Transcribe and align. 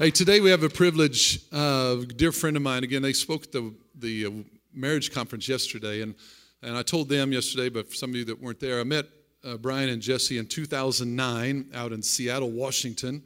Hey, 0.00 0.10
today 0.10 0.40
we 0.40 0.48
have 0.48 0.62
a 0.62 0.70
privilege. 0.70 1.40
Uh, 1.52 1.96
a 2.00 2.06
dear 2.06 2.32
friend 2.32 2.56
of 2.56 2.62
mine, 2.62 2.84
again, 2.84 3.02
they 3.02 3.12
spoke 3.12 3.42
at 3.42 3.52
the, 3.52 3.74
the 3.94 4.24
uh, 4.24 4.30
marriage 4.72 5.12
conference 5.12 5.46
yesterday, 5.46 6.00
and, 6.00 6.14
and 6.62 6.74
I 6.74 6.82
told 6.82 7.10
them 7.10 7.34
yesterday, 7.34 7.68
but 7.68 7.86
for 7.86 7.94
some 7.94 8.08
of 8.08 8.16
you 8.16 8.24
that 8.24 8.40
weren't 8.40 8.60
there, 8.60 8.80
I 8.80 8.84
met 8.84 9.04
uh, 9.44 9.58
Brian 9.58 9.90
and 9.90 10.00
Jesse 10.00 10.38
in 10.38 10.46
2009 10.46 11.72
out 11.74 11.92
in 11.92 12.02
Seattle, 12.02 12.50
Washington. 12.50 13.22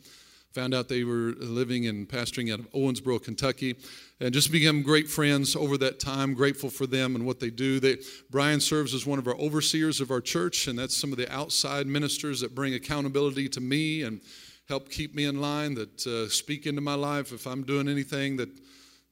Found 0.55 0.75
out 0.75 0.89
they 0.89 1.05
were 1.05 1.35
living 1.39 1.87
and 1.87 2.09
pastoring 2.09 2.53
out 2.53 2.59
of 2.59 2.69
Owensboro, 2.73 3.23
Kentucky, 3.23 3.77
and 4.19 4.35
just 4.35 4.51
became 4.51 4.83
great 4.83 5.09
friends 5.09 5.55
over 5.55 5.79
that 5.79 6.01
time. 6.01 6.35
Grateful 6.35 6.71
for 6.71 6.89
them 6.89 7.15
and 7.15 7.25
what 7.25 7.39
they 7.39 7.51
do. 7.51 7.79
They, 7.79 7.99
Brian 8.31 8.59
serves 8.59 8.95
as 8.95 9.07
one 9.07 9.21
of 9.21 9.29
our 9.29 9.37
overseers 9.37 10.01
of 10.01 10.11
our 10.11 10.21
church, 10.21 10.67
and 10.67 10.77
that's 10.77 10.97
some 10.97 11.13
of 11.13 11.19
the 11.19 11.33
outside 11.33 11.87
ministers 11.87 12.41
that 12.41 12.53
bring 12.53 12.75
accountability 12.75 13.49
to 13.51 13.61
me 13.61 14.03
and 14.03 14.21
help 14.69 14.91
keep 14.91 15.15
me 15.15 15.25
in 15.25 15.41
line, 15.41 15.75
that 15.75 16.07
uh, 16.07 16.29
speak 16.29 16.67
into 16.67 16.81
my 16.81 16.95
life. 16.95 17.33
If 17.33 17.47
I'm 17.47 17.65
doing 17.65 17.89
anything 17.89 18.37
that 18.37 18.49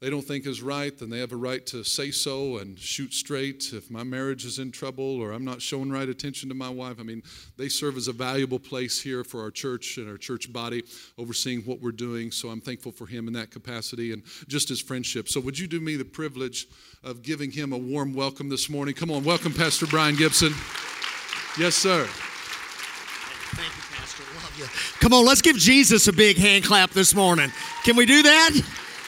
they 0.01 0.11
don't 0.11 0.23
think 0.23 0.47
is 0.47 0.61
right, 0.63 0.99
then 0.99 1.11
they 1.11 1.21
have 1.21 1.31
a 1.31 1.37
right 1.37 1.65
to 1.67 1.85
say 1.85 2.11
so 2.11 2.57
and 2.57 2.77
shoot 2.77 3.13
straight. 3.13 3.71
If 3.73 3.89
my 3.89 4.03
marriage 4.03 4.45
is 4.45 4.59
in 4.59 4.73
trouble 4.73 5.21
or 5.21 5.31
I'm 5.31 5.45
not 5.45 5.63
showing 5.63 5.93
right 5.93 6.09
attention 6.09 6.49
to 6.49 6.57
my 6.57 6.71
wife, 6.71 6.97
I 6.99 7.05
mean, 7.05 7.23
they 7.57 7.69
serve 7.69 7.97
as 7.97 8.09
a 8.09 8.13
valuable 8.13 8.59
place 8.59 9.01
here 9.01 9.23
for 9.23 9.41
our 9.43 9.53
church 9.53 9.99
and 9.99 10.09
our 10.09 10.17
church 10.17 10.53
body, 10.53 10.83
overseeing 11.19 11.61
what 11.61 11.81
we're 11.81 11.93
doing. 11.93 12.33
So 12.33 12.49
I'm 12.49 12.61
thankful 12.61 12.91
for 12.91 13.07
him 13.07 13.29
in 13.29 13.35
that 13.35 13.53
capacity 13.53 14.13
and 14.13 14.25
just 14.49 14.69
his 14.69 14.81
friendship. 14.81 15.29
So, 15.29 15.39
would 15.41 15.57
you 15.57 15.69
do 15.69 15.81
me 15.81 15.95
the 15.95 16.05
privilege 16.05 16.67
of 17.05 17.23
giving 17.23 17.53
him 17.53 17.73
a 17.73 17.79
warm 17.79 18.13
welcome 18.13 18.49
this 18.49 18.69
morning? 18.69 18.95
Come 18.95 19.13
on, 19.13 19.23
welcome, 19.23 19.53
Pastor 19.53 19.87
Brian 19.87 20.17
Gibson. 20.17 20.53
Yes, 21.57 21.77
sir. 21.77 22.07
Thank 23.55 23.77
you. 23.77 24.02
Come 25.01 25.13
on, 25.13 25.25
let's 25.25 25.43
give 25.43 25.57
Jesus 25.57 26.09
a 26.09 26.13
big 26.13 26.37
hand 26.37 26.65
clap 26.65 26.91
this 26.91 27.15
morning. 27.15 27.51
Can 27.85 27.97
we 27.97 28.07
do 28.07 28.23
that? 28.23 28.51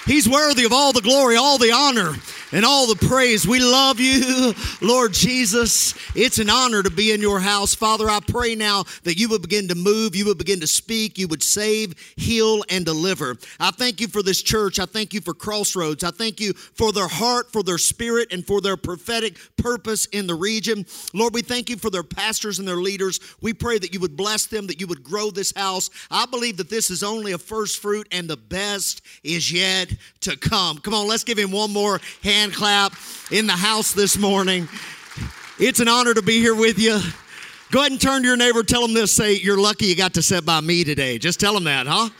He's 0.06 0.28
worthy 0.28 0.64
of 0.64 0.72
all 0.72 0.92
the 0.92 1.00
glory, 1.00 1.36
all 1.36 1.58
the 1.58 1.72
honor 1.72 2.14
and 2.54 2.64
all 2.64 2.86
the 2.86 3.06
praise. 3.06 3.46
We 3.46 3.58
love 3.58 3.98
you, 3.98 4.54
Lord 4.80 5.12
Jesus. 5.12 5.92
It's 6.14 6.38
an 6.38 6.48
honor 6.48 6.84
to 6.84 6.90
be 6.90 7.10
in 7.10 7.20
your 7.20 7.40
house. 7.40 7.74
Father, 7.74 8.08
I 8.08 8.20
pray 8.20 8.54
now 8.54 8.84
that 9.02 9.18
you 9.18 9.28
would 9.30 9.42
begin 9.42 9.66
to 9.68 9.74
move, 9.74 10.14
you 10.14 10.26
would 10.26 10.38
begin 10.38 10.60
to 10.60 10.66
speak, 10.68 11.18
you 11.18 11.26
would 11.26 11.42
save, 11.42 11.94
heal, 12.16 12.62
and 12.70 12.84
deliver. 12.84 13.36
I 13.58 13.72
thank 13.72 14.00
you 14.00 14.06
for 14.06 14.22
this 14.22 14.40
church. 14.40 14.78
I 14.78 14.86
thank 14.86 15.12
you 15.12 15.20
for 15.20 15.34
Crossroads. 15.34 16.04
I 16.04 16.12
thank 16.12 16.40
you 16.40 16.52
for 16.52 16.92
their 16.92 17.08
heart, 17.08 17.52
for 17.52 17.64
their 17.64 17.76
spirit, 17.76 18.32
and 18.32 18.46
for 18.46 18.60
their 18.60 18.76
prophetic 18.76 19.36
purpose 19.56 20.06
in 20.06 20.28
the 20.28 20.36
region. 20.36 20.86
Lord, 21.12 21.34
we 21.34 21.42
thank 21.42 21.68
you 21.68 21.76
for 21.76 21.90
their 21.90 22.04
pastors 22.04 22.60
and 22.60 22.68
their 22.68 22.76
leaders. 22.76 23.18
We 23.42 23.52
pray 23.52 23.78
that 23.78 23.92
you 23.92 23.98
would 23.98 24.16
bless 24.16 24.46
them, 24.46 24.68
that 24.68 24.80
you 24.80 24.86
would 24.86 25.02
grow 25.02 25.30
this 25.30 25.52
house. 25.56 25.90
I 26.08 26.26
believe 26.26 26.58
that 26.58 26.70
this 26.70 26.88
is 26.88 27.02
only 27.02 27.32
a 27.32 27.38
first 27.38 27.80
fruit 27.80 28.06
and 28.12 28.30
the 28.30 28.36
best 28.36 29.02
is 29.24 29.50
yet 29.50 29.92
to 30.20 30.36
come. 30.36 30.78
Come 30.78 30.94
on, 30.94 31.08
let's 31.08 31.24
give 31.24 31.38
him 31.38 31.50
one 31.50 31.72
more 31.72 32.00
hand 32.22 32.43
hand 32.44 32.54
clap 32.54 32.92
in 33.30 33.46
the 33.46 33.54
house 33.54 33.94
this 33.94 34.18
morning. 34.18 34.68
It's 35.58 35.80
an 35.80 35.88
honor 35.88 36.12
to 36.12 36.20
be 36.20 36.40
here 36.40 36.54
with 36.54 36.78
you. 36.78 37.00
Go 37.70 37.80
ahead 37.80 37.92
and 37.92 37.98
turn 37.98 38.20
to 38.20 38.28
your 38.28 38.36
neighbor, 38.36 38.62
tell 38.62 38.82
them 38.82 38.92
this. 38.92 39.12
Say, 39.12 39.36
You're 39.36 39.58
lucky 39.58 39.86
you 39.86 39.96
got 39.96 40.12
to 40.14 40.22
sit 40.22 40.44
by 40.44 40.60
me 40.60 40.84
today. 40.84 41.16
Just 41.16 41.40
tell 41.40 41.54
them 41.54 41.64
that, 41.64 41.86
huh? 41.86 42.10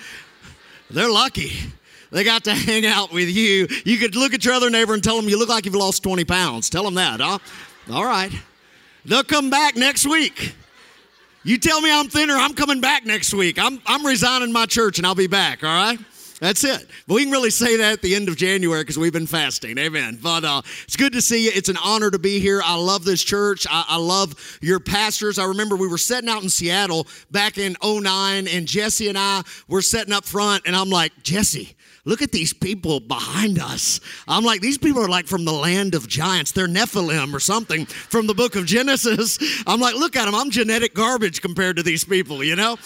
They're 0.89 1.11
lucky. 1.11 1.53
They 2.11 2.25
got 2.25 2.45
to 2.45 2.55
hang 2.55 2.87
out 2.87 3.13
with 3.13 3.29
you. 3.29 3.69
You 3.85 3.99
could 3.99 4.17
look 4.17 4.33
at 4.33 4.47
your 4.47 4.55
other 4.55 4.71
neighbor 4.71 4.95
and 4.95 5.05
tell 5.05 5.17
them 5.17 5.29
you 5.29 5.39
look 5.39 5.51
like 5.51 5.67
you've 5.67 5.75
lost 5.75 6.03
20 6.03 6.25
pounds. 6.25 6.71
Tell 6.71 6.85
them 6.85 6.95
that, 6.95 7.21
huh? 7.21 7.39
All 7.93 8.07
right. 8.07 8.33
They'll 9.05 9.25
come 9.25 9.51
back 9.51 9.77
next 9.77 10.07
week. 10.07 10.55
You 11.43 11.59
tell 11.59 11.83
me 11.83 11.93
I'm 11.93 12.09
thinner, 12.09 12.35
I'm 12.35 12.55
coming 12.55 12.81
back 12.81 13.05
next 13.05 13.35
week. 13.35 13.59
I'm, 13.59 13.79
I'm 13.85 14.07
resigning 14.07 14.53
my 14.53 14.65
church 14.65 14.97
and 14.97 15.07
I'll 15.07 15.15
be 15.15 15.27
back, 15.27 15.63
all 15.63 15.69
right? 15.69 15.99
That's 16.45 16.63
it. 16.63 16.87
But 17.09 17.15
we 17.15 17.23
can 17.23 17.33
really 17.33 17.49
say 17.49 17.79
that 17.79 17.95
at 17.95 18.03
the 18.03 18.15
end 18.15 18.29
of 18.29 18.37
January 18.37 18.83
because 18.83 18.99
we've 18.99 19.15
been 19.15 19.27
fasting. 19.27 19.79
Amen. 19.79 20.19
But 20.23 20.45
uh, 20.45 20.61
it's 20.83 20.95
good 20.95 21.15
to 21.15 21.23
see 21.23 21.47
you. 21.47 21.53
It's 21.55 21.71
an 21.71 21.79
honor 21.83 22.11
to 22.11 22.19
be 22.19 22.39
here. 22.39 22.61
I 22.63 22.77
love 22.77 23.07
this 23.07 23.23
church. 23.23 23.67
I, 23.71 23.87
I 23.89 23.97
love 23.97 24.59
your 24.61 24.79
pastors. 24.79 25.39
I 25.39 25.47
remember 25.47 25.75
we 25.75 25.89
were 25.89 25.97
setting 25.97 26.29
out 26.29 26.43
in 26.43 26.51
Seattle 26.51 27.07
back 27.31 27.57
in 27.57 27.79
09, 27.83 28.47
and 28.47 28.67
Jesse 28.67 29.09
and 29.09 29.17
I 29.17 29.41
were 29.69 29.81
setting 29.81 30.13
up 30.13 30.27
front, 30.27 30.65
and 30.67 30.77
I'm 30.77 30.91
like, 30.91 31.13
Jesse, 31.23 31.75
look 32.05 32.21
at 32.21 32.31
these 32.31 32.53
people 32.53 33.01
behind 33.01 33.59
us. 33.59 34.01
I'm 34.29 34.45
like, 34.45 34.61
these 34.61 34.77
people 34.77 35.03
are 35.03 35.09
like 35.09 35.27
from 35.27 35.47
the 35.47 35.53
land 35.53 35.95
of 35.95 36.07
giants. 36.07 36.53
They're 36.53 36.69
Nephilim 36.69 37.33
or 37.33 37.41
something 37.41 37.87
from 37.87 38.27
the 38.27 38.35
book 38.35 38.55
of 38.55 38.67
Genesis. 38.67 39.39
I'm 39.67 39.81
like, 39.81 39.95
look 39.95 40.15
at 40.15 40.27
them. 40.27 40.35
I'm 40.35 40.51
genetic 40.51 40.93
garbage 40.93 41.41
compared 41.41 41.77
to 41.77 41.83
these 41.83 42.05
people, 42.05 42.45
you 42.45 42.55
know? 42.55 42.77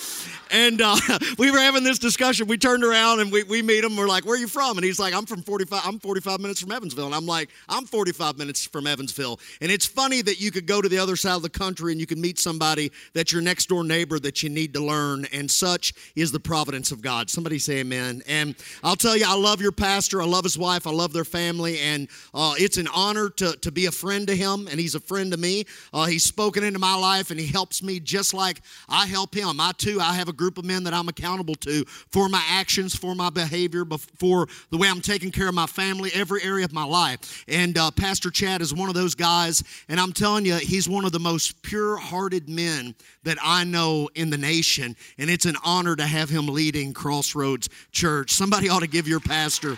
And 0.51 0.81
uh, 0.81 0.97
we 1.39 1.51
were 1.51 1.59
having 1.59 1.85
this 1.85 1.99
discussion. 1.99 2.47
We 2.47 2.59
turned 2.59 2.85
around 2.85 3.21
and 3.21 3.31
we, 3.31 3.43
we 3.45 3.63
meet 3.63 3.85
him. 3.85 3.97
We're 3.97 4.09
like, 4.09 4.25
where 4.25 4.35
are 4.35 4.39
you 4.39 4.49
from? 4.49 4.79
And 4.79 4.85
he's 4.85 4.99
like, 4.99 5.15
I'm 5.15 5.27
from 5.27 5.43
45, 5.43 5.83
I'm 5.85 5.99
45 5.99 6.41
minutes 6.41 6.61
from 6.61 6.73
Evansville. 6.73 7.07
And 7.07 7.15
I'm 7.15 7.27
like, 7.27 7.51
I'm 7.69 7.85
45 7.85 8.39
minutes 8.39 8.67
from 8.67 8.87
Evansville. 8.87 9.41
And 9.61 9.71
it's 9.71 9.87
funny 9.87 10.23
that 10.23 10.41
you 10.41 10.51
could 10.51 10.67
go 10.67 10.81
to 10.81 10.89
the 10.89 10.99
other 10.99 11.17
side 11.17 11.35
of 11.35 11.43
the 11.43 11.51
country 11.51 11.93
and 11.93 12.01
you 12.01 12.07
can 12.07 12.21
meet 12.21 12.39
somebody 12.39 12.93
that's 13.15 13.33
your 13.33 13.43
next 13.43 13.69
door 13.69 13.85
neighbor 13.85 14.19
that 14.19 14.43
you 14.43 14.49
need 14.49 14.75
to 14.75 14.81
learn. 14.81 15.27
And 15.33 15.51
such 15.51 15.95
is 16.17 16.33
the 16.33 16.41
providence 16.41 16.93
of 16.93 17.01
God. 17.01 17.31
Somebody 17.31 17.59
say 17.59 17.79
amen. 17.79 18.23
And 18.27 18.55
I'll 18.83 18.97
tell 18.97 19.17
you, 19.17 19.25
I 19.27 19.37
love 19.37 19.61
your 19.61 19.73
pastor. 19.73 20.23
I 20.23 20.27
love 20.27 20.45
his 20.45 20.59
wife. 20.59 20.87
I 20.87 20.91
love 20.91 21.13
their 21.13 21.25
family. 21.25 21.79
And 21.81 22.09
uh, 22.35 22.55
it's 22.59 22.77
an 22.77 22.89
honor 22.95 23.29
to, 23.31 23.57
to 23.57 23.73
be 23.73 23.87
a 23.87 23.93
friend 23.93 24.27
to 24.29 24.35
him. 24.35 24.69
And 24.69 24.81
he's 24.81 24.95
a 24.95 25.01
friend 25.01 25.33
to 25.33 25.39
me. 25.39 25.65
Uh, 25.93 26.07
he's 26.07 26.25
spoken 26.25 26.65
into 26.65 26.79
my 26.79 26.95
life 26.95 27.31
and 27.31 27.39
he 27.39 27.47
helps 27.47 27.83
me 27.83 28.01
just 28.01 28.35
like 28.35 28.63
I 28.89 29.07
help 29.07 29.35
him. 29.35 29.61
I 29.61 29.73
too, 29.77 30.01
I 30.01 30.15
have 30.15 30.29
a 30.29 30.33
group 30.39 30.57
of 30.57 30.65
men 30.65 30.85
that 30.85 30.95
I'm 30.95 31.09
accountable 31.09 31.55
to 31.57 31.85
for 32.11 32.31
my 32.31 32.43
actions, 32.49 32.95
for 32.95 33.15
my 33.15 33.29
behavior, 33.29 33.85
for 34.19 34.47
the 34.71 34.79
way 34.79 34.89
I'm 34.89 35.03
taking 35.03 35.31
care 35.31 35.49
of 35.49 35.55
my 35.55 35.67
family, 35.67 36.11
every 36.15 36.43
area 36.43 36.65
of 36.65 36.73
my 36.73 36.85
life. 36.85 37.45
And 37.49 37.77
uh, 37.77 37.91
Pastor 37.91 38.31
Chad 38.31 38.63
is 38.63 38.73
one 38.73 38.89
of 38.89 38.95
those 38.95 39.15
guys, 39.15 39.63
and 39.91 40.01
I'm 40.01 40.13
telling 40.13 40.47
you, 40.47 40.55
he's 40.55 40.89
one 40.89 41.05
of 41.05 41.13
the 41.13 41.21
most 41.21 41.61
pure 41.63 41.99
hearted 41.99 42.49
men 42.49 42.95
that 43.25 43.37
I 43.43 43.65
know 43.65 44.09
in 44.15 44.31
the 44.31 44.39
nation. 44.39 44.97
And 45.19 45.29
it's 45.29 45.45
an 45.45 45.57
honor 45.63 45.95
to 45.97 46.07
have 46.07 46.31
him 46.31 46.47
leading 46.47 46.95
Crossroads 46.95 47.69
Church. 47.93 48.33
Somebody 48.33 48.71
ought 48.71 48.81
to 48.81 48.87
give 48.87 49.07
your 49.07 49.21
pastor 49.21 49.77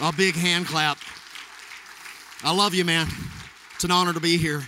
a 0.00 0.12
big 0.12 0.36
hand 0.36 0.66
clap. 0.66 0.98
I 2.44 2.54
love 2.54 2.74
you, 2.74 2.84
man. 2.84 3.08
It's 3.74 3.84
an 3.84 3.90
honor 3.90 4.12
to 4.12 4.20
be 4.20 4.36
here. 4.36 4.62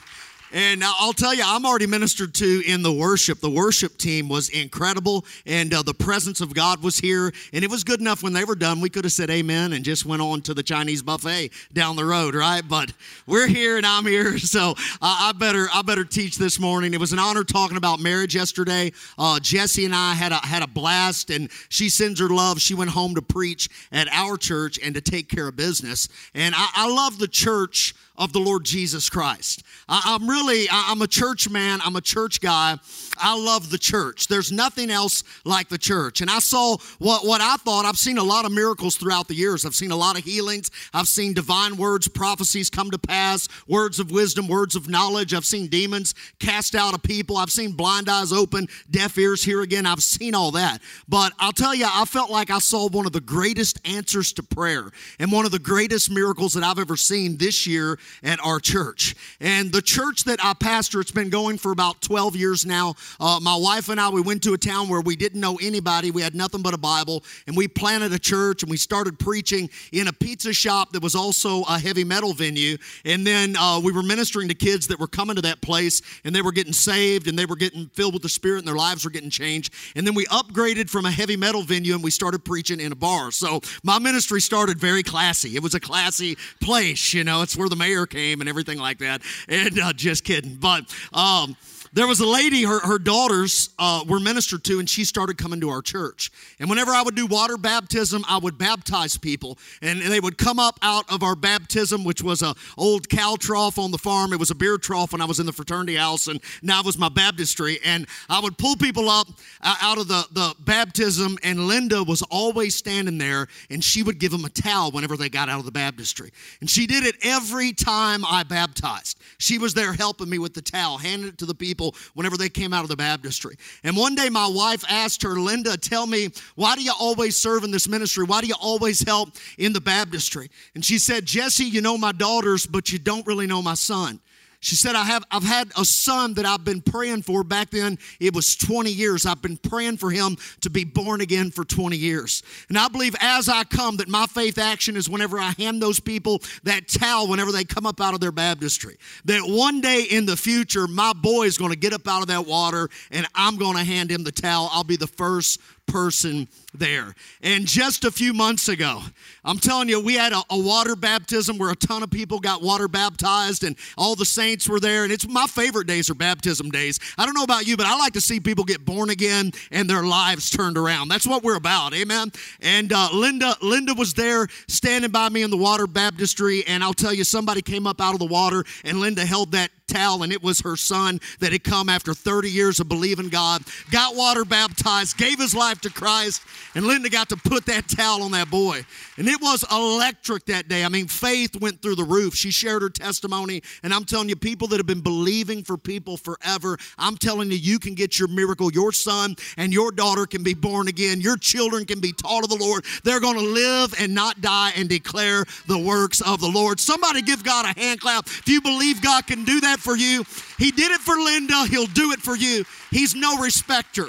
And 0.53 0.83
I'll 0.83 1.13
tell 1.13 1.35
you, 1.35 1.43
I'm 1.45 1.67
already 1.67 1.87
ministered 1.87 2.35
to 2.37 2.63
in 2.67 2.83
the 2.83 2.93
worship. 2.93 3.41
The 3.41 3.51
worship 3.51 3.99
team 3.99 4.29
was 4.29 4.49
incredible, 4.49 5.27
and 5.45 5.75
uh, 5.75 5.83
the 5.83 5.93
presence 5.93 6.41
of 6.41 6.55
God 6.55 6.83
was 6.83 6.99
here. 6.99 7.33
And 7.53 7.63
it 7.63 7.71
was 7.71 7.85
good 7.85 8.01
enough 8.01 8.23
when 8.23 8.33
they 8.33 8.45
were 8.45 8.55
done. 8.55 8.81
We 8.81 8.89
could 8.89 9.05
have 9.05 9.13
said 9.13 9.29
amen 9.31 9.75
and 9.75 9.85
just 9.85 10.07
went 10.07 10.23
on 10.23 10.41
to 10.43 10.55
the 10.55 10.63
Chinese 10.63 11.03
buffet 11.03 11.51
down 11.73 11.97
the 11.97 12.05
road, 12.05 12.35
right? 12.35 12.63
But 12.67 12.93
we're 13.27 13.47
here 13.47 13.77
and 13.77 13.85
I'm 13.85 14.07
here, 14.07 14.39
so 14.39 14.75
I 15.03 15.33
better 15.33 15.69
I 15.73 15.83
better 15.83 16.05
teach 16.05 16.39
this 16.39 16.59
morning. 16.59 16.95
It 16.95 17.01
was 17.01 17.13
an 17.13 17.19
honor 17.19 17.45
talking 17.45 17.77
about 17.77 18.01
marriage 18.01 18.35
yesterday. 18.35 18.93
Uh, 19.19 19.39
Jesse 19.41 19.85
and 19.85 19.95
I 19.95 20.15
had 20.15 20.33
a 20.33 20.37
had 20.37 20.63
a 20.63 20.67
blast, 20.67 21.31
and 21.31 21.51
she 21.69 21.89
sends 21.89 22.21
her 22.21 22.29
love. 22.29 22.61
She 22.61 22.75
went 22.75 22.91
home 22.91 23.15
to 23.17 23.23
preach 23.23 23.69
at 23.93 24.09
our 24.13 24.37
church 24.37 24.79
and 24.83 24.95
to 24.95 25.01
take 25.01 25.29
care 25.29 25.49
of 25.49 25.57
business. 25.57 26.09
And 26.35 26.55
I, 26.57 26.69
I 26.75 26.89
love 26.89 27.19
the 27.19 27.29
church 27.29 27.95
of 28.19 28.33
the 28.33 28.41
Lord 28.41 28.65
Jesus 28.65 29.09
Christ. 29.09 29.63
I, 29.89 30.17
am 30.21 30.29
really, 30.29 30.67
I'm 30.71 31.01
a 31.01 31.07
church 31.07 31.49
man, 31.49 31.79
I'm 31.85 31.97
a 31.97 32.01
church 32.01 32.41
guy. 32.41 32.77
I 33.17 33.37
love 33.37 33.71
the 33.71 33.79
church. 33.79 34.29
There's 34.29 34.53
nothing 34.53 34.91
else 34.91 35.25
like 35.45 35.69
the 35.69 35.79
church. 35.79 36.21
And 36.21 36.31
I 36.31 36.41
saw 36.41 36.77
what, 36.99 37.25
what 37.25 37.41
I 37.41 37.57
thought, 37.57 37.85
I've 37.85 37.99
seen 37.99 38.19
a 38.19 38.23
lot 38.23 38.45
of 38.45 38.53
miracles 38.53 38.97
throughout 38.97 39.29
the 39.29 39.35
years. 39.35 39.65
I've 39.65 39.75
seen 39.75 39.91
a 39.91 39.97
lot 39.97 40.19
of 40.19 40.25
healings. 40.25 40.71
I've 40.93 41.09
seen 41.09 41.33
divine 41.33 41.77
words, 41.77 42.09
prophecies 42.09 42.71
come 42.71 42.91
to 42.91 42.99
pass, 42.99 43.49
words 43.67 43.99
of 43.99 44.11
wisdom, 44.11 44.49
words 44.49 44.77
of 44.77 44.89
knowledge. 44.89 45.35
I've 45.35 45.45
seen 45.45 45.69
demons 45.69 46.15
cast 46.39 46.75
out 46.75 46.95
of 46.95 47.03
people. 47.03 47.37
I've 47.37 47.51
seen 47.51 47.73
blind 47.73 48.09
eyes 48.09 48.33
open, 48.33 48.69
deaf 48.91 49.17
ears 49.19 49.45
hear 49.45 49.63
again. 49.63 49.87
I've 49.87 50.03
seen 50.03 50.35
all 50.35 50.51
that. 50.53 50.81
But 51.09 51.33
I'll 51.39 51.53
tell 51.53 51.75
you, 51.75 51.87
I 51.89 52.05
felt 52.05 52.31
like 52.31 52.51
I 52.51 52.59
saw 52.59 52.89
one 52.89 53.07
of 53.07 53.13
the 53.13 53.21
greatest 53.21 53.81
answers 53.87 54.33
to 54.35 54.43
prayer 54.43 54.91
and 55.19 55.33
one 55.33 55.45
of 55.45 55.53
the 55.53 55.59
greatest 55.59 56.11
miracles 56.11 56.53
that 56.55 56.65
I've 56.65 56.79
ever 56.79 56.97
seen 56.97 57.37
this 57.37 57.67
year 57.67 57.99
at 58.23 58.39
our 58.45 58.61
church. 58.61 59.15
And 59.41 59.73
the 59.73 59.83
church 59.83 60.25
that 60.25 60.39
I 60.43 60.55
pastor, 60.55 61.01
it's 61.01 61.11
been 61.11 61.31
going 61.31 61.59
for 61.59 61.73
about 61.73 62.01
12 62.03 62.37
years 62.37 62.67
now. 62.67 62.95
Uh, 63.21 63.39
my 63.41 63.57
wife 63.57 63.89
and 63.89 64.01
I, 64.01 64.09
we 64.09 64.21
went 64.21 64.43
to 64.45 64.55
a 64.55 64.59
town 64.59 64.89
where 64.89 65.01
we 65.01 65.17
didn't 65.17 65.41
know 65.41 65.59
anybody. 65.61 66.11
We 66.11 66.23
had 66.23 66.35
nothing 66.35 66.63
but 66.63 66.75
a 66.75 66.79
Bible. 66.79 67.25
And 67.47 67.57
we 67.57 67.69
planted 67.69 68.13
a 68.13 68.19
church 68.19 68.63
and 68.63 68.71
we 68.71 68.77
started 68.77 69.19
preaching 69.19 69.71
in 69.93 70.09
a 70.09 70.13
pizza 70.13 70.53
shop 70.53 70.93
that 70.93 71.03
was 71.03 71.15
also 71.15 71.63
a 71.63 71.79
heavy 71.79 72.05
metal 72.05 72.33
venue. 72.33 72.77
And 73.05 73.27
then 73.27 73.57
uh, 73.57 73.81
we 73.83 73.93
were 73.93 74.03
ministering 74.03 74.49
to 74.49 74.55
kids 74.55 74.87
that 74.89 74.99
were 74.99 75.07
coming 75.07 75.37
to 75.37 75.43
that 75.43 75.61
place 75.61 76.03
and 76.25 76.35
they 76.35 76.43
were 76.43 76.53
getting 76.53 76.73
saved 76.73 77.29
and 77.29 77.39
they 77.39 77.47
were 77.47 77.57
getting 77.57 77.87
filled 77.89 78.15
with 78.15 78.23
the 78.23 78.29
Spirit 78.29 78.59
and 78.59 78.69
their 78.69 78.77
lives 78.77 79.05
were 79.05 79.11
getting 79.11 79.31
changed. 79.31 79.73
And 79.97 80.07
then 80.07 80.15
we 80.15 80.27
upgraded 80.27 80.91
from 80.91 81.05
a 81.05 81.11
heavy 81.11 81.37
metal 81.37 81.63
venue 81.63 81.95
and 81.95 82.03
we 82.03 82.11
started 82.11 82.45
preaching 82.45 82.81
in 82.81 82.93
a 82.93 82.97
bar. 82.97 83.31
So 83.31 83.61
my 83.83 83.99
ministry 83.99 84.41
started 84.41 84.79
very 84.79 85.03
classy. 85.03 85.57
It 85.57 85.63
was 85.63 85.75
a 85.75 85.81
classy 85.81 86.37
place, 86.61 87.13
you 87.15 87.25
know, 87.25 87.43
it's 87.43 87.57
where 87.57 87.69
the 87.69 87.77
mayor 87.77 87.98
came 88.07 88.41
and 88.41 88.49
everything 88.49 88.79
like 88.79 88.99
that. 88.99 89.23
And 89.49 89.79
uh, 89.79 89.93
just 89.93 90.25
kidding. 90.25 90.57
But 90.57 90.95
um, 91.13 91.57
there 91.93 92.07
was 92.07 92.21
a 92.21 92.27
lady, 92.27 92.65
her, 92.65 92.81
her 92.81 92.99
daughters 92.99 93.71
uh, 93.79 94.05
were 94.07 94.21
ministered 94.21 94.65
to, 94.65 94.79
and 94.79 94.89
she 94.89 95.05
started 95.05 95.39
coming 95.39 95.61
to 95.61 95.71
our 95.71 95.83
church. 95.83 96.31
And 96.59 96.69
whenever 96.69 96.93
I 96.93 97.03
would 97.03 97.15
do 97.15 97.27
water 97.27 97.57
baptism, 97.57 98.25
I 98.29 98.39
would 98.39 98.59
baptize 98.59 99.17
people. 99.17 99.59
And 99.81 100.01
they 100.01 100.21
would 100.21 100.39
come 100.39 100.59
up 100.59 100.79
out 100.83 101.11
of 101.11 101.23
our 101.23 101.35
baptism, 101.35 102.05
which 102.05 102.23
was 102.23 102.43
a 102.43 102.55
old 102.77 103.09
cow 103.09 103.37
trough 103.39 103.79
on 103.79 103.91
the 103.91 103.99
farm. 103.99 104.33
It 104.33 104.39
was 104.39 104.51
a 104.51 104.55
beer 104.55 104.79
trough 104.79 105.13
when 105.13 105.21
I 105.21 105.25
was 105.25 105.41
in 105.41 105.47
the 105.47 105.53
fraternity 105.53 105.97
house, 105.97 106.27
and 106.29 106.41
now 106.63 106.81
it 106.81 106.87
was 106.87 106.99
my 106.99 107.09
baptistry. 107.09 107.79
And 107.85 108.07
I 108.29 108.41
would 108.41 108.59
pull 108.59 108.77
people 108.77 109.09
up 109.09 109.29
uh, 109.63 109.77
out 109.81 109.99
of 109.99 110.09
the, 110.09 110.27
the 110.33 110.55
baptism, 110.61 111.39
and 111.43 111.69
Linda 111.69 112.03
was 112.03 112.23
always 112.23 112.75
standing 112.75 113.19
there, 113.19 113.49
and 113.71 113.83
she 113.83 114.03
would 114.03 114.19
give 114.19 114.33
them 114.33 114.45
a 114.45 114.51
towel 114.51 114.91
whenever 114.91 115.17
they 115.17 115.29
got 115.29 115.49
out 115.49 115.59
of 115.59 115.65
the 115.65 115.73
baptistry. 115.73 116.31
And 116.61 116.69
she 116.69 116.87
did 116.87 117.05
it 117.05 117.17
every 117.23 117.73
time 117.73 118.25
I 118.25 118.43
baptized. 118.43 119.19
She 119.39 119.59
was 119.59 119.75
there 119.75 119.93
helping 119.93 120.29
me 120.29 120.39
with 120.39 120.55
the 120.55 120.63
towel, 120.63 120.99
handing 120.99 121.29
it 121.29 121.39
to 121.39 121.47
the 121.47 121.55
people 121.55 121.78
whenever 122.15 122.37
they 122.37 122.49
came 122.49 122.73
out 122.73 122.83
of 122.83 122.89
the 122.89 122.97
baptistry. 122.97 123.57
And 123.85 123.97
one 123.97 124.15
day 124.15 124.29
my 124.29 124.47
wife 124.47 124.85
asked 124.89 125.23
her, 125.23 125.41
Linda, 125.41 125.77
tell 125.77 126.07
me, 126.07 126.29
why 126.55 126.75
do 126.75 126.83
you 126.83 126.93
always 126.99 127.37
serve 127.37 127.65
in 127.65 127.71
this 127.71 127.89
ministry? 127.89 128.25
Why 128.25 128.41
do 128.41 128.47
you 128.47 128.57
always 128.61 129.07
help 129.07 129.31
in 129.57 129.73
the 129.73 129.81
baptistry? 129.81 130.51
And 130.75 130.85
she 130.85 130.99
said, 130.99 131.25
Jesse, 131.25 131.65
you 131.65 131.81
know 131.81 131.97
my 131.97 132.13
daughters, 132.13 132.67
but 132.67 132.93
you 132.93 132.99
don't 132.99 133.27
really 133.27 133.47
know 133.47 133.63
my 133.63 133.75
son. 133.75 134.21
She 134.61 134.75
said, 134.75 134.97
I 134.97 135.05
have, 135.05 135.25
I've 135.31 135.45
had 135.45 135.71
a 135.79 135.85
son 135.85 136.35
that 136.35 136.45
I've 136.45 136.65
been 136.65 136.81
praying 136.81 137.23
for. 137.23 137.45
Back 137.45 137.71
then, 137.71 137.97
it 138.19 138.35
was 138.35 138.57
20 138.57 138.91
years. 138.91 139.25
I've 139.25 139.41
been 139.41 139.57
praying 139.57 139.99
for 139.99 140.11
him 140.11 140.37
to 140.63 140.71
be 140.71 140.83
born 140.83 141.21
again 141.21 141.53
for 141.53 141.65
20 141.65 141.97
years. 141.97 142.43
And 142.69 142.77
I 142.77 142.89
believe 142.89 143.15
as 143.21 143.49
I 143.49 143.63
come, 143.63 143.99
that 143.99 144.09
my 144.09 144.27
faith 144.27 144.59
action 144.59 144.97
is 144.97 145.09
whenever 145.09 145.39
I 145.39 145.55
hand 145.59 145.81
those 145.81 146.01
people 146.01 146.43
that 146.65 146.89
towel 146.89 147.29
whenever 147.29 147.53
they 147.53 147.63
come 147.63 147.87
up 147.87 148.01
out 148.01 148.15
of 148.15 148.21
their 148.21 148.33
baptistry. 148.33 148.97
That 149.27 149.43
one 149.45 149.81
day 149.81 150.03
in 150.03 150.27
the 150.27 150.37
future, 150.37 150.89
my 150.89 151.13
boy 151.13 151.45
is 151.45 151.57
going 151.57 151.71
to 151.71 151.79
get 151.79 151.93
up 151.93 152.09
out 152.09 152.23
of 152.23 152.29
that 152.29 152.47
water 152.47 152.89
and 153.13 153.29
I'm 153.37 153.57
going 153.57 153.77
to 153.77 153.85
hand 153.85 154.11
him 154.11 154.25
the 154.25 154.33
towel. 154.33 154.69
I'll 154.73 154.83
be 154.83 154.97
the 154.97 155.07
first 155.07 155.61
person 155.89 156.47
there. 156.75 157.15
And 157.43 157.67
just 157.67 158.05
a 158.05 158.11
few 158.11 158.33
months 158.33 158.69
ago, 158.69 159.01
I'm 159.45 159.59
telling 159.59 159.89
you, 159.89 160.01
we 160.01 160.15
had 160.15 160.33
a, 160.33 160.43
a, 160.51 160.59
water 160.59 160.95
baptism 160.95 161.59
where 161.59 161.71
a 161.71 161.77
ton 161.77 162.03
of 162.03 162.11
people 162.11 162.39
got 162.39 162.63
water 162.63 162.87
baptized 162.87 163.65
and 163.65 163.75
all 163.97 164.15
the 164.15 164.25
saints 164.25 164.69
were 164.69 164.79
there. 164.79 165.03
And 165.05 165.13
it's 165.13 165.27
my 165.27 165.47
favorite 165.47 165.87
days 165.87 166.11
are 166.11 166.15
baptism 166.15 166.71
days. 166.71 167.01
I 167.17 167.25
don't 167.25 167.35
know 167.35 167.43
about 167.43 167.67
you, 167.67 167.77
but 167.77 167.87
I 167.87 167.97
like 167.97 168.13
to 168.13 168.21
see 168.21 168.39
people 168.39 168.65
get 168.65 168.85
born 168.85 169.11
again 169.11 169.53
and 169.73 169.89
their 169.89 170.03
lives 170.05 170.51
turned 170.51 170.77
around. 170.77 171.09
That's 171.09 171.27
what 171.27 171.43
we're 171.43 171.57
about. 171.57 171.95
Amen. 171.95 172.31
And 172.61 172.93
uh, 172.93 173.09
Linda, 173.13 173.57
Linda 173.63 173.95
was 173.95 174.15
there 174.15 174.47
standing 174.69 175.11
by 175.11 175.31
me 175.31 175.43
in 175.43 175.51
the 175.51 175.57
water 175.57 175.87
baptistry. 175.87 176.65
And 176.67 176.85
I'll 176.85 176.95
tell 176.95 177.15
you, 177.15 177.25
somebody 177.25 177.63
came 177.63 177.87
up 177.87 178.01
out 178.01 178.13
of 178.13 178.21
the 178.21 178.27
water 178.27 178.65
and 178.85 179.01
Linda 179.01 179.25
held 179.25 179.53
that 179.53 179.71
towel, 179.89 180.23
and 180.23 180.33
it 180.33 180.43
was 180.43 180.61
her 180.61 180.77
son 180.77 181.21
that 181.41 181.53
had 181.53 181.65
come 181.65 181.89
after 181.89 182.15
30 182.15 182.51
years 182.51 182.81
of 182.81 182.89
believing 182.89 183.29
God, 183.29 183.63
got 183.91 184.15
water 184.15 184.45
baptized, 184.45 185.17
gave 185.17 185.39
his 185.39 185.55
life 185.55 185.81
to 185.81 185.91
Christ, 185.91 186.43
and 186.75 186.87
Linda 186.87 187.09
got 187.09 187.29
to 187.31 187.37
put 187.37 187.67
that 187.67 187.89
towel 187.89 188.23
on 188.23 188.33
that 188.33 188.51
boy. 188.51 188.85
And 189.17 189.29
it 189.29 189.41
was 189.41 189.65
electric 189.71 190.45
that 190.47 190.69
day. 190.69 190.85
I 190.85 190.89
mean, 190.89 191.09
faith 191.09 191.61
went 191.61 191.83
through 191.83 191.97
the 191.97 192.05
roof. 192.05 192.35
She 192.35 192.51
shared 192.51 192.83
her 192.83 192.91
testimony, 192.91 193.63
and 193.83 193.93
I'm 193.93 194.05
telling 194.05 194.29
you, 194.29 194.37
people 194.37 194.69
that 194.69 194.77
have 194.77 194.87
been 194.87 195.01
believing 195.01 195.65
for 195.65 195.77
people 195.77 196.17
forever, 196.17 196.79
I'm 196.99 197.17
telling 197.17 197.51
you, 197.51 197.57
you 197.57 197.79
can 197.79 197.95
get 197.95 198.19
your 198.19 198.29
miracle. 198.29 198.71
Your 198.73 198.93
son 198.93 199.37
and 199.57 199.73
your 199.73 199.91
daughter 199.91 200.27
can 200.27 200.43
be 200.43 200.55
born 200.55 200.89
again. 200.89 201.21
Your 201.21 201.37
children 201.37 201.85
can 201.85 202.01
be 202.01 202.13
taught 202.13 202.45
of 202.45 202.51
the 202.51 202.57
Lord. 202.57 202.85
They're 203.05 203.21
going 203.21 203.39
to 203.39 203.45
live 203.45 203.95
and 203.99 204.15
not 204.15 204.41
die 204.41 204.73
and 204.77 204.89
declare 204.89 205.45
the 205.67 205.79
works 205.79 206.21
of 206.21 206.41
the 206.41 206.49
Lord. 206.49 206.81
Somebody 206.81 207.23
give 207.23 207.43
God 207.43 207.65
a 207.65 207.79
hand 207.79 208.01
clap. 208.01 208.27
If 208.27 208.49
you 208.49 208.61
believe 208.61 209.03
God 209.03 209.27
can 209.27 209.45
do 209.45 209.61
that 209.61 209.78
for 209.79 209.97
you, 209.97 210.25
He 210.59 210.71
did 210.71 210.91
it 210.93 211.01
for 211.01 211.17
Linda, 211.17 211.67
He'll 211.67 211.87
do 211.87 212.13
it 212.13 212.21
for 212.21 212.37
you. 212.37 212.65
He's 212.91 213.15
no 213.15 213.39
respecter 213.39 214.09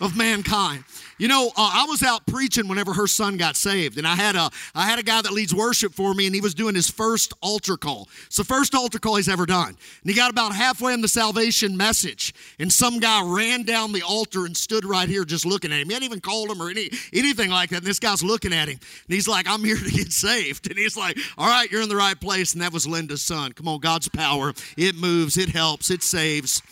of 0.00 0.16
mankind. 0.16 0.84
You 1.20 1.28
know, 1.28 1.48
uh, 1.48 1.70
I 1.74 1.84
was 1.86 2.02
out 2.02 2.24
preaching 2.24 2.66
whenever 2.66 2.94
her 2.94 3.06
son 3.06 3.36
got 3.36 3.54
saved, 3.54 3.98
and 3.98 4.06
I 4.06 4.16
had 4.16 4.36
a 4.36 4.48
I 4.74 4.86
had 4.86 4.98
a 4.98 5.02
guy 5.02 5.20
that 5.20 5.32
leads 5.32 5.54
worship 5.54 5.92
for 5.92 6.14
me, 6.14 6.24
and 6.24 6.34
he 6.34 6.40
was 6.40 6.54
doing 6.54 6.74
his 6.74 6.88
first 6.88 7.34
altar 7.42 7.76
call. 7.76 8.08
It's 8.24 8.38
the 8.38 8.44
first 8.44 8.74
altar 8.74 8.98
call 8.98 9.16
he's 9.16 9.28
ever 9.28 9.44
done. 9.44 9.68
And 9.68 10.10
he 10.10 10.14
got 10.14 10.30
about 10.30 10.54
halfway 10.54 10.94
in 10.94 11.02
the 11.02 11.08
salvation 11.08 11.76
message, 11.76 12.32
and 12.58 12.72
some 12.72 13.00
guy 13.00 13.22
ran 13.22 13.64
down 13.64 13.92
the 13.92 14.00
altar 14.00 14.46
and 14.46 14.56
stood 14.56 14.86
right 14.86 15.10
here 15.10 15.26
just 15.26 15.44
looking 15.44 15.72
at 15.72 15.80
him. 15.80 15.88
He 15.88 15.92
hadn't 15.92 16.06
even 16.06 16.20
called 16.20 16.50
him 16.50 16.62
or 16.62 16.70
any 16.70 16.88
anything 17.12 17.50
like 17.50 17.68
that. 17.68 17.78
And 17.78 17.86
this 17.86 17.98
guy's 17.98 18.22
looking 18.22 18.54
at 18.54 18.68
him, 18.68 18.78
and 18.78 19.14
he's 19.14 19.28
like, 19.28 19.46
"I'm 19.46 19.62
here 19.62 19.76
to 19.76 19.90
get 19.90 20.12
saved." 20.12 20.70
And 20.70 20.78
he's 20.78 20.96
like, 20.96 21.18
"All 21.36 21.48
right, 21.48 21.70
you're 21.70 21.82
in 21.82 21.90
the 21.90 21.96
right 21.96 22.18
place." 22.18 22.54
And 22.54 22.62
that 22.62 22.72
was 22.72 22.86
Linda's 22.86 23.20
son. 23.20 23.52
Come 23.52 23.68
on, 23.68 23.80
God's 23.80 24.08
power. 24.08 24.54
It 24.78 24.96
moves, 24.96 25.36
it 25.36 25.50
helps, 25.50 25.90
it 25.90 26.02
saves, 26.02 26.62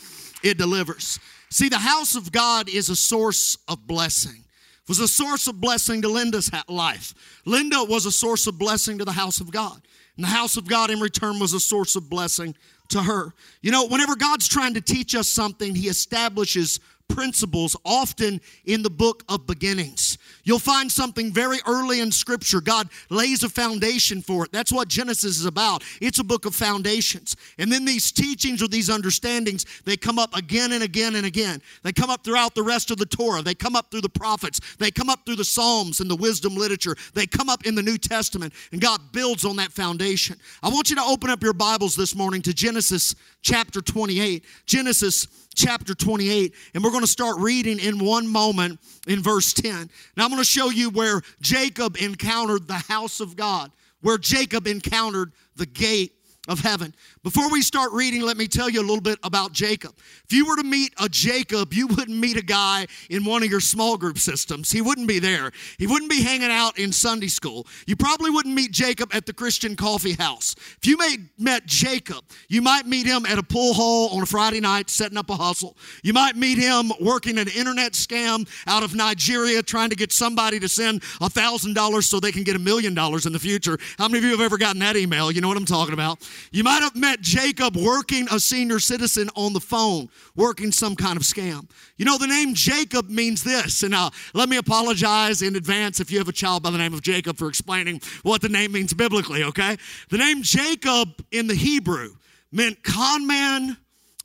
it 0.43 0.57
delivers. 0.57 1.19
See, 1.51 1.69
the 1.69 1.79
house 1.79 2.15
of 2.15 2.31
God 2.31 2.69
is 2.69 2.89
a 2.89 2.97
source 2.97 3.57
of 3.69 3.87
blessing. 3.87 4.45
It 4.83 4.89
was 4.89 5.01
a 5.01 5.09
source 5.09 5.47
of 5.49 5.61
blessing 5.61 6.03
to 6.03 6.09
Linda's 6.09 6.51
life. 6.69 7.15
Linda 7.45 7.85
was 7.85 8.07
a 8.07 8.13
source 8.13 8.47
of 8.47 8.59
blessing 8.59 8.99
to 8.99 9.05
the 9.05 9.13
house 9.13 9.41
of 9.41 9.51
God. 9.51 9.81
And 10.17 10.25
the 10.25 10.29
house 10.29 10.57
of 10.57 10.67
God 10.67 10.91
in 10.91 11.01
return 11.01 11.39
was 11.39 11.53
a 11.53 11.61
source 11.61 11.95
of 11.95 12.11
blessing 12.11 12.55
to 12.89 13.03
her. 13.03 13.33
You 13.63 13.71
know, 13.71 13.87
whenever 13.87 14.17
God's 14.17 14.49
trying 14.49 14.75
to 14.75 14.81
teach 14.81 15.15
us 15.15 15.29
something, 15.29 15.75
He 15.75 15.89
establishes 15.89 16.81
principles 17.09 17.77
often 17.85 18.41
in 18.65 18.83
the 18.83 18.91
book 18.91 19.25
of 19.29 19.47
beginnings. 19.47 20.18
You'll 20.49 20.59
find 20.59 20.91
something 20.91 21.31
very 21.31 21.59
early 21.67 22.01
in 22.01 22.11
Scripture. 22.11 22.63
God 22.63 22.89
lays 23.11 23.43
a 23.43 23.51
foundation 23.51 24.23
for 24.23 24.47
it. 24.47 24.51
That's 24.51 24.73
what 24.73 24.89
Genesis 24.89 25.39
is 25.39 25.45
about. 25.45 25.85
It's 26.01 26.21
a 26.21 26.25
book 26.25 26.47
of 26.47 26.55
foundations. 26.55 27.37
And 27.59 27.71
then 27.71 27.85
these 27.85 28.11
teachings 28.11 28.63
or 28.63 28.69
these 28.69 28.89
understandings, 28.89 29.67
they 29.85 29.99
come 29.99 30.19
up 30.19 30.35
again 30.35 30.73
and 30.73 30.83
again 30.83 31.17
and 31.17 31.27
again. 31.27 31.61
They 31.83 31.93
come 31.93 32.09
up 32.09 32.25
throughout 32.25 32.55
the 32.55 32.63
rest 32.63 32.91
of 32.91 32.97
the 32.97 33.05
Torah. 33.05 33.43
They 33.43 33.55
come 33.55 33.77
up 33.77 33.91
through 33.91 34.01
the 34.01 34.09
prophets. 34.09 34.59
They 34.79 34.91
come 34.91 35.11
up 35.11 35.27
through 35.27 35.37
the 35.37 35.45
Psalms 35.45 36.01
and 36.01 36.11
the 36.11 36.17
wisdom 36.17 36.57
literature. 36.57 36.97
They 37.13 37.27
come 37.27 37.51
up 37.51 37.67
in 37.67 37.75
the 37.75 37.83
New 37.83 37.99
Testament. 37.99 38.55
And 38.73 38.81
God 38.81 39.13
builds 39.13 39.45
on 39.45 39.57
that 39.57 39.71
foundation. 39.71 40.39
I 40.63 40.71
want 40.71 40.89
you 40.89 40.97
to 40.97 41.03
open 41.03 41.29
up 41.29 41.43
your 41.43 41.53
Bibles 41.53 41.95
this 41.95 42.15
morning 42.15 42.41
to 42.41 42.55
Genesis 42.55 43.15
chapter 43.43 43.83
28. 43.83 44.43
Genesis 44.65 45.27
chapter 45.55 45.95
28, 45.95 46.55
and 46.75 46.85
we're 46.85 46.91
going 46.91 47.03
to 47.03 47.07
start 47.07 47.39
reading 47.39 47.79
in 47.79 48.05
one 48.05 48.27
moment 48.27 48.79
in 49.07 49.23
verse 49.23 49.53
10. 49.53 49.91
Now, 50.17 50.25
I'm 50.25 50.31
going 50.31 50.41
to 50.41 50.45
show 50.45 50.71
you 50.71 50.91
where 50.91 51.23
Jacob 51.41 51.97
encountered 51.97 52.69
the 52.69 52.75
house 52.75 53.21
of 53.21 53.37
God, 53.37 53.73
where 54.01 54.19
Jacob 54.19 54.67
encountered 54.67 55.33
the 55.57 55.67
gate 55.67 56.13
of 56.49 56.61
heaven. 56.61 56.95
Before 57.23 57.51
we 57.51 57.63
start 57.63 57.93
reading, 57.93 58.23
let 58.23 58.37
me 58.37 58.49
tell 58.49 58.69
you 58.69 58.81
a 58.81 58.83
little 58.83 59.03
bit 59.03 59.19
about 59.23 59.53
Jacob. 59.53 59.95
If 60.25 60.33
you 60.33 60.47
were 60.47 60.57
to 60.57 60.65
meet 60.65 60.95
a 61.01 61.09
Jacob, 61.09 61.73
you 61.75 61.87
wouldn't 61.87 62.19
meet 62.19 62.37
a 62.37 62.43
guy 62.43 62.87
in 63.11 63.25
one 63.25 63.43
of 63.43 63.51
your 63.51 63.61
small 63.61 63.97
group 63.97 64.19
systems. 64.19 64.71
He 64.71 64.81
wouldn't 64.81 65.07
be 65.07 65.19
there. 65.19 65.53
He 65.79 65.87
wouldn't 65.87 66.11
be 66.11 66.23
hanging 66.23 66.51
out 66.51 66.79
in 66.79 66.91
Sunday 66.91 67.29
school. 67.29 67.67
You 67.87 67.97
probably 67.97 68.31
wouldn't 68.31 68.55
meet 68.55 68.73
Jacob 68.73 69.15
at 69.15 69.27
the 69.27 69.33
Christian 69.33 69.77
coffee 69.77 70.15
house. 70.15 70.55
If 70.81 70.87
you 70.87 70.97
may, 70.97 71.19
met 71.39 71.67
Jacob, 71.67 72.25
you 72.49 72.63
might 72.63 72.87
meet 72.87 73.07
him 73.07 73.27
at 73.27 73.39
a 73.39 73.43
pool 73.43 73.75
hall 73.75 74.17
on 74.17 74.23
a 74.23 74.27
Friday 74.27 74.61
night 74.61 74.89
setting 74.89 75.19
up 75.19 75.29
a 75.31 75.37
hustle. 75.37 75.77
You 76.03 76.15
might 76.15 76.37
meet 76.37 76.59
him 76.59 76.91
working 77.01 77.39
an 77.39 77.49
internet 77.49 77.93
scam 77.93 78.49
out 78.67 78.83
of 78.83 78.95
Nigeria 78.95 79.63
trying 79.63 79.91
to 79.91 79.97
get 79.97 80.13
somebody 80.13 80.59
to 80.61 80.69
send 80.69 81.03
$1,000 81.03 82.03
so 82.05 82.21
they 82.21 82.33
can 82.33 82.43
get 82.43 82.57
a 82.57 82.59
million 82.59 82.95
dollars 82.95 83.27
in 83.27 83.33
the 83.33 83.39
future. 83.39 83.79
How 83.99 84.09
many 84.09 84.19
of 84.19 84.25
you 84.25 84.31
have 84.31 84.41
ever 84.41 84.57
gotten 84.57 84.81
that 84.81 84.97
email? 84.97 85.31
You 85.31 85.41
know 85.41 85.49
what 85.49 85.57
I'm 85.57 85.65
talking 85.65 85.95
about. 85.95 86.27
You 86.53 86.65
might 86.65 86.83
have 86.83 86.97
met 86.97 87.21
Jacob 87.21 87.77
working 87.77 88.27
a 88.31 88.41
senior 88.41 88.79
citizen 88.79 89.31
on 89.35 89.53
the 89.53 89.61
phone, 89.61 90.09
working 90.37 90.73
some 90.73 90.97
kind 90.97 91.17
of 91.17 91.23
scam. 91.23 91.69
You 91.97 92.05
know, 92.05 92.19
the 92.19 92.27
name 92.27 92.55
Jacob 92.55 93.09
means 93.11 93.43
this, 93.43 93.83
and 93.83 93.95
uh, 93.95 94.11
let 94.35 94.49
me 94.49 94.57
apologize 94.57 95.43
in 95.43 95.57
advance 95.57 96.01
if 96.01 96.11
you 96.11 96.19
have 96.19 96.29
a 96.29 96.33
child 96.33 96.63
by 96.63 96.71
the 96.71 96.79
name 96.79 96.95
of 96.95 97.03
Jacob 97.03 97.37
for 97.37 97.49
explaining 97.49 98.01
what 98.23 98.41
the 98.41 98.49
name 98.49 98.73
means 98.73 98.95
biblically, 98.95 99.45
okay? 99.45 99.77
The 100.11 100.19
name 100.19 100.43
Jacob 100.43 101.25
in 101.31 101.47
the 101.47 101.55
Hebrew 101.55 102.15
meant 102.53 102.83
conman 102.83 103.77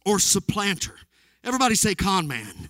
or 0.05 0.19
supplanter. 0.19 0.95
Everybody 1.43 1.75
say 1.75 1.95
conman. 1.95 2.69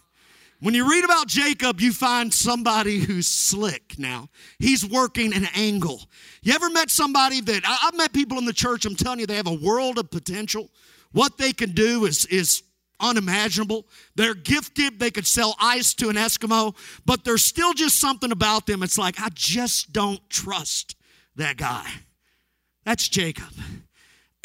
When 0.63 0.73
you 0.73 0.89
read 0.89 1.03
about 1.03 1.27
Jacob, 1.27 1.81
you 1.81 1.91
find 1.91 2.33
somebody 2.33 2.99
who's 2.99 3.27
slick 3.27 3.95
now. 3.99 4.29
He's 4.59 4.87
working 4.87 5.33
an 5.33 5.45
angle. 5.53 6.01
You 6.41 6.53
ever 6.53 6.69
met 6.69 6.89
somebody 6.89 7.41
that 7.41 7.63
I've 7.67 7.97
met 7.97 8.13
people 8.13 8.37
in 8.37 8.45
the 8.45 8.53
church, 8.53 8.85
I'm 8.85 8.95
telling 8.95 9.19
you, 9.19 9.27
they 9.27 9.35
have 9.35 9.47
a 9.47 9.53
world 9.53 9.97
of 9.97 10.09
potential. 10.09 10.69
What 11.11 11.37
they 11.37 11.51
can 11.51 11.71
do 11.71 12.05
is, 12.05 12.25
is 12.27 12.63
unimaginable. 13.01 13.85
They're 14.15 14.35
gifted, 14.35 14.99
they 15.01 15.11
could 15.11 15.27
sell 15.27 15.53
ice 15.59 15.93
to 15.95 16.07
an 16.07 16.15
Eskimo, 16.15 16.77
but 17.05 17.25
there's 17.25 17.43
still 17.43 17.73
just 17.73 17.99
something 17.99 18.31
about 18.31 18.65
them. 18.65 18.83
It's 18.83 18.97
like, 18.97 19.19
I 19.19 19.27
just 19.33 19.91
don't 19.91 20.21
trust 20.29 20.95
that 21.35 21.57
guy. 21.57 21.91
That's 22.85 23.09
Jacob. 23.09 23.51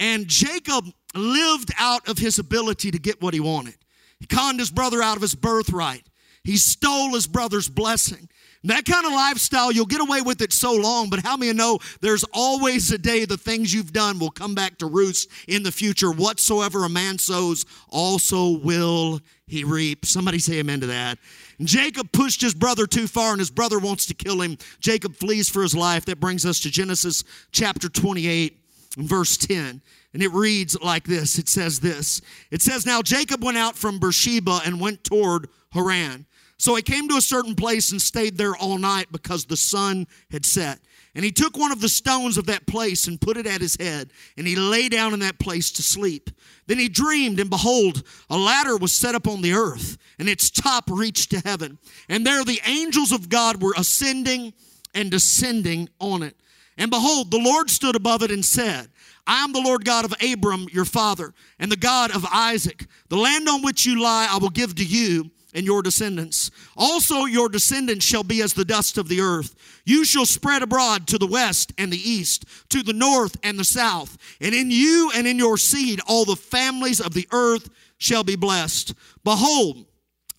And 0.01 0.27
Jacob 0.27 0.85
lived 1.15 1.71
out 1.79 2.09
of 2.09 2.19
his 2.19 2.41
ability 2.41 2.91
to 2.91 2.99
get 2.99 3.23
what 3.23 3.35
he 3.35 3.41
wanted. 3.41 3.77
He 4.19 4.27
conned 4.27 4.59
his 4.59 4.73
brother 4.73 5.01
out 5.01 5.15
of 5.15 5.23
his 5.23 5.37
birthright. 5.37 6.08
He 6.49 6.57
stole 6.57 7.13
his 7.13 7.27
brother's 7.27 7.69
blessing. 7.69 8.27
That 8.65 8.87
kind 8.87 9.05
of 9.05 9.13
lifestyle, 9.13 9.71
you'll 9.71 9.85
get 9.85 10.01
away 10.01 10.23
with 10.23 10.41
it 10.41 10.51
so 10.55 10.73
long, 10.73 11.11
but 11.11 11.19
how 11.19 11.37
many 11.37 11.53
know 11.53 11.79
there's 12.01 12.25
always 12.33 12.91
a 12.91 12.97
day 12.97 13.27
the 13.27 13.37
things 13.37 13.75
you've 13.75 13.93
done 13.93 14.19
will 14.19 14.31
come 14.31 14.55
back 14.55 14.79
to 14.79 14.87
roost 14.87 15.29
in 15.47 15.63
the 15.63 15.71
future. 15.71 16.11
Whatsoever 16.11 16.87
a 16.87 16.89
man 16.89 17.19
sows, 17.19 17.67
also 17.91 18.57
will 18.61 19.21
he 19.47 19.63
reap. 19.63 20.07
Somebody 20.07 20.39
say 20.39 20.61
amen 20.61 20.81
to 20.81 20.87
that. 20.87 21.19
And 21.59 21.69
Jacob 21.69 22.13
pushed 22.13 22.41
his 22.41 22.55
brother 22.55 22.87
too 22.87 23.09
far, 23.09 23.33
and 23.33 23.41
his 23.41 23.51
brother 23.51 23.79
wants 23.79 24.07
to 24.07 24.15
kill 24.15 24.41
him. 24.41 24.57
Jacob 24.81 25.17
flees 25.17 25.51
for 25.51 25.61
his 25.61 25.75
life. 25.75 26.07
That 26.07 26.19
brings 26.19 26.47
us 26.47 26.61
to 26.61 26.71
Genesis 26.71 27.25
chapter 27.53 27.91
28 27.91 28.59
and 28.97 29.07
verse 29.07 29.37
10. 29.37 29.83
And 30.15 30.23
it 30.23 30.33
reads 30.33 30.81
like 30.81 31.05
this 31.05 31.39
it 31.39 31.51
says 31.51 31.81
this 31.81 32.23
It 32.51 32.63
says, 32.63 32.87
Now 32.87 33.03
Jacob 33.03 33.45
went 33.45 33.59
out 33.59 33.77
from 33.77 33.99
Beersheba 33.99 34.63
and 34.65 34.81
went 34.81 35.05
toward 35.05 35.51
Haran. 35.73 36.25
So 36.59 36.75
he 36.75 36.83
came 36.83 37.09
to 37.09 37.17
a 37.17 37.23
certain 37.23 37.55
place 37.55 37.93
and 37.93 38.03
stayed 38.03 38.37
there 38.37 38.57
all 38.57 38.79
night 38.79 39.07
because 39.13 39.45
the 39.45 39.57
sun 39.57 40.09
had 40.31 40.45
set. 40.45 40.81
And 41.15 41.25
he 41.25 41.33
took 41.33 41.57
one 41.57 41.73
of 41.73 41.81
the 41.81 41.89
stones 41.89 42.37
of 42.37 42.47
that 42.47 42.67
place 42.67 43.07
and 43.07 43.21
put 43.21 43.37
it 43.37 43.47
at 43.47 43.61
his 43.61 43.77
head, 43.77 44.11
and 44.37 44.47
he 44.47 44.57
lay 44.57 44.89
down 44.89 45.15
in 45.15 45.21
that 45.21 45.39
place 45.39 45.71
to 45.73 45.83
sleep. 45.83 46.31
Then 46.67 46.79
he 46.79 46.89
dreamed, 46.89 47.41
and 47.41 47.49
behold, 47.49 48.03
a 48.29 48.37
ladder 48.37 48.77
was 48.77 48.93
set 48.93 49.15
up 49.15 49.27
on 49.27 49.41
the 49.41 49.53
earth, 49.53 49.99
and 50.19 50.29
its 50.29 50.51
top 50.51 50.85
reached 50.89 51.31
to 51.31 51.41
heaven. 51.41 51.79
And 52.09 52.27
there 52.27 52.45
the 52.45 52.61
angels 52.67 53.11
of 53.11 53.29
God 53.29 53.63
were 53.63 53.75
ascending 53.77 54.53
and 54.95 55.11
descending 55.11 55.89
on 55.99 56.23
it. 56.23 56.37
And 56.77 56.91
behold, 56.91 57.31
the 57.31 57.39
Lord 57.39 57.71
stood 57.71 57.97
above 57.97 58.23
it 58.23 58.31
and 58.31 58.45
said, 58.45 58.89
I 59.27 59.45
am 59.45 59.53
the 59.53 59.61
Lord 59.61 59.85
God 59.85 60.05
of 60.05 60.15
Abram, 60.23 60.67
your 60.73 60.85
father, 60.85 61.35
and 61.59 61.71
the 61.71 61.77
God 61.77 62.15
of 62.15 62.25
Isaac. 62.33 62.87
The 63.09 63.17
land 63.17 63.49
on 63.49 63.63
which 63.63 63.87
you 63.87 64.01
lie 64.01 64.29
I 64.31 64.39
will 64.39 64.51
give 64.51 64.75
to 64.77 64.85
you 64.85 65.31
and 65.55 65.65
your 65.65 65.83
descendants. 65.83 66.51
Also, 66.77 67.25
your 67.25 67.49
descendants 67.49 68.05
shall 68.05 68.23
be 68.23 68.43
as 68.43 68.53
the 68.53 68.65
dust 68.65 68.99
of 68.99 69.09
the 69.09 69.21
earth. 69.21 69.55
You 69.85 70.05
shall 70.05 70.27
spread 70.27 70.63
abroad 70.63 71.07
to 71.09 71.19
the 71.19 71.27
west 71.27 71.73
and 71.79 71.93
the 71.93 72.11
east, 72.11 72.45
to 72.71 72.83
the 72.83 72.93
north 72.93 73.37
and 73.43 73.59
the 73.59 73.65
south. 73.65 74.19
And 74.41 74.55
in 74.55 74.71
you 74.71 75.11
and 75.15 75.27
in 75.27 75.39
your 75.39 75.57
seed, 75.57 76.01
all 76.07 76.25
the 76.25 76.37
families 76.37 77.01
of 77.01 77.15
the 77.15 77.27
earth 77.33 77.69
shall 77.97 78.25
be 78.25 78.37
blessed. 78.37 78.95
Behold, 79.25 79.87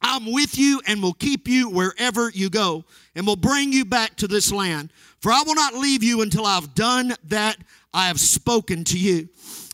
I'm 0.02 0.32
with 0.32 0.58
you 0.58 0.82
and 0.88 1.02
will 1.02 1.14
keep 1.14 1.48
you 1.48 1.70
wherever 1.70 2.30
you 2.30 2.50
go, 2.50 2.86
and 3.16 3.28
will 3.28 3.36
bring 3.36 3.74
you 3.74 3.86
back 3.86 4.16
to 4.18 4.28
this 4.28 4.52
land. 4.52 4.92
For 5.20 5.32
I 5.32 5.44
will 5.46 5.56
not 5.56 5.74
leave 5.74 6.04
you 6.04 6.22
until 6.22 6.46
I've 6.46 6.74
done 6.74 7.14
that 7.26 7.58
I 7.94 8.08
have 8.08 8.20
spoken 8.20 8.84
to 8.86 8.98
you. 8.98 9.28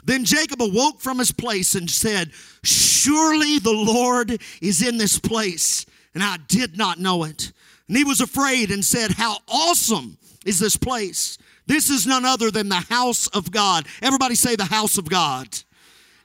Then 0.05 0.23
Jacob 0.23 0.61
awoke 0.61 1.01
from 1.01 1.17
his 1.17 1.31
place 1.31 1.73
and 1.73 1.89
said, 1.89 2.31
Surely 2.63 3.57
the 3.57 3.73
Lord 3.73 4.39
is 4.61 4.87
in 4.87 4.97
this 4.97 5.19
place, 5.19 5.85
and 6.13 6.23
I 6.23 6.37
did 6.47 6.77
not 6.77 6.99
know 6.99 7.23
it. 7.23 7.51
And 7.87 7.97
he 7.97 8.03
was 8.03 8.21
afraid 8.21 8.71
and 8.71 8.85
said, 8.85 9.11
How 9.11 9.37
awesome 9.47 10.17
is 10.45 10.59
this 10.59 10.77
place! 10.77 11.39
This 11.67 11.89
is 11.89 12.05
none 12.05 12.25
other 12.25 12.51
than 12.51 12.69
the 12.69 12.75
house 12.75 13.25
of 13.27 13.49
God. 13.49 13.87
Everybody 14.03 14.35
say 14.35 14.55
the 14.55 14.65
house 14.65 14.99
of 14.99 15.09
God. 15.09 15.47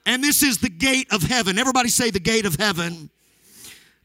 And 0.04 0.22
this 0.22 0.42
is 0.42 0.58
the 0.58 0.68
gate 0.68 1.10
of 1.10 1.22
heaven. 1.22 1.58
Everybody 1.58 1.88
say 1.88 2.10
the 2.10 2.20
gate 2.20 2.44
of 2.44 2.56
heaven. 2.56 3.08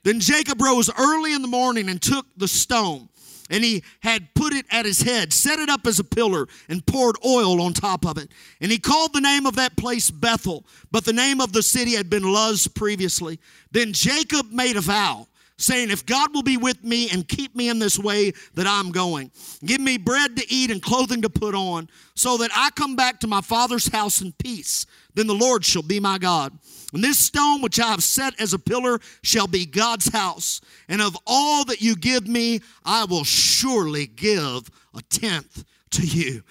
Then 0.04 0.22
Jacob 0.22 0.62
rose 0.62 0.90
early 0.98 1.34
in 1.34 1.42
the 1.42 1.48
morning 1.50 1.90
and 1.90 2.02
took 2.02 2.26
the 2.38 2.48
stone 2.48 3.10
and 3.50 3.64
he 3.64 3.84
had 4.02 4.34
put 4.34 4.54
it 4.54 4.66
at 4.72 4.86
his 4.86 5.02
head, 5.02 5.32
set 5.32 5.60
it 5.60 5.70
up 5.70 5.86
as 5.86 6.00
a 6.00 6.04
pillar, 6.04 6.48
and 6.68 6.86
poured 6.86 7.16
oil 7.26 7.62
on 7.62 7.74
top 7.74 8.06
of 8.06 8.18
it. 8.18 8.32
And 8.60 8.72
he 8.72 8.80
called 8.80 9.14
the 9.14 9.22
name 9.22 9.46
of 9.46 9.56
that 9.56 9.78
place 9.78 10.10
Bethel, 10.10 10.66
but 10.92 11.06
the 11.06 11.14
name 11.14 11.40
of 11.40 11.54
the 11.54 11.64
city 11.64 11.96
had 11.96 12.10
been 12.10 12.24
Luz 12.24 12.68
previously. 12.68 13.40
Then 13.72 13.94
Jacob 13.94 14.52
made 14.52 14.78
a 14.78 14.82
vow 14.82 15.28
saying, 15.58 15.90
If 15.90 16.06
God 16.06 16.34
will 16.34 16.44
be 16.44 16.58
with 16.58 16.84
me 16.84 17.10
and 17.10 17.28
keep 17.28 17.56
me 17.56 17.70
in 17.70 17.80
this 17.80 17.98
way 17.98 18.34
that 18.56 18.68
I'm 18.68 18.92
going, 18.92 19.32
give 19.64 19.82
me 19.82 19.98
bread 19.98 20.36
to 20.38 20.46
eat 20.54 20.72
and 20.72 20.82
clothing 20.82 21.22
to 21.22 21.30
put 21.30 21.56
on, 21.56 21.90
so 22.16 22.38
that 22.38 22.52
I 22.56 22.70
come 22.76 22.96
back 22.96 23.20
to 23.22 23.28
my 23.28 23.42
father's 23.42 23.88
house 23.88 24.22
in 24.22 24.34
peace, 24.34 24.86
then 25.14 25.28
the 25.28 25.34
Lord 25.34 25.64
shall 25.66 25.82
be 25.82 26.00
my 26.00 26.18
God. 26.18 26.58
And 26.94 27.04
this 27.04 27.20
stone 27.20 27.62
which 27.62 27.80
I 27.80 27.88
have 27.88 28.04
set 28.04 28.40
as 28.40 28.54
a 28.54 28.60
pillar 28.60 29.00
shall 29.22 29.48
be 29.48 29.66
God's 29.66 30.10
house. 30.10 30.62
And 30.88 31.02
of 31.02 31.18
all 31.28 31.66
that 31.66 31.82
you 31.82 31.96
give 31.96 32.28
me, 32.28 32.62
I 32.86 33.06
will 33.06 33.24
surely 33.24 34.08
give 34.08 34.70
a 34.96 35.02
tenth 35.10 35.66
to 35.92 36.06
you. 36.06 36.44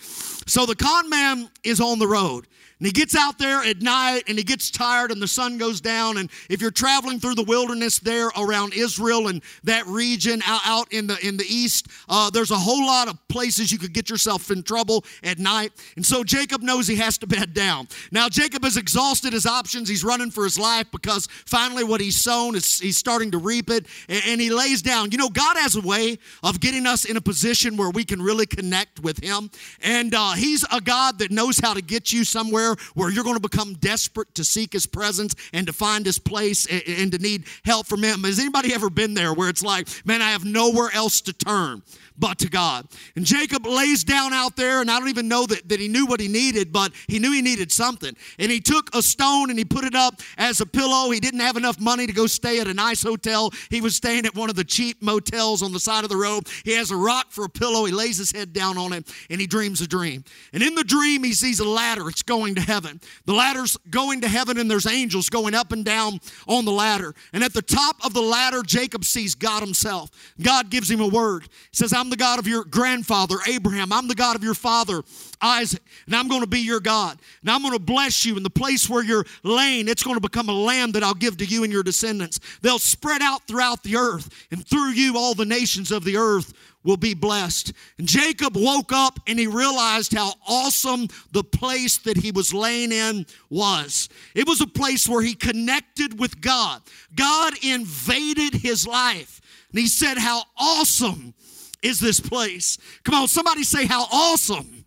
So 0.47 0.67
the 0.67 0.75
con 0.75 1.09
man 1.09 1.49
is 1.63 1.81
on 1.81 1.99
the 1.99 2.07
road. 2.07 2.47
And 2.81 2.87
he 2.87 2.93
gets 2.93 3.15
out 3.15 3.39
there 3.39 3.63
at 3.63 3.83
night 3.83 4.25
and 4.27 4.37
he 4.37 4.43
gets 4.43 4.71
tired 4.71 5.13
and 5.13 5.23
the 5.23 5.29
sun 5.29 5.59
goes 5.59 5.81
down. 5.81 6.19
And 6.19 6.29
if 6.51 6.61
you're 6.61 6.73
traveling 6.73 7.21
through 7.21 7.37
the 7.37 7.45
wilderness 7.45 8.01
there 8.01 8.31
around 8.37 8.75
Israel 8.75 9.29
and 9.29 9.43
that 9.63 9.87
region 9.87 10.43
out, 10.47 10.93
in, 10.93 11.07
the, 11.07 11.17
in 11.27 11.37
the 11.37 11.45
east, 11.45 11.87
uh, 12.09 12.31
there's 12.31 12.51
a 12.51 12.57
whole 12.57 12.85
lot 12.85 13.09
of 13.09 13.17
places 13.29 13.71
you 13.71 13.79
could 13.79 13.93
get 13.93 14.11
yourself 14.11 14.51
in 14.51 14.63
trouble 14.63 15.05
at 15.23 15.39
night. 15.39 15.73
And 15.97 16.05
so 16.05 16.25
Jacob 16.25 16.63
knows 16.63 16.89
he 16.89 16.97
has 16.97 17.17
to 17.19 17.27
bed 17.27 17.55
down. 17.55 17.89
Now, 18.11 18.29
Jacob 18.29 18.65
has 18.65 18.77
exhausted 18.77 19.33
his 19.33 19.47
options. 19.47 19.89
He's 19.89 20.05
running 20.05 20.31
for 20.31 20.43
his 20.45 20.59
life 20.59 20.91
because 20.91 21.29
finally 21.47 21.85
what 21.85 22.01
he's 22.01 22.21
sown 22.21 22.57
is 22.57 22.81
he's 22.81 22.97
starting 22.97 23.31
to 23.31 23.39
reap 23.39 23.71
it. 23.71 23.87
And, 24.09 24.23
and 24.27 24.41
he 24.41 24.51
lays 24.51 24.83
down. 24.83 25.13
You 25.13 25.19
know, 25.19 25.29
God 25.29 25.57
has 25.59 25.77
a 25.77 25.81
way 25.81 26.19
of 26.43 26.61
getting 26.61 26.87
us 26.87 27.05
in 27.05 27.17
a 27.17 27.21
position 27.21 27.77
where 27.77 27.91
we 27.91 28.05
can 28.05 28.21
really 28.21 28.47
connect 28.47 29.01
with 29.01 29.23
him. 29.23 29.51
And 29.81 30.15
uh, 30.15 30.33
he's 30.33 30.65
a 30.73 30.81
God 30.81 31.21
that 31.21 31.31
knows 31.31 31.59
how 31.59 31.75
to 31.75 31.83
get 31.83 32.13
you 32.13 32.25
somewhere 32.25 32.64
where 32.95 33.11
you're 33.11 33.25
going 33.25 33.37
to 33.37 33.49
become 33.49 33.75
desperate 33.75 34.35
to 34.35 34.45
seek 34.45 34.73
his 34.73 34.87
presence 34.87 35.35
and 35.53 35.67
to 35.67 35.73
find 35.73 36.07
his 36.07 36.19
place 36.19 36.67
and, 36.67 36.83
and 36.87 37.13
to 37.13 37.19
need 37.19 37.45
help 37.65 37.87
from 37.87 38.03
him. 38.03 38.25
Has 38.25 38.39
anybody 38.39 38.75
ever 38.75 38.91
been 38.91 39.15
there 39.15 39.33
where 39.33 39.49
it's 39.49 39.63
like, 39.63 39.89
man, 40.05 40.23
I 40.23 40.31
have 40.31 40.45
nowhere 40.45 40.91
else 40.93 41.21
to 41.23 41.33
turn? 41.33 41.83
but 42.17 42.39
to 42.39 42.49
God. 42.49 42.87
And 43.17 43.25
Jacob 43.25 43.67
lays 43.67 44.05
down 44.05 44.33
out 44.33 44.57
there, 44.57 44.81
and 44.81 44.91
I 44.91 44.99
don't 44.99 45.09
even 45.09 45.29
know 45.29 45.47
that, 45.47 45.69
that 45.69 45.81
he 45.81 45.89
knew 45.89 46.07
what 46.07 46.21
he 46.21 46.29
needed, 46.29 46.73
but 46.73 46.93
he 47.09 47.19
knew 47.19 47.33
he 47.33 47.43
needed 47.43 47.73
something. 47.73 48.15
And 48.39 48.51
he 48.51 48.61
took 48.61 48.95
a 48.95 49.03
stone 49.03 49.51
and 49.51 49.59
he 49.59 49.65
put 49.65 49.85
it 49.85 49.95
up 49.95 50.21
as 50.39 50.61
a 50.61 50.67
pillow. 50.67 51.11
He 51.11 51.21
didn't 51.21 51.41
have 51.41 51.57
enough 51.57 51.81
money 51.81 52.07
to 52.07 52.13
go 52.13 52.27
stay 52.27 52.61
at 52.61 52.69
a 52.69 52.75
nice 52.75 53.03
hotel. 53.03 53.51
He 53.71 53.81
was 53.81 53.97
staying 53.97 54.27
at 54.27 54.35
one 54.35 54.51
of 54.51 54.57
the 54.57 54.65
cheap 54.65 55.03
motels 55.03 55.63
on 55.63 55.73
the 55.73 55.81
side 55.81 56.05
of 56.05 56.11
the 56.11 56.17
road. 56.17 56.49
He 56.65 56.73
has 56.75 56.91
a 56.91 56.97
rock 56.97 57.31
for 57.31 57.45
a 57.45 57.49
pillow. 57.49 57.85
He 57.85 57.93
lays 57.93 58.19
his 58.19 58.33
head 58.33 58.53
down 58.53 58.79
on 58.79 58.93
it 58.93 59.11
and 59.31 59.41
he 59.41 59.47
dreams 59.47 59.81
a 59.81 59.87
dream. 59.87 60.25
And 60.53 60.63
in 60.63 60.75
the 60.75 60.85
dream, 60.85 61.25
he 61.25 61.33
sees 61.33 61.61
a 61.61 61.69
ladder. 61.69 62.09
It's 62.09 62.23
going 62.23 62.54
to 62.55 62.61
heaven. 62.61 63.01
The 63.27 63.33
ladder's 63.33 63.77
going 63.91 64.21
to 64.23 64.29
heaven, 64.29 64.59
and 64.59 64.71
there's 64.71 64.87
angels 64.87 65.31
going 65.31 65.55
up 65.55 65.73
and 65.73 65.85
down 65.85 66.21
on 66.47 66.65
the 66.65 66.73
ladder. 66.73 67.15
And 67.33 67.43
at 67.43 67.53
the 67.53 67.63
top 67.63 67.97
of 68.05 68.15
the 68.15 68.23
ladder, 68.23 68.63
Jacob 68.63 69.05
sees 69.05 69.35
God 69.35 69.63
himself. 69.63 70.11
God 70.41 70.71
gives 70.71 70.91
him 70.91 71.01
a 71.01 71.09
word. 71.09 71.45
He 71.45 71.77
says, 71.77 71.93
I'm 71.93 72.11
the 72.11 72.17
God 72.17 72.39
of 72.39 72.47
your 72.47 72.65
grandfather, 72.65 73.37
Abraham. 73.49 73.93
I'm 73.93 74.09
the 74.09 74.15
God 74.15 74.37
of 74.37 74.45
your 74.45 74.55
father, 74.55 75.03
Isaac. 75.41 75.83
And 76.07 76.15
I'm 76.15 76.29
going 76.29 76.43
to 76.43 76.47
be 76.47 76.61
your 76.61 76.81
God. 76.81 77.19
And 77.41 77.51
I'm 77.51 77.63
going 77.63 77.75
to 77.75 77.79
bless 77.79 78.25
you 78.25 78.37
in 78.37 78.43
the 78.43 78.51
place 78.51 78.89
where 78.89 79.05
you're 79.05 79.27
laying. 79.43 79.89
It's 79.89 80.03
going 80.03 80.17
to 80.17 80.21
become 80.21 80.49
a 80.49 80.55
land 80.55 80.95
that 80.95 81.03
I'll 81.03 81.15
give 81.15 81.37
to 81.39 81.45
you 81.45 81.65
and 81.65 81.73
your 81.73 81.83
descendants. 81.83 82.41
They'll 82.63 82.79
spread 82.79 83.23
out 83.23 83.47
throughout 83.47 83.83
the 83.83 83.97
earth. 83.97 84.29
And 84.51 84.67
through 84.67 84.91
you, 84.91 85.17
all 85.17 85.35
the 85.35 85.45
nations 85.45 85.91
of 85.91 86.05
the 86.05 86.17
earth 86.17 86.53
will 86.85 86.97
be 86.97 87.15
blessed. 87.15 87.73
And 87.99 88.07
Jacob 88.07 88.57
woke 88.57 88.93
up 88.93 89.19
and 89.27 89.39
he 89.39 89.47
realized 89.47 90.13
how 90.13 90.35
awesome 90.47 91.09
the 91.33 91.43
place 91.43 91.99
that 91.99 92.17
he 92.17 92.31
was 92.31 92.55
laying 92.55 92.93
in 92.93 93.27
was. 93.51 94.09
It 94.35 94.47
was 94.47 94.61
a 94.61 94.67
place 94.67 95.09
where 95.09 95.23
he 95.23 95.35
connected 95.35 96.21
with 96.21 96.41
God. 96.41 96.83
God 97.15 97.55
invaded 97.65 98.55
his 98.55 98.87
life. 98.87 99.41
And 99.71 99.81
he 99.81 99.89
said, 99.89 100.19
How 100.19 100.43
awesome 100.57 101.35
is 101.83 101.99
this 101.99 102.21
place. 102.21 102.79
Come 103.03 103.15
on, 103.15 103.29
somebody 103.29 103.65
say, 103.65 103.87
How 103.87 104.07
awesome. 104.13 104.84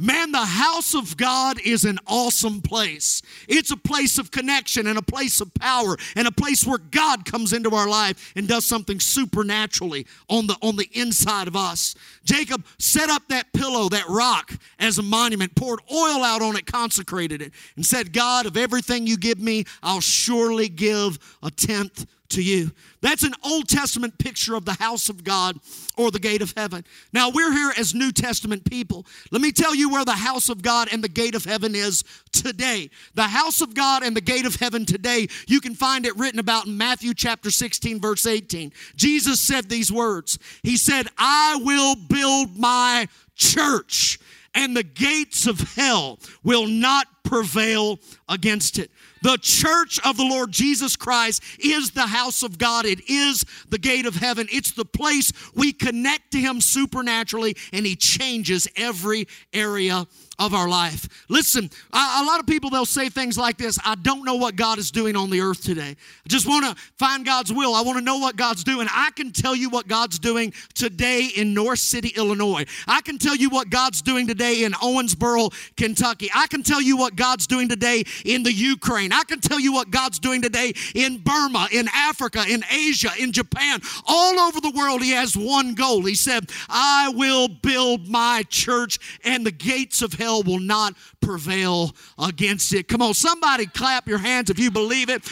Man, 0.00 0.30
the 0.30 0.38
house 0.38 0.94
of 0.94 1.16
God 1.16 1.58
is 1.60 1.84
an 1.84 1.98
awesome 2.06 2.60
place. 2.60 3.20
It's 3.48 3.72
a 3.72 3.76
place 3.76 4.16
of 4.18 4.30
connection 4.30 4.86
and 4.86 4.96
a 4.96 5.02
place 5.02 5.40
of 5.40 5.52
power 5.54 5.96
and 6.14 6.28
a 6.28 6.32
place 6.32 6.64
where 6.64 6.78
God 6.78 7.24
comes 7.24 7.52
into 7.52 7.74
our 7.74 7.88
life 7.88 8.32
and 8.36 8.46
does 8.46 8.64
something 8.64 9.00
supernaturally 9.00 10.06
on 10.28 10.46
the, 10.46 10.56
on 10.62 10.76
the 10.76 10.88
inside 10.92 11.48
of 11.48 11.56
us. 11.56 11.96
Jacob 12.24 12.64
set 12.78 13.10
up 13.10 13.24
that 13.28 13.52
pillow, 13.52 13.88
that 13.88 14.08
rock, 14.08 14.52
as 14.78 14.98
a 14.98 15.02
monument, 15.02 15.56
poured 15.56 15.80
oil 15.92 16.22
out 16.22 16.42
on 16.42 16.54
it, 16.54 16.64
consecrated 16.64 17.42
it, 17.42 17.52
and 17.74 17.84
said, 17.84 18.12
God, 18.12 18.46
of 18.46 18.56
everything 18.56 19.04
you 19.04 19.16
give 19.16 19.40
me, 19.40 19.64
I'll 19.82 20.00
surely 20.00 20.68
give 20.68 21.18
a 21.42 21.50
tenth 21.50 22.06
to 22.30 22.42
you. 22.42 22.72
That's 23.00 23.22
an 23.22 23.34
Old 23.44 23.68
Testament 23.68 24.18
picture 24.18 24.54
of 24.54 24.64
the 24.64 24.74
house 24.74 25.08
of 25.08 25.24
God 25.24 25.58
or 25.96 26.10
the 26.10 26.18
gate 26.18 26.42
of 26.42 26.52
heaven. 26.56 26.84
Now, 27.12 27.30
we're 27.30 27.52
here 27.52 27.72
as 27.78 27.94
New 27.94 28.12
Testament 28.12 28.68
people. 28.68 29.06
Let 29.30 29.40
me 29.40 29.52
tell 29.52 29.74
you 29.74 29.88
where 29.88 30.04
the 30.04 30.12
house 30.12 30.48
of 30.48 30.62
God 30.62 30.88
and 30.92 31.02
the 31.02 31.08
gate 31.08 31.34
of 31.34 31.44
heaven 31.44 31.74
is 31.74 32.04
today. 32.32 32.90
The 33.14 33.24
house 33.24 33.60
of 33.60 33.74
God 33.74 34.02
and 34.02 34.16
the 34.16 34.20
gate 34.20 34.46
of 34.46 34.56
heaven 34.56 34.84
today, 34.84 35.28
you 35.46 35.60
can 35.60 35.74
find 35.74 36.06
it 36.06 36.16
written 36.16 36.40
about 36.40 36.66
in 36.66 36.76
Matthew 36.76 37.14
chapter 37.14 37.50
16, 37.50 38.00
verse 38.00 38.26
18. 38.26 38.72
Jesus 38.96 39.40
said 39.40 39.68
these 39.68 39.92
words 39.92 40.38
He 40.62 40.76
said, 40.76 41.08
I 41.16 41.60
will 41.62 41.94
build 41.94 42.58
my 42.58 43.08
church 43.34 44.18
and 44.54 44.76
the 44.76 44.82
gates 44.82 45.46
of 45.46 45.60
hell 45.74 46.18
will 46.42 46.66
not 46.66 47.06
prevail 47.22 48.00
against 48.28 48.78
it. 48.78 48.90
The 49.22 49.38
church 49.40 50.00
of 50.04 50.16
the 50.16 50.24
Lord 50.24 50.52
Jesus 50.52 50.96
Christ 50.96 51.42
is 51.58 51.90
the 51.90 52.06
house 52.06 52.42
of 52.42 52.58
God. 52.58 52.84
It 52.84 53.08
is 53.08 53.44
the 53.68 53.78
gate 53.78 54.06
of 54.06 54.16
heaven. 54.16 54.46
It's 54.50 54.72
the 54.72 54.84
place 54.84 55.32
we 55.54 55.72
connect 55.72 56.32
to 56.32 56.38
Him 56.38 56.60
supernaturally, 56.60 57.56
and 57.72 57.86
He 57.86 57.96
changes 57.96 58.68
every 58.76 59.26
area 59.52 60.06
of 60.38 60.54
our 60.54 60.68
life. 60.68 61.26
Listen, 61.28 61.68
a, 61.92 62.24
lot 62.24 62.38
of 62.38 62.46
people 62.46 62.70
they'll 62.70 62.86
say 62.86 63.08
things 63.08 63.36
like 63.36 63.58
this 63.58 63.78
I 63.84 63.96
don't 63.96 64.24
know 64.24 64.36
what 64.36 64.54
God 64.54 64.78
is 64.78 64.90
doing 64.90 65.16
on 65.16 65.30
the 65.30 65.40
earth 65.40 65.62
today. 65.62 65.90
I 65.90 66.28
just 66.28 66.46
want 66.46 66.64
to 66.64 66.80
find 66.96 67.24
God's 67.24 67.52
will. 67.52 67.74
I 67.74 67.82
want 67.82 67.98
to 67.98 68.04
know 68.04 68.18
what 68.18 68.36
God's 68.36 68.62
doing. 68.62 68.86
I 68.90 69.10
can 69.16 69.32
tell 69.32 69.56
you 69.56 69.68
what 69.68 69.88
God's 69.88 70.18
doing 70.18 70.52
today 70.74 71.28
in 71.36 71.54
North 71.54 71.80
City, 71.80 72.12
Illinois. 72.16 72.64
I 72.86 73.00
can 73.00 73.18
tell 73.18 73.34
you 73.34 73.50
what 73.50 73.70
God's 73.70 74.00
doing 74.00 74.26
today 74.26 74.62
in 74.62 74.72
Owensboro, 74.72 75.52
Kentucky. 75.76 76.30
I 76.34 76.46
can 76.46 76.62
tell 76.62 76.80
you 76.80 76.96
what 76.96 77.16
God's 77.16 77.46
doing 77.46 77.68
today 77.68 78.04
in 78.24 78.44
the 78.44 78.52
Ukraine. 78.52 79.12
I 79.12 79.24
can 79.24 79.40
tell 79.40 79.58
you 79.58 79.72
what 79.72 79.90
God's 79.90 80.20
doing 80.20 80.40
today 80.40 80.72
in 80.94 81.18
Burma, 81.18 81.68
in 81.72 81.88
Africa, 81.92 82.44
in 82.48 82.62
Asia, 82.70 83.10
in 83.18 83.32
Japan. 83.32 83.80
All 84.06 84.38
over 84.38 84.60
the 84.60 84.72
world, 84.76 85.02
He 85.02 85.10
has 85.10 85.36
one 85.36 85.74
goal. 85.74 86.04
He 86.04 86.14
said, 86.14 86.50
I 86.68 87.12
will 87.14 87.48
build 87.48 88.08
my 88.08 88.44
church 88.48 88.98
and 89.24 89.44
the 89.44 89.50
gates 89.50 90.00
of 90.02 90.12
hell 90.12 90.27
hell 90.28 90.42
will 90.42 90.60
not 90.60 90.94
prevail 91.20 91.94
against 92.18 92.74
it. 92.74 92.86
Come 92.86 93.00
on, 93.00 93.14
somebody 93.14 93.66
clap 93.66 94.06
your 94.06 94.18
hands 94.18 94.50
if 94.50 94.58
you 94.58 94.70
believe 94.70 95.08
it. 95.08 95.22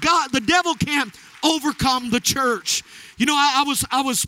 God, 0.00 0.32
the 0.32 0.40
devil 0.40 0.74
can't 0.74 1.14
overcome 1.42 2.10
the 2.10 2.20
church. 2.20 2.82
You 3.16 3.26
know, 3.26 3.34
I, 3.34 3.62
I 3.62 3.62
was 3.66 3.84
I 3.90 4.02
was 4.02 4.26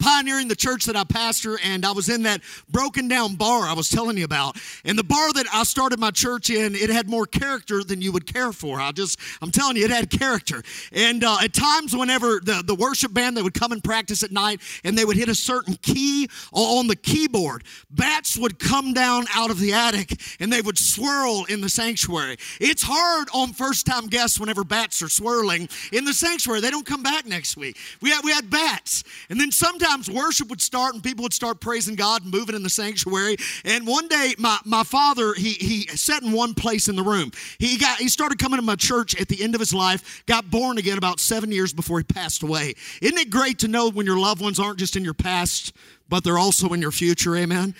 pioneering 0.00 0.48
the 0.48 0.56
church 0.56 0.86
that 0.86 0.96
I 0.96 1.04
pastor, 1.04 1.58
and 1.62 1.84
I 1.84 1.92
was 1.92 2.08
in 2.08 2.22
that 2.24 2.40
broken 2.70 3.06
down 3.06 3.36
bar 3.36 3.66
I 3.66 3.74
was 3.74 3.88
telling 3.88 4.16
you 4.16 4.24
about. 4.24 4.56
And 4.84 4.98
the 4.98 5.04
bar 5.04 5.32
that 5.34 5.46
I 5.52 5.62
started 5.64 5.98
my 6.00 6.10
church 6.10 6.50
in, 6.50 6.74
it 6.74 6.90
had 6.90 7.08
more 7.08 7.26
character 7.26 7.84
than 7.84 8.00
you 8.00 8.10
would 8.12 8.26
care 8.26 8.52
for. 8.52 8.80
I 8.80 8.92
just, 8.92 9.18
I'm 9.42 9.50
telling 9.50 9.76
you, 9.76 9.84
it 9.84 9.90
had 9.90 10.10
character. 10.10 10.62
And 10.92 11.22
uh, 11.22 11.38
at 11.42 11.52
times, 11.52 11.94
whenever 11.94 12.40
the, 12.42 12.62
the 12.64 12.74
worship 12.74 13.12
band, 13.12 13.36
they 13.36 13.42
would 13.42 13.54
come 13.54 13.72
and 13.72 13.84
practice 13.84 14.22
at 14.22 14.32
night, 14.32 14.60
and 14.84 14.96
they 14.96 15.04
would 15.04 15.16
hit 15.16 15.28
a 15.28 15.34
certain 15.34 15.74
key 15.82 16.28
on 16.52 16.86
the 16.86 16.96
keyboard, 16.96 17.64
bats 17.90 18.36
would 18.38 18.58
come 18.58 18.92
down 18.92 19.24
out 19.34 19.50
of 19.50 19.60
the 19.60 19.72
attic, 19.72 20.20
and 20.40 20.52
they 20.52 20.62
would 20.62 20.78
swirl 20.78 21.44
in 21.48 21.60
the 21.60 21.68
sanctuary. 21.68 22.36
It's 22.60 22.82
hard 22.82 23.28
on 23.34 23.52
first 23.52 23.86
time 23.86 24.06
guests 24.06 24.40
whenever 24.40 24.64
bats 24.64 25.02
are 25.02 25.08
swirling 25.08 25.68
in 25.92 26.04
the 26.04 26.14
sanctuary. 26.14 26.60
They 26.60 26.70
don't 26.70 26.86
come 26.86 27.02
back 27.02 27.26
next 27.26 27.56
week. 27.56 27.76
We 28.00 28.10
had, 28.10 28.24
we 28.24 28.32
had 28.32 28.48
bats. 28.48 29.04
And 29.28 29.38
then 29.38 29.50
sometimes 29.50 29.89
worship 30.12 30.48
would 30.48 30.60
start 30.60 30.94
and 30.94 31.02
people 31.02 31.22
would 31.22 31.32
start 31.32 31.60
praising 31.60 31.94
God, 31.94 32.22
and 32.22 32.32
moving 32.32 32.54
in 32.54 32.62
the 32.62 32.70
sanctuary. 32.70 33.36
And 33.64 33.86
one 33.86 34.08
day, 34.08 34.34
my, 34.38 34.58
my 34.64 34.84
father, 34.84 35.34
he, 35.34 35.52
he 35.52 35.86
sat 35.88 36.22
in 36.22 36.32
one 36.32 36.54
place 36.54 36.88
in 36.88 36.96
the 36.96 37.02
room. 37.02 37.32
He 37.58 37.78
got 37.78 37.98
he 37.98 38.08
started 38.08 38.38
coming 38.38 38.58
to 38.58 38.62
my 38.62 38.76
church 38.76 39.20
at 39.20 39.28
the 39.28 39.42
end 39.42 39.54
of 39.54 39.60
his 39.60 39.74
life, 39.74 40.22
got 40.26 40.50
born 40.50 40.78
again 40.78 40.98
about 40.98 41.20
seven 41.20 41.52
years 41.52 41.72
before 41.72 41.98
he 41.98 42.04
passed 42.04 42.42
away. 42.42 42.74
Isn't 43.00 43.18
it 43.18 43.30
great 43.30 43.58
to 43.60 43.68
know 43.68 43.90
when 43.90 44.06
your 44.06 44.18
loved 44.18 44.40
ones 44.40 44.58
aren't 44.60 44.78
just 44.78 44.96
in 44.96 45.04
your 45.04 45.14
past, 45.14 45.72
but 46.08 46.24
they're 46.24 46.38
also 46.38 46.72
in 46.72 46.80
your 46.80 46.92
future? 46.92 47.36
Amen. 47.36 47.74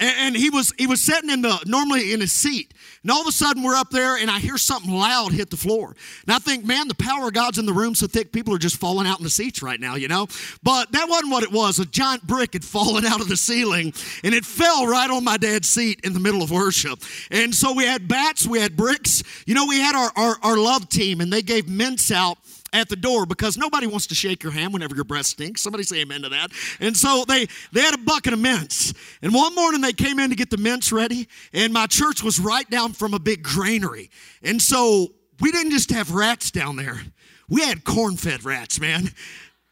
And, 0.00 0.16
and 0.18 0.36
he 0.36 0.50
was 0.50 0.72
he 0.78 0.86
was 0.86 1.00
sitting 1.00 1.30
in 1.30 1.42
the 1.42 1.62
normally 1.66 2.12
in 2.12 2.20
his 2.20 2.32
seat. 2.32 2.74
And 3.02 3.10
all 3.10 3.22
of 3.22 3.26
a 3.26 3.32
sudden, 3.32 3.62
we're 3.62 3.76
up 3.76 3.90
there, 3.90 4.16
and 4.16 4.30
I 4.30 4.40
hear 4.40 4.58
something 4.58 4.92
loud 4.92 5.32
hit 5.32 5.48
the 5.48 5.56
floor. 5.56 5.96
And 6.26 6.34
I 6.34 6.38
think, 6.38 6.66
man, 6.66 6.86
the 6.86 6.94
power 6.94 7.28
of 7.28 7.32
God's 7.32 7.56
in 7.56 7.64
the 7.64 7.72
room 7.72 7.94
so 7.94 8.06
thick, 8.06 8.30
people 8.30 8.54
are 8.54 8.58
just 8.58 8.76
falling 8.76 9.06
out 9.06 9.18
in 9.18 9.24
the 9.24 9.30
seats 9.30 9.62
right 9.62 9.80
now, 9.80 9.94
you 9.94 10.06
know? 10.06 10.26
But 10.62 10.92
that 10.92 11.08
wasn't 11.08 11.30
what 11.30 11.42
it 11.42 11.50
was. 11.50 11.78
A 11.78 11.86
giant 11.86 12.26
brick 12.26 12.52
had 12.52 12.64
fallen 12.70 13.06
out 13.06 13.22
of 13.22 13.28
the 13.28 13.38
ceiling, 13.38 13.94
and 14.22 14.34
it 14.34 14.44
fell 14.44 14.86
right 14.86 15.10
on 15.10 15.24
my 15.24 15.38
dad's 15.38 15.68
seat 15.68 16.00
in 16.04 16.12
the 16.12 16.20
middle 16.20 16.42
of 16.42 16.50
worship. 16.50 17.02
And 17.30 17.54
so 17.54 17.72
we 17.72 17.84
had 17.84 18.06
bats, 18.06 18.46
we 18.46 18.60
had 18.60 18.76
bricks. 18.76 19.22
You 19.46 19.54
know, 19.54 19.64
we 19.64 19.80
had 19.80 19.94
our, 19.94 20.12
our, 20.16 20.36
our 20.42 20.56
love 20.58 20.90
team, 20.90 21.22
and 21.22 21.32
they 21.32 21.42
gave 21.42 21.70
mints 21.70 22.10
out 22.10 22.36
at 22.72 22.88
the 22.88 22.96
door 22.96 23.26
because 23.26 23.56
nobody 23.56 23.86
wants 23.86 24.06
to 24.08 24.14
shake 24.14 24.42
your 24.42 24.52
hand 24.52 24.72
whenever 24.72 24.94
your 24.94 25.04
breath 25.04 25.26
stinks. 25.26 25.62
Somebody 25.62 25.84
say 25.84 26.00
amen 26.00 26.22
to 26.22 26.28
that. 26.30 26.50
And 26.80 26.96
so 26.96 27.24
they 27.26 27.46
they 27.72 27.80
had 27.80 27.94
a 27.94 27.98
bucket 27.98 28.32
of 28.32 28.38
mints. 28.38 28.92
And 29.22 29.34
one 29.34 29.54
morning 29.54 29.80
they 29.80 29.92
came 29.92 30.18
in 30.18 30.30
to 30.30 30.36
get 30.36 30.50
the 30.50 30.56
mints 30.56 30.92
ready, 30.92 31.28
and 31.52 31.72
my 31.72 31.86
church 31.86 32.22
was 32.22 32.38
right 32.38 32.68
down 32.70 32.92
from 32.92 33.14
a 33.14 33.18
big 33.18 33.42
granary. 33.42 34.10
And 34.42 34.60
so 34.60 35.08
we 35.40 35.52
didn't 35.52 35.72
just 35.72 35.90
have 35.90 36.12
rats 36.12 36.50
down 36.50 36.76
there. 36.76 37.00
We 37.48 37.62
had 37.62 37.84
corn-fed 37.84 38.44
rats, 38.44 38.80
man. 38.80 39.10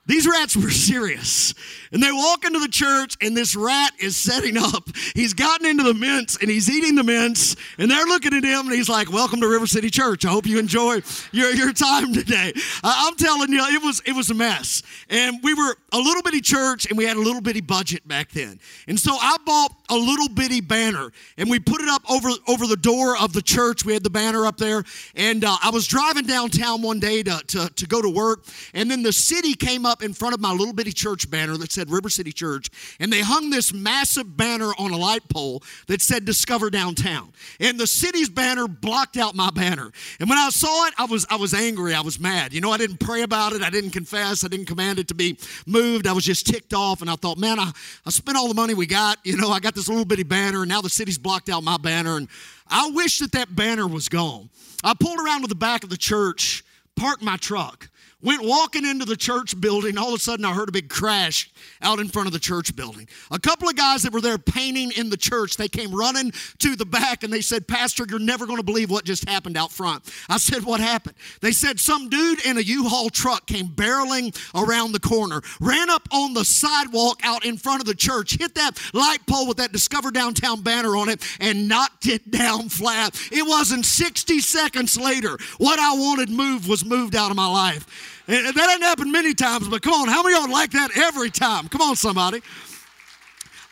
These 0.09 0.27
rats 0.27 0.57
were 0.57 0.71
serious. 0.71 1.53
And 1.93 2.03
they 2.03 2.11
walk 2.11 2.45
into 2.45 2.59
the 2.59 2.69
church, 2.69 3.17
and 3.21 3.37
this 3.37 3.55
rat 3.55 3.93
is 3.99 4.17
setting 4.17 4.57
up. 4.57 4.89
He's 5.15 5.35
gotten 5.35 5.67
into 5.67 5.83
the 5.85 5.95
mints 5.95 6.39
and 6.41 6.51
he's 6.51 6.69
eating 6.71 6.95
the 6.95 7.03
mints, 7.03 7.57
and 7.79 7.91
they're 7.91 8.07
looking 8.07 8.35
at 8.35 8.43
him, 8.43 8.67
and 8.67 8.73
he's 8.73 8.89
like, 8.89 9.13
Welcome 9.13 9.41
to 9.41 9.49
River 9.49 9.67
City 9.67 9.91
Church. 9.91 10.25
I 10.25 10.31
hope 10.31 10.47
you 10.47 10.59
enjoy 10.59 11.03
your, 11.33 11.51
your 11.51 11.73
time 11.73 12.13
today. 12.13 12.53
Uh, 12.83 12.93
I'm 13.07 13.17
telling 13.17 13.51
you, 13.51 13.63
it 13.75 13.83
was, 13.83 14.01
it 14.07 14.13
was 14.13 14.31
a 14.31 14.35
mess. 14.35 14.83
And 15.11 15.39
we 15.43 15.55
were 15.55 15.77
a 15.93 15.99
little 15.99 16.23
bitty 16.23 16.41
church, 16.41 16.87
and 16.87 16.97
we 16.97 17.05
had 17.05 17.17
a 17.17 17.21
little 17.21 17.41
bitty 17.41 17.61
budget 17.61 18.07
back 18.09 18.31
then. 18.31 18.59
And 18.87 18.99
so 18.99 19.15
I 19.15 19.37
bought 19.45 19.73
a 19.91 19.97
little 19.97 20.29
bitty 20.29 20.61
banner, 20.63 21.11
and 21.37 21.51
we 21.51 21.59
put 21.59 21.81
it 21.81 21.89
up 21.89 22.03
over, 22.11 22.31
over 22.49 22.67
the 22.67 22.77
door 22.77 23.17
of 23.19 23.33
the 23.33 23.43
church. 23.43 23.85
We 23.85 23.93
had 23.93 24.03
the 24.03 24.11
banner 24.11 24.47
up 24.47 24.57
there, 24.57 24.85
and 25.15 25.45
uh, 25.45 25.57
I 25.63 25.71
was 25.71 25.87
driving 25.87 26.25
downtown 26.25 26.83
one 26.83 26.99
day 26.99 27.23
to, 27.23 27.43
to, 27.49 27.69
to 27.69 27.87
go 27.87 28.01
to 28.01 28.09
work, 28.09 28.45
and 28.75 28.91
then 28.91 29.03
the 29.03 29.13
city 29.13 29.55
came 29.55 29.85
up 29.85 29.98
up 29.99 30.05
in 30.05 30.15
front 30.15 30.33
of 30.33 30.41
my 30.41 30.53
little 30.53 30.73
bitty 30.73 30.93
church 30.93 31.29
banner 31.29 31.57
that 31.57 31.73
said 31.73 31.91
River 31.91 32.09
City 32.09 32.31
Church, 32.31 32.71
and 33.01 33.13
they 33.13 33.21
hung 33.21 33.51
this 33.51 33.73
massive 33.73 34.37
banner 34.37 34.71
on 34.79 34.93
a 34.93 34.97
light 34.97 35.29
pole 35.29 35.63
that 35.89 36.01
said 36.01 36.25
Discover 36.25 36.71
Downtown. 36.71 37.33
And 37.59 37.81
the 37.81 37.87
city's 37.87 38.29
banner 38.29 38.69
blocked 38.69 39.17
out 39.17 39.35
my 39.35 39.51
banner. 39.51 39.91
And 40.21 40.29
when 40.29 40.39
I 40.39 40.51
saw 40.51 40.87
it, 40.87 40.95
I 40.99 41.07
was 41.07 41.27
I 41.29 41.37
was 41.37 41.53
angry. 41.53 41.95
I 41.95 42.01
was 42.01 42.21
mad. 42.21 42.53
You 42.53 42.61
know, 42.61 42.71
I 42.71 42.77
didn't 42.77 43.01
pray 43.01 43.23
about 43.23 43.53
it. 43.55 43.63
I 43.63 43.71
didn't 43.71 43.91
confess. 43.91 44.45
I 44.45 44.49
didn't 44.49 44.67
command 44.67 45.01
it 45.01 45.09
to 45.09 45.15
be 45.15 45.37
moved. 45.67 46.07
I 46.07 46.13
was 46.13 46.25
just 46.25 46.47
ticked 46.47 46.75
off, 46.75 47.01
and 47.01 47.11
I 47.11 47.17
thought, 47.17 47.39
man, 47.39 47.59
I, 47.59 47.73
I 48.07 48.11
spent 48.11 48.39
all 48.39 48.47
the 48.47 48.55
money 48.55 48.75
we 48.75 48.87
got. 48.87 49.19
You 49.25 49.37
know, 49.37 49.51
I 49.51 49.59
got 49.59 49.75
this 49.75 49.89
little 49.89 50.05
bitty 50.05 50.23
banner, 50.23 50.61
and 50.61 50.69
now 50.69 50.81
the 50.81 50.91
city's 50.91 51.19
blocked 51.19 51.49
out 51.49 51.65
my 51.65 51.77
banner, 51.77 52.17
and 52.17 52.29
I 52.69 52.91
wish 52.91 53.19
that 53.19 53.33
that 53.33 53.57
banner 53.57 53.89
was 53.89 54.09
gone. 54.09 54.49
I 54.85 54.95
pulled 54.95 55.19
around 55.19 55.43
to 55.43 55.49
the 55.49 55.57
back 55.57 55.83
of 55.83 55.91
the 55.91 55.97
church, 55.97 56.63
parked 56.95 57.23
my 57.23 57.37
truck. 57.37 57.89
Went 58.21 58.43
walking 58.45 58.85
into 58.85 59.05
the 59.05 59.17
church 59.17 59.61
building. 59.61 59.97
All 59.97 60.09
of 60.09 60.15
a 60.15 60.19
sudden, 60.19 60.45
I 60.45 60.53
heard 60.53 60.69
a 60.69 60.73
big 60.73 60.89
crash 60.89 61.53
out 61.81 62.01
in 62.01 62.09
front 62.09 62.27
of 62.27 62.33
the 62.33 62.41
church 62.41 62.75
building. 62.75 63.09
A 63.31 63.39
couple 63.39 63.69
of 63.69 63.77
guys 63.77 64.03
that 64.03 64.13
were 64.13 64.21
there 64.21 64.39
painting 64.39 64.91
in 64.97 65.09
the 65.09 65.17
church, 65.17 65.57
they 65.57 65.69
came 65.69 65.95
running 65.95 66.33
to 66.59 66.75
the 66.75 66.85
back 66.85 67.23
and 67.23 67.33
they 67.33 67.41
said, 67.41 67.69
Pastor, 67.69 68.05
you're 68.11 68.19
never 68.19 68.45
going 68.45 68.57
to 68.57 68.65
believe 68.65 68.91
what 68.91 69.05
just 69.05 69.29
happened 69.29 69.57
out 69.57 69.71
front. 69.71 70.03
I 70.29 70.39
said, 70.39 70.65
What 70.65 70.81
happened? 70.81 71.15
They 71.43 71.53
said, 71.53 71.79
Some 71.79 72.09
dude 72.09 72.45
in 72.45 72.59
a 72.59 72.61
U 72.61 72.89
Haul 72.89 73.09
truck 73.09 73.47
came 73.47 73.69
barreling 73.69 74.37
around 74.53 74.93
the 74.93 75.01
corner, 75.01 75.41
ran 75.61 75.89
up 75.89 76.09
on 76.11 76.35
the 76.35 76.45
sidewalk 76.45 77.21
out 77.23 77.45
in 77.45 77.57
front 77.57 77.83
of 77.83 77.87
the 77.87 77.95
church, 77.95 78.37
hit 78.37 78.57
that 78.57 78.73
light 78.93 79.25
pole 79.29 79.47
with 79.47 79.59
that 79.59 79.71
Discover 79.71 80.11
Downtown 80.11 80.63
banner 80.63 80.97
on 80.97 81.09
it, 81.09 81.23
and 81.39 81.69
knocked 81.69 82.09
it 82.09 82.33
down 82.33 82.69
flat. 82.69 83.17
It 83.31 83.47
wasn't 83.47 83.87
60 83.87 84.41
seconds 84.41 84.99
later. 84.99 85.39
What 85.59 85.79
I 85.79 85.93
wanted 85.95 86.31
moved 86.31 86.69
was 86.69 86.85
moved 86.85 87.15
out 87.15 87.31
of 87.31 87.37
my 87.37 87.47
life. 87.47 88.08
That 88.29 88.55
hasn't 88.55 88.83
happened 88.83 89.11
many 89.11 89.33
times, 89.33 89.69
but 89.69 89.81
come 89.81 89.95
on, 89.95 90.07
how 90.07 90.23
many 90.23 90.37
y'all 90.37 90.51
like 90.51 90.73
that 90.73 90.95
every 90.99 91.31
time? 91.31 91.67
Come 91.69 91.81
on, 91.81 91.97
somebody. 91.97 92.43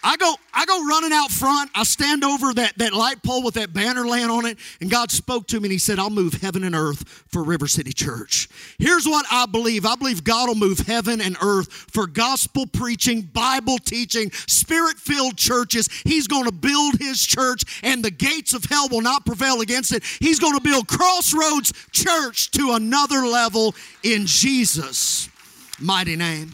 I 0.07 0.17
go, 0.17 0.37
I 0.55 0.65
go 0.67 0.87
running 0.87 1.13
out 1.13 1.33
front. 1.33 1.69
I 1.75 1.83
stand 1.83 2.23
over 2.23 2.55
that, 2.55 2.79
that 2.79 2.93
light 2.93 3.25
pole 3.25 3.43
with 3.43 3.55
that 3.55 3.73
banner 3.73 4.07
laying 4.07 4.31
on 4.31 4.47
it, 4.47 4.57
and 4.81 4.89
God 4.89 5.11
spoke 5.11 5.49
to 5.49 5.59
me 5.59 5.65
and 5.65 5.73
He 5.73 5.79
said, 5.79 5.99
I'll 5.99 6.11
move 6.11 6.35
heaven 6.35 6.63
and 6.63 6.77
earth 6.77 7.25
for 7.27 7.43
River 7.43 7.67
City 7.67 7.93
Church. 7.93 8.49
Here's 8.79 9.05
what 9.05 9.27
I 9.33 9.47
believe 9.47 9.85
I 9.85 9.97
believe 9.97 10.23
God 10.23 10.47
will 10.47 10.55
move 10.55 10.79
heaven 10.79 11.21
and 11.21 11.37
earth 11.43 11.73
for 11.73 12.07
gospel 12.07 12.69
preaching, 12.69 13.23
Bible 13.23 13.79
teaching, 13.79 14.31
spirit 14.31 14.97
filled 14.99 15.37
churches. 15.37 15.89
He's 16.05 16.29
going 16.29 16.45
to 16.45 16.53
build 16.53 17.01
His 17.01 17.21
church, 17.27 17.81
and 17.83 18.05
the 18.05 18.13
gates 18.13 18.55
of 18.55 18.65
hell 18.65 18.89
will 18.89 19.03
not 19.03 19.27
prevail 19.27 19.61
against 19.61 19.93
it. 19.93 20.05
He's 20.21 20.39
going 20.39 20.55
to 20.55 20.63
build 20.63 20.87
Crossroads 20.87 21.73
Church 21.91 22.53
to 22.53 22.75
another 22.75 23.27
level 23.27 23.75
in 24.05 24.27
Jesus' 24.27 25.29
mighty 25.81 26.15
name. 26.15 26.53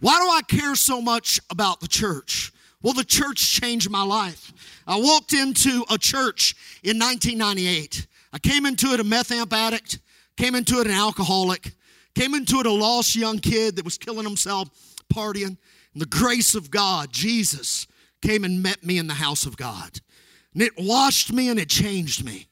Why 0.00 0.18
do 0.20 0.30
I 0.30 0.40
care 0.40 0.74
so 0.74 1.02
much 1.02 1.38
about 1.50 1.80
the 1.80 1.88
church? 1.88 2.50
Well, 2.82 2.94
the 2.94 3.04
church 3.04 3.60
changed 3.60 3.90
my 3.90 4.02
life. 4.02 4.52
I 4.86 5.00
walked 5.00 5.32
into 5.32 5.84
a 5.90 5.98
church 5.98 6.54
in 6.82 6.98
1998. 6.98 8.06
I 8.32 8.38
came 8.38 8.66
into 8.66 8.88
it 8.88 9.00
a 9.00 9.04
meth 9.04 9.32
amp 9.32 9.52
addict, 9.52 9.98
came 10.36 10.54
into 10.54 10.80
it 10.80 10.86
an 10.86 10.92
alcoholic, 10.92 11.72
came 12.14 12.34
into 12.34 12.60
it 12.60 12.66
a 12.66 12.72
lost 12.72 13.16
young 13.16 13.38
kid 13.38 13.76
that 13.76 13.84
was 13.84 13.98
killing 13.98 14.24
himself 14.24 14.68
partying. 15.12 15.56
And 15.92 16.02
the 16.02 16.06
grace 16.06 16.54
of 16.54 16.70
God, 16.70 17.12
Jesus, 17.12 17.86
came 18.22 18.44
and 18.44 18.62
met 18.62 18.84
me 18.84 18.98
in 18.98 19.06
the 19.06 19.14
house 19.14 19.46
of 19.46 19.56
God. 19.56 20.00
And 20.54 20.62
it 20.62 20.72
washed 20.78 21.32
me 21.32 21.48
and 21.48 21.58
it 21.58 21.68
changed 21.68 22.24
me. 22.24 22.48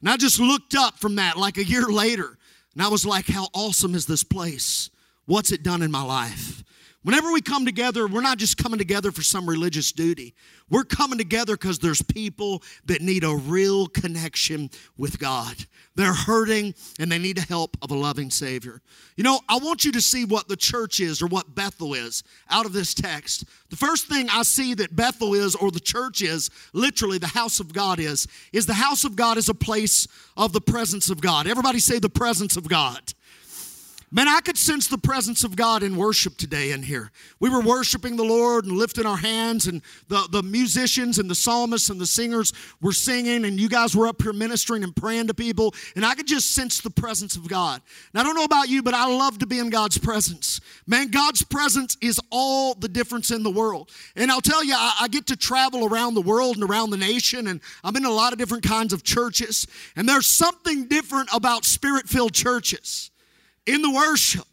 And 0.00 0.08
I 0.08 0.16
just 0.16 0.40
looked 0.40 0.74
up 0.74 0.98
from 0.98 1.16
that 1.16 1.36
like 1.36 1.58
a 1.58 1.64
year 1.64 1.86
later, 1.86 2.38
and 2.74 2.82
I 2.82 2.88
was 2.88 3.06
like, 3.06 3.26
how 3.26 3.48
awesome 3.54 3.94
is 3.94 4.06
this 4.06 4.22
place? 4.22 4.90
What's 5.24 5.50
it 5.50 5.62
done 5.62 5.82
in 5.82 5.90
my 5.90 6.02
life? 6.02 6.62
Whenever 7.06 7.30
we 7.30 7.40
come 7.40 7.64
together, 7.64 8.08
we're 8.08 8.20
not 8.20 8.36
just 8.36 8.58
coming 8.58 8.78
together 8.78 9.12
for 9.12 9.22
some 9.22 9.48
religious 9.48 9.92
duty. 9.92 10.34
We're 10.68 10.82
coming 10.82 11.18
together 11.18 11.56
because 11.56 11.78
there's 11.78 12.02
people 12.02 12.64
that 12.86 13.00
need 13.00 13.22
a 13.22 13.32
real 13.32 13.86
connection 13.86 14.70
with 14.98 15.20
God. 15.20 15.54
They're 15.94 16.12
hurting 16.12 16.74
and 16.98 17.12
they 17.12 17.18
need 17.18 17.36
the 17.36 17.42
help 17.42 17.76
of 17.80 17.92
a 17.92 17.94
loving 17.94 18.28
Savior. 18.28 18.82
You 19.14 19.22
know, 19.22 19.38
I 19.48 19.58
want 19.58 19.84
you 19.84 19.92
to 19.92 20.00
see 20.00 20.24
what 20.24 20.48
the 20.48 20.56
church 20.56 20.98
is 20.98 21.22
or 21.22 21.28
what 21.28 21.54
Bethel 21.54 21.94
is 21.94 22.24
out 22.50 22.66
of 22.66 22.72
this 22.72 22.92
text. 22.92 23.44
The 23.70 23.76
first 23.76 24.08
thing 24.08 24.26
I 24.28 24.42
see 24.42 24.74
that 24.74 24.96
Bethel 24.96 25.34
is 25.34 25.54
or 25.54 25.70
the 25.70 25.78
church 25.78 26.22
is, 26.22 26.50
literally 26.72 27.18
the 27.18 27.28
house 27.28 27.60
of 27.60 27.72
God 27.72 28.00
is, 28.00 28.26
is 28.52 28.66
the 28.66 28.74
house 28.74 29.04
of 29.04 29.14
God 29.14 29.36
is 29.36 29.48
a 29.48 29.54
place 29.54 30.08
of 30.36 30.52
the 30.52 30.60
presence 30.60 31.08
of 31.08 31.20
God. 31.20 31.46
Everybody 31.46 31.78
say 31.78 32.00
the 32.00 32.08
presence 32.08 32.56
of 32.56 32.68
God. 32.68 33.14
Man, 34.12 34.28
I 34.28 34.40
could 34.40 34.56
sense 34.56 34.86
the 34.86 34.98
presence 34.98 35.42
of 35.42 35.56
God 35.56 35.82
in 35.82 35.96
worship 35.96 36.36
today 36.36 36.70
in 36.70 36.84
here. 36.84 37.10
We 37.40 37.50
were 37.50 37.60
worshiping 37.60 38.14
the 38.14 38.22
Lord 38.22 38.64
and 38.64 38.76
lifting 38.76 39.04
our 39.04 39.16
hands, 39.16 39.66
and 39.66 39.82
the, 40.06 40.28
the 40.30 40.44
musicians 40.44 41.18
and 41.18 41.28
the 41.28 41.34
psalmists 41.34 41.90
and 41.90 42.00
the 42.00 42.06
singers 42.06 42.52
were 42.80 42.92
singing, 42.92 43.44
and 43.44 43.58
you 43.58 43.68
guys 43.68 43.96
were 43.96 44.06
up 44.06 44.22
here 44.22 44.32
ministering 44.32 44.84
and 44.84 44.94
praying 44.94 45.26
to 45.26 45.34
people, 45.34 45.74
and 45.96 46.06
I 46.06 46.14
could 46.14 46.28
just 46.28 46.54
sense 46.54 46.80
the 46.80 46.90
presence 46.90 47.34
of 47.34 47.48
God. 47.48 47.82
And 48.12 48.20
I 48.20 48.22
don't 48.22 48.36
know 48.36 48.44
about 48.44 48.68
you, 48.68 48.80
but 48.80 48.94
I 48.94 49.06
love 49.06 49.38
to 49.38 49.46
be 49.46 49.58
in 49.58 49.70
God's 49.70 49.98
presence. 49.98 50.60
Man, 50.86 51.08
God's 51.08 51.42
presence 51.42 51.96
is 52.00 52.20
all 52.30 52.74
the 52.74 52.88
difference 52.88 53.32
in 53.32 53.42
the 53.42 53.50
world. 53.50 53.90
And 54.14 54.30
I'll 54.30 54.40
tell 54.40 54.62
you, 54.62 54.74
I, 54.76 54.98
I 55.00 55.08
get 55.08 55.26
to 55.26 55.36
travel 55.36 55.84
around 55.84 56.14
the 56.14 56.22
world 56.22 56.54
and 56.54 56.70
around 56.70 56.90
the 56.90 56.96
nation, 56.96 57.48
and 57.48 57.60
I'm 57.82 57.96
in 57.96 58.04
a 58.04 58.10
lot 58.12 58.32
of 58.32 58.38
different 58.38 58.62
kinds 58.62 58.92
of 58.92 59.02
churches, 59.02 59.66
and 59.96 60.08
there's 60.08 60.26
something 60.28 60.86
different 60.86 61.28
about 61.34 61.64
spirit 61.64 62.08
filled 62.08 62.34
churches 62.34 63.10
in 63.66 63.82
the 63.82 63.90
worship 63.90 64.46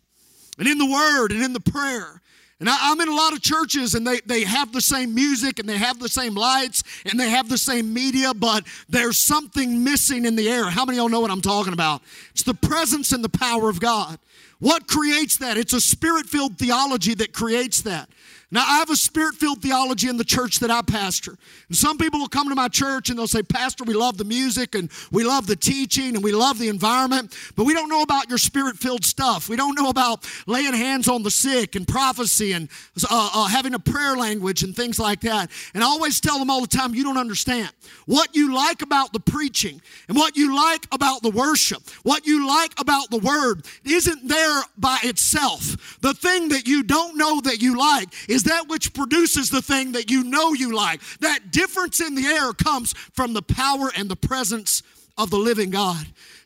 and 0.58 0.68
in 0.68 0.78
the 0.78 0.86
word 0.86 1.32
and 1.32 1.44
in 1.44 1.54
the 1.54 1.60
prayer. 1.60 2.22
And 2.60 2.70
I, 2.70 2.92
am 2.92 3.02
in 3.02 3.10
a 3.10 3.16
lot 3.16 3.34
of 3.34 3.42
churches 3.42 3.94
and 3.94 4.08
they, 4.08 4.22
they 4.26 4.44
have 4.44 4.72
the 4.72 4.80
same 4.80 5.14
music 5.14 5.60
and 5.60 5.68
they 5.68 5.78
have 5.78 6.00
the 6.00 6.08
same 6.08 6.34
lights 6.34 6.84
and 7.06 7.20
they 7.20 7.30
have 7.30 7.50
the 7.50 7.58
same 7.58 7.94
media, 7.94 8.34
but 8.34 8.64
there's 8.88 9.18
something 9.18 9.84
missing 9.84 10.26
in 10.26 10.36
the 10.36 10.50
air. 10.50 10.66
How 10.66 10.86
many 10.86 10.98
of 10.98 11.02
y'all 11.02 11.10
know 11.10 11.20
what 11.20 11.32
I'm 11.32 11.42
talking 11.42 11.74
about? 11.74 12.02
It's 12.32 12.44
the 12.44 12.54
presence 12.54 13.12
and 13.12 13.24
the 13.24 13.30
power 13.30 13.70
of 13.70 13.82
God. 13.82 14.18
What 14.60 14.88
creates 14.88 15.38
that? 15.38 15.58
It's 15.58 15.74
a 15.74 15.82
spirit 15.82 16.28
filled 16.28 16.58
theology 16.58 17.14
that 17.16 17.34
creates 17.34 17.82
that. 17.82 18.08
Now, 18.54 18.62
I 18.68 18.78
have 18.78 18.92
a 18.92 18.96
spirit 18.96 19.34
filled 19.34 19.64
theology 19.64 20.08
in 20.08 20.18
the 20.18 20.24
church 20.24 20.60
that 20.60 20.70
I 20.70 20.84
pastor. 20.84 21.36
And 21.70 21.76
some 21.76 21.98
people 21.98 22.20
will 22.20 22.28
come 22.28 22.50
to 22.50 22.56
my 22.56 22.68
church 22.68 23.10
and 23.10 23.18
they'll 23.18 23.26
say, 23.26 23.42
Pastor, 23.42 23.84
we 23.84 23.96
love 23.96 24.20
the 24.20 24.26
music 24.26 24.76
and 24.76 24.92
we 25.12 25.24
love 25.24 25.48
the 25.48 25.56
teaching 25.56 26.14
and 26.14 26.24
we 26.24 26.32
love 26.32 26.60
the 26.60 26.70
environment, 26.70 27.36
but 27.56 27.66
we 27.66 27.74
don't 27.74 27.90
know 27.90 28.04
about 28.04 28.30
your 28.30 28.38
spirit 28.38 28.78
filled 28.78 29.06
stuff. 29.06 29.50
We 29.50 29.56
don't 29.56 29.74
know 29.74 29.90
about 29.90 30.30
laying 30.46 30.76
hands 30.76 31.08
on 31.08 31.24
the 31.24 31.32
sick 31.32 31.76
and 31.76 31.88
prophecy 31.88 32.52
and 32.52 32.70
uh, 33.10 33.30
uh, 33.34 33.48
having 33.48 33.74
a 33.74 33.80
prayer 33.80 34.16
language 34.16 34.62
and 34.62 34.76
things 34.76 35.00
like 35.00 35.22
that. 35.22 35.50
And 35.74 35.84
I 35.84 35.88
always 35.88 36.22
tell 36.22 36.38
them 36.38 36.52
all 36.52 36.62
the 36.62 36.68
time, 36.68 36.94
you 36.94 37.04
don't 37.04 37.18
understand. 37.18 37.72
What 38.06 38.36
you 38.36 38.54
like 38.54 38.84
about 38.84 39.14
the 39.14 39.20
preaching 39.20 39.82
and 40.08 40.16
what 40.16 40.38
you 40.38 40.56
like 40.56 40.86
about 40.92 41.24
the 41.24 41.32
worship, 41.32 41.82
what 42.04 42.28
you 42.28 42.48
like 42.48 42.80
about 42.80 43.10
the 43.10 43.18
word 43.18 43.66
isn't 43.84 44.28
there 44.28 44.62
by 44.78 45.00
itself. 45.02 45.98
The 46.02 46.14
thing 46.14 46.50
that 46.50 46.68
you 46.68 46.84
don't 46.84 47.18
know 47.18 47.42
that 47.42 47.60
you 47.60 47.80
like 47.80 48.10
is 48.30 48.43
that 48.44 48.68
which 48.68 48.94
produces 48.94 49.50
the 49.50 49.62
thing 49.62 49.94
that 49.94 50.10
you 50.10 50.24
know 50.24 50.54
you 50.54 50.76
like. 50.76 51.02
That 51.20 51.52
difference 51.52 52.00
in 52.02 52.16
the 52.16 52.26
air 52.26 52.54
comes 52.54 52.94
from 53.14 53.34
the 53.34 53.42
power 53.42 53.92
and 53.96 54.10
the 54.10 54.16
presence 54.16 54.84
of 55.18 55.30
the 55.30 55.38
living 55.38 55.70
God. 55.70 56.06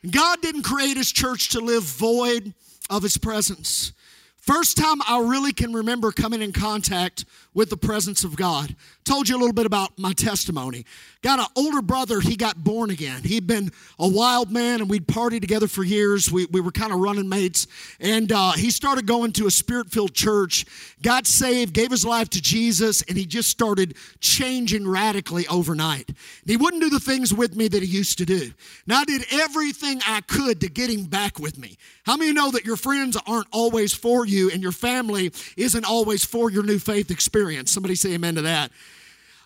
God 0.09 0.41
didn't 0.41 0.63
create 0.63 0.97
his 0.97 1.11
church 1.11 1.49
to 1.49 1.59
live 1.59 1.83
void 1.83 2.53
of 2.89 3.03
his 3.03 3.17
presence. 3.17 3.93
First 4.37 4.77
time 4.77 5.01
I 5.05 5.19
really 5.19 5.51
can 5.51 5.73
remember 5.73 6.11
coming 6.11 6.41
in 6.41 6.53
contact 6.53 7.25
with 7.57 7.71
the 7.71 7.75
presence 7.75 8.23
of 8.23 8.35
God. 8.35 8.75
Told 9.03 9.27
you 9.27 9.35
a 9.35 9.39
little 9.39 9.51
bit 9.51 9.65
about 9.65 9.97
my 9.97 10.13
testimony. 10.13 10.85
Got 11.23 11.39
an 11.39 11.47
older 11.55 11.81
brother, 11.81 12.19
he 12.19 12.35
got 12.35 12.63
born 12.63 12.91
again. 12.91 13.23
He'd 13.23 13.47
been 13.47 13.71
a 13.97 14.07
wild 14.07 14.51
man 14.51 14.79
and 14.79 14.87
we'd 14.87 15.07
party 15.07 15.39
together 15.39 15.67
for 15.67 15.83
years. 15.83 16.31
We, 16.31 16.45
we 16.45 16.61
were 16.61 16.71
kind 16.71 16.93
of 16.93 16.99
running 16.99 17.27
mates. 17.27 17.65
And 17.99 18.31
uh, 18.31 18.51
he 18.51 18.69
started 18.69 19.07
going 19.07 19.31
to 19.33 19.47
a 19.47 19.51
spirit 19.51 19.89
filled 19.89 20.13
church, 20.13 20.67
got 21.01 21.25
saved, 21.25 21.73
gave 21.73 21.89
his 21.89 22.05
life 22.05 22.29
to 22.29 22.41
Jesus, 22.41 23.01
and 23.01 23.17
he 23.17 23.25
just 23.25 23.49
started 23.49 23.95
changing 24.19 24.87
radically 24.87 25.47
overnight. 25.47 26.09
And 26.09 26.17
he 26.45 26.57
wouldn't 26.57 26.83
do 26.83 26.91
the 26.91 26.99
things 26.99 27.33
with 27.33 27.55
me 27.55 27.67
that 27.69 27.81
he 27.81 27.89
used 27.89 28.19
to 28.19 28.25
do. 28.25 28.51
Now 28.85 28.99
I 28.99 29.05
did 29.05 29.25
everything 29.31 29.99
I 30.05 30.21
could 30.21 30.61
to 30.61 30.69
get 30.69 30.91
him 30.91 31.05
back 31.05 31.39
with 31.39 31.57
me. 31.57 31.77
How 32.03 32.17
many 32.17 32.27
you 32.27 32.33
know 32.33 32.51
that 32.51 32.65
your 32.65 32.77
friends 32.77 33.17
aren't 33.25 33.47
always 33.51 33.95
for 33.95 34.27
you 34.27 34.51
and 34.51 34.61
your 34.61 34.71
family 34.71 35.31
isn't 35.57 35.85
always 35.85 36.23
for 36.23 36.51
your 36.51 36.63
new 36.63 36.77
faith 36.77 37.09
experience? 37.09 37.46
Experience. 37.47 37.71
Somebody 37.71 37.95
say 37.95 38.13
amen 38.13 38.35
to 38.35 38.41
that. 38.41 38.71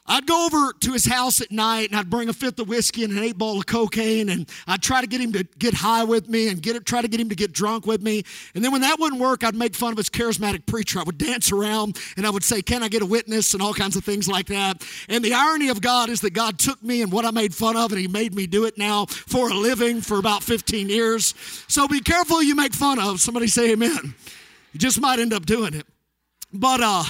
I'd 0.08 0.26
go 0.26 0.48
over 0.48 0.74
to 0.74 0.94
his 0.94 1.06
house 1.06 1.40
at 1.40 1.52
night 1.52 1.92
and 1.92 2.00
I'd 2.00 2.10
bring 2.10 2.28
a 2.28 2.34
fifth 2.34 2.60
of 2.60 2.68
whiskey 2.68 3.04
and 3.04 3.14
an 3.14 3.24
eight 3.24 3.38
ball 3.38 3.60
of 3.60 3.68
cocaine 3.68 4.30
and 4.30 4.50
I'd 4.66 4.82
try 4.82 5.00
to 5.02 5.06
get 5.06 5.22
him 5.22 5.32
to 5.34 5.44
get 5.60 5.76
high 5.76 6.04
with 6.04 6.28
me 6.28 6.50
and 6.50 6.60
get 6.60 6.84
try 6.88 7.04
to 7.04 7.08
get 7.08 7.20
him 7.20 7.30
to 7.30 7.36
get 7.36 7.54
drunk 7.54 7.86
with 7.86 8.02
me. 8.02 8.24
And 8.56 8.66
then 8.66 8.72
when 8.72 8.82
that 8.82 9.00
wouldn't 9.00 9.22
work, 9.22 9.44
I'd 9.44 9.54
make 9.54 9.76
fun 9.76 9.92
of 9.92 9.98
his 9.98 10.10
charismatic 10.10 10.66
preacher. 10.66 11.00
I 11.00 11.04
would 11.04 11.20
dance 11.20 11.52
around 11.52 12.00
and 12.18 12.26
I 12.26 12.32
would 12.32 12.44
say, 12.44 12.64
Can 12.64 12.82
I 12.82 12.90
get 12.90 13.04
a 13.04 13.06
witness? 13.06 13.54
and 13.54 13.62
all 13.62 13.76
kinds 13.76 13.96
of 13.96 14.04
things 14.04 14.28
like 14.28 14.48
that. 14.48 14.84
And 15.08 15.24
the 15.24 15.36
irony 15.36 15.70
of 15.70 15.82
God 15.82 16.10
is 16.10 16.22
that 16.22 16.32
God 16.32 16.58
took 16.58 16.82
me 16.82 17.04
and 17.04 17.12
what 17.12 17.24
I 17.24 17.32
made 17.32 17.54
fun 17.54 17.78
of 17.78 17.92
and 17.92 18.02
he 18.02 18.08
made 18.08 18.34
me 18.34 18.48
do 18.48 18.66
it 18.66 18.80
now 18.80 19.06
for 19.06 19.52
a 19.52 19.54
living 19.54 20.02
for 20.02 20.18
about 20.18 20.42
15 20.42 20.90
years. 20.90 21.36
So 21.68 21.88
be 21.88 22.00
careful 22.00 22.42
you 22.42 22.56
make 22.56 22.74
fun 22.74 22.98
of. 22.98 23.22
Somebody 23.22 23.48
say 23.48 23.72
amen. 23.74 24.16
You 24.74 24.80
just 24.80 25.00
might 25.00 25.20
end 25.20 25.32
up 25.32 25.46
doing 25.46 25.76
it. 25.76 25.86
But 26.54 26.82
uh, 26.82 27.04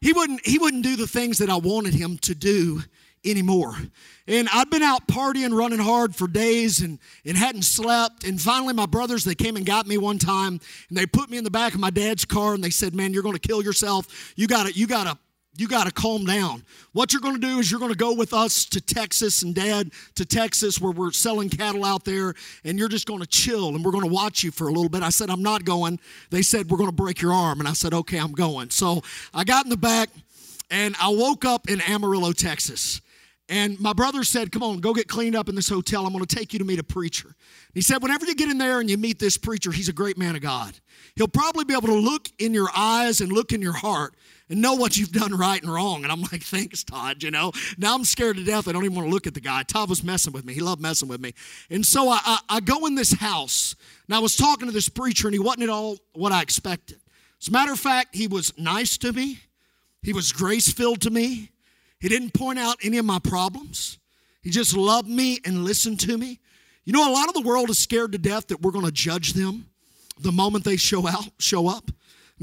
he 0.00 0.12
wouldn't 0.12 0.46
he 0.46 0.58
wouldn't 0.58 0.84
do 0.84 0.96
the 0.96 1.06
things 1.06 1.38
that 1.38 1.50
I 1.50 1.56
wanted 1.56 1.94
him 1.94 2.18
to 2.18 2.34
do 2.34 2.82
anymore. 3.24 3.76
And 4.26 4.48
I'd 4.52 4.70
been 4.70 4.82
out 4.82 5.06
partying, 5.08 5.56
running 5.56 5.78
hard 5.78 6.14
for 6.14 6.28
days 6.28 6.80
and, 6.80 6.98
and 7.24 7.36
hadn't 7.36 7.62
slept. 7.62 8.24
And 8.24 8.40
finally, 8.40 8.74
my 8.74 8.86
brothers, 8.86 9.24
they 9.24 9.34
came 9.34 9.56
and 9.56 9.64
got 9.64 9.86
me 9.86 9.98
one 9.98 10.18
time 10.18 10.60
and 10.88 10.98
they 10.98 11.06
put 11.06 11.30
me 11.30 11.38
in 11.38 11.44
the 11.44 11.50
back 11.50 11.74
of 11.74 11.80
my 11.80 11.90
dad's 11.90 12.24
car 12.24 12.54
and 12.54 12.62
they 12.62 12.70
said, 12.70 12.94
Man, 12.94 13.12
you're 13.12 13.22
going 13.22 13.36
to 13.36 13.40
kill 13.48 13.62
yourself. 13.62 14.32
You 14.36 14.46
got 14.46 14.66
to, 14.66 14.72
you 14.72 14.86
got 14.86 15.04
to 15.04 15.18
you 15.58 15.66
got 15.66 15.86
to 15.86 15.92
calm 15.92 16.24
down. 16.24 16.64
What 16.92 17.12
you're 17.12 17.20
going 17.20 17.34
to 17.34 17.40
do 17.40 17.58
is 17.58 17.70
you're 17.70 17.80
going 17.80 17.92
to 17.92 17.98
go 17.98 18.14
with 18.14 18.32
us 18.32 18.64
to 18.66 18.80
Texas 18.80 19.42
and 19.42 19.54
dad 19.54 19.90
to 20.14 20.24
Texas 20.24 20.80
where 20.80 20.92
we're 20.92 21.10
selling 21.10 21.48
cattle 21.48 21.84
out 21.84 22.04
there 22.04 22.34
and 22.64 22.78
you're 22.78 22.88
just 22.88 23.06
going 23.06 23.20
to 23.20 23.26
chill 23.26 23.74
and 23.74 23.84
we're 23.84 23.90
going 23.90 24.04
to 24.04 24.12
watch 24.12 24.44
you 24.44 24.52
for 24.52 24.68
a 24.68 24.72
little 24.72 24.88
bit. 24.88 25.02
I 25.02 25.10
said, 25.10 25.30
I'm 25.30 25.42
not 25.42 25.64
going. 25.64 25.98
They 26.30 26.42
said, 26.42 26.70
We're 26.70 26.78
going 26.78 26.90
to 26.90 26.96
break 26.96 27.20
your 27.20 27.32
arm. 27.32 27.58
And 27.58 27.68
I 27.68 27.72
said, 27.72 27.92
Okay, 27.92 28.18
I'm 28.18 28.32
going. 28.32 28.70
So 28.70 29.02
I 29.34 29.42
got 29.44 29.64
in 29.64 29.70
the 29.70 29.76
back 29.76 30.10
and 30.70 30.94
I 31.00 31.08
woke 31.08 31.44
up 31.44 31.68
in 31.68 31.80
Amarillo, 31.80 32.32
Texas. 32.32 33.00
And 33.48 33.80
my 33.80 33.94
brother 33.94 34.24
said, 34.24 34.52
Come 34.52 34.62
on, 34.62 34.78
go 34.78 34.94
get 34.94 35.08
cleaned 35.08 35.34
up 35.34 35.48
in 35.48 35.54
this 35.54 35.68
hotel. 35.68 36.06
I'm 36.06 36.12
going 36.12 36.24
to 36.24 36.36
take 36.36 36.52
you 36.52 36.58
to 36.60 36.64
meet 36.64 36.78
a 36.78 36.84
preacher. 36.84 37.34
He 37.74 37.80
said, 37.80 38.02
Whenever 38.02 38.26
you 38.26 38.34
get 38.34 38.48
in 38.48 38.58
there 38.58 38.78
and 38.78 38.88
you 38.88 38.96
meet 38.96 39.18
this 39.18 39.38
preacher, 39.38 39.72
he's 39.72 39.88
a 39.88 39.92
great 39.92 40.18
man 40.18 40.36
of 40.36 40.42
God. 40.42 40.78
He'll 41.16 41.28
probably 41.28 41.64
be 41.64 41.74
able 41.74 41.88
to 41.88 41.94
look 41.94 42.28
in 42.38 42.54
your 42.54 42.68
eyes 42.76 43.20
and 43.20 43.32
look 43.32 43.52
in 43.52 43.62
your 43.62 43.72
heart 43.72 44.14
and 44.48 44.62
know 44.62 44.74
what 44.74 44.96
you've 44.96 45.12
done 45.12 45.36
right 45.36 45.62
and 45.62 45.72
wrong. 45.72 46.02
And 46.02 46.12
I'm 46.12 46.22
like, 46.22 46.42
thanks, 46.42 46.84
Todd. 46.84 47.22
You 47.22 47.30
know, 47.30 47.52
now 47.76 47.94
I'm 47.94 48.04
scared 48.04 48.36
to 48.36 48.44
death. 48.44 48.68
I 48.68 48.72
don't 48.72 48.84
even 48.84 48.96
want 48.96 49.08
to 49.08 49.12
look 49.12 49.26
at 49.26 49.34
the 49.34 49.40
guy. 49.40 49.62
Todd 49.62 49.88
was 49.88 50.02
messing 50.02 50.32
with 50.32 50.44
me. 50.44 50.54
He 50.54 50.60
loved 50.60 50.80
messing 50.80 51.08
with 51.08 51.20
me. 51.20 51.34
And 51.70 51.84
so 51.84 52.08
I, 52.08 52.20
I, 52.24 52.38
I 52.48 52.60
go 52.60 52.86
in 52.86 52.94
this 52.94 53.12
house, 53.12 53.74
and 54.06 54.14
I 54.14 54.18
was 54.18 54.36
talking 54.36 54.66
to 54.66 54.72
this 54.72 54.88
preacher, 54.88 55.28
and 55.28 55.34
he 55.34 55.38
wasn't 55.38 55.64
at 55.64 55.68
all 55.68 55.98
what 56.12 56.32
I 56.32 56.42
expected. 56.42 56.98
As 57.40 57.48
a 57.48 57.52
matter 57.52 57.72
of 57.72 57.78
fact, 57.78 58.14
he 58.14 58.26
was 58.26 58.56
nice 58.58 58.98
to 58.98 59.12
me, 59.12 59.40
he 60.02 60.12
was 60.12 60.32
grace 60.32 60.72
filled 60.72 61.00
to 61.02 61.10
me. 61.10 61.50
He 62.00 62.08
didn't 62.08 62.32
point 62.32 62.60
out 62.60 62.76
any 62.84 62.98
of 62.98 63.04
my 63.04 63.18
problems. 63.18 63.98
He 64.40 64.50
just 64.50 64.76
loved 64.76 65.08
me 65.08 65.40
and 65.44 65.64
listened 65.64 65.98
to 66.00 66.16
me. 66.16 66.38
You 66.84 66.92
know, 66.92 67.10
a 67.10 67.12
lot 67.12 67.26
of 67.26 67.34
the 67.34 67.40
world 67.40 67.70
is 67.70 67.78
scared 67.78 68.12
to 68.12 68.18
death 68.18 68.46
that 68.46 68.62
we're 68.62 68.70
going 68.70 68.84
to 68.84 68.92
judge 68.92 69.32
them 69.32 69.66
the 70.20 70.32
moment 70.32 70.64
they 70.64 70.76
show 70.76 71.06
out, 71.06 71.28
show 71.38 71.68
up. 71.68 71.90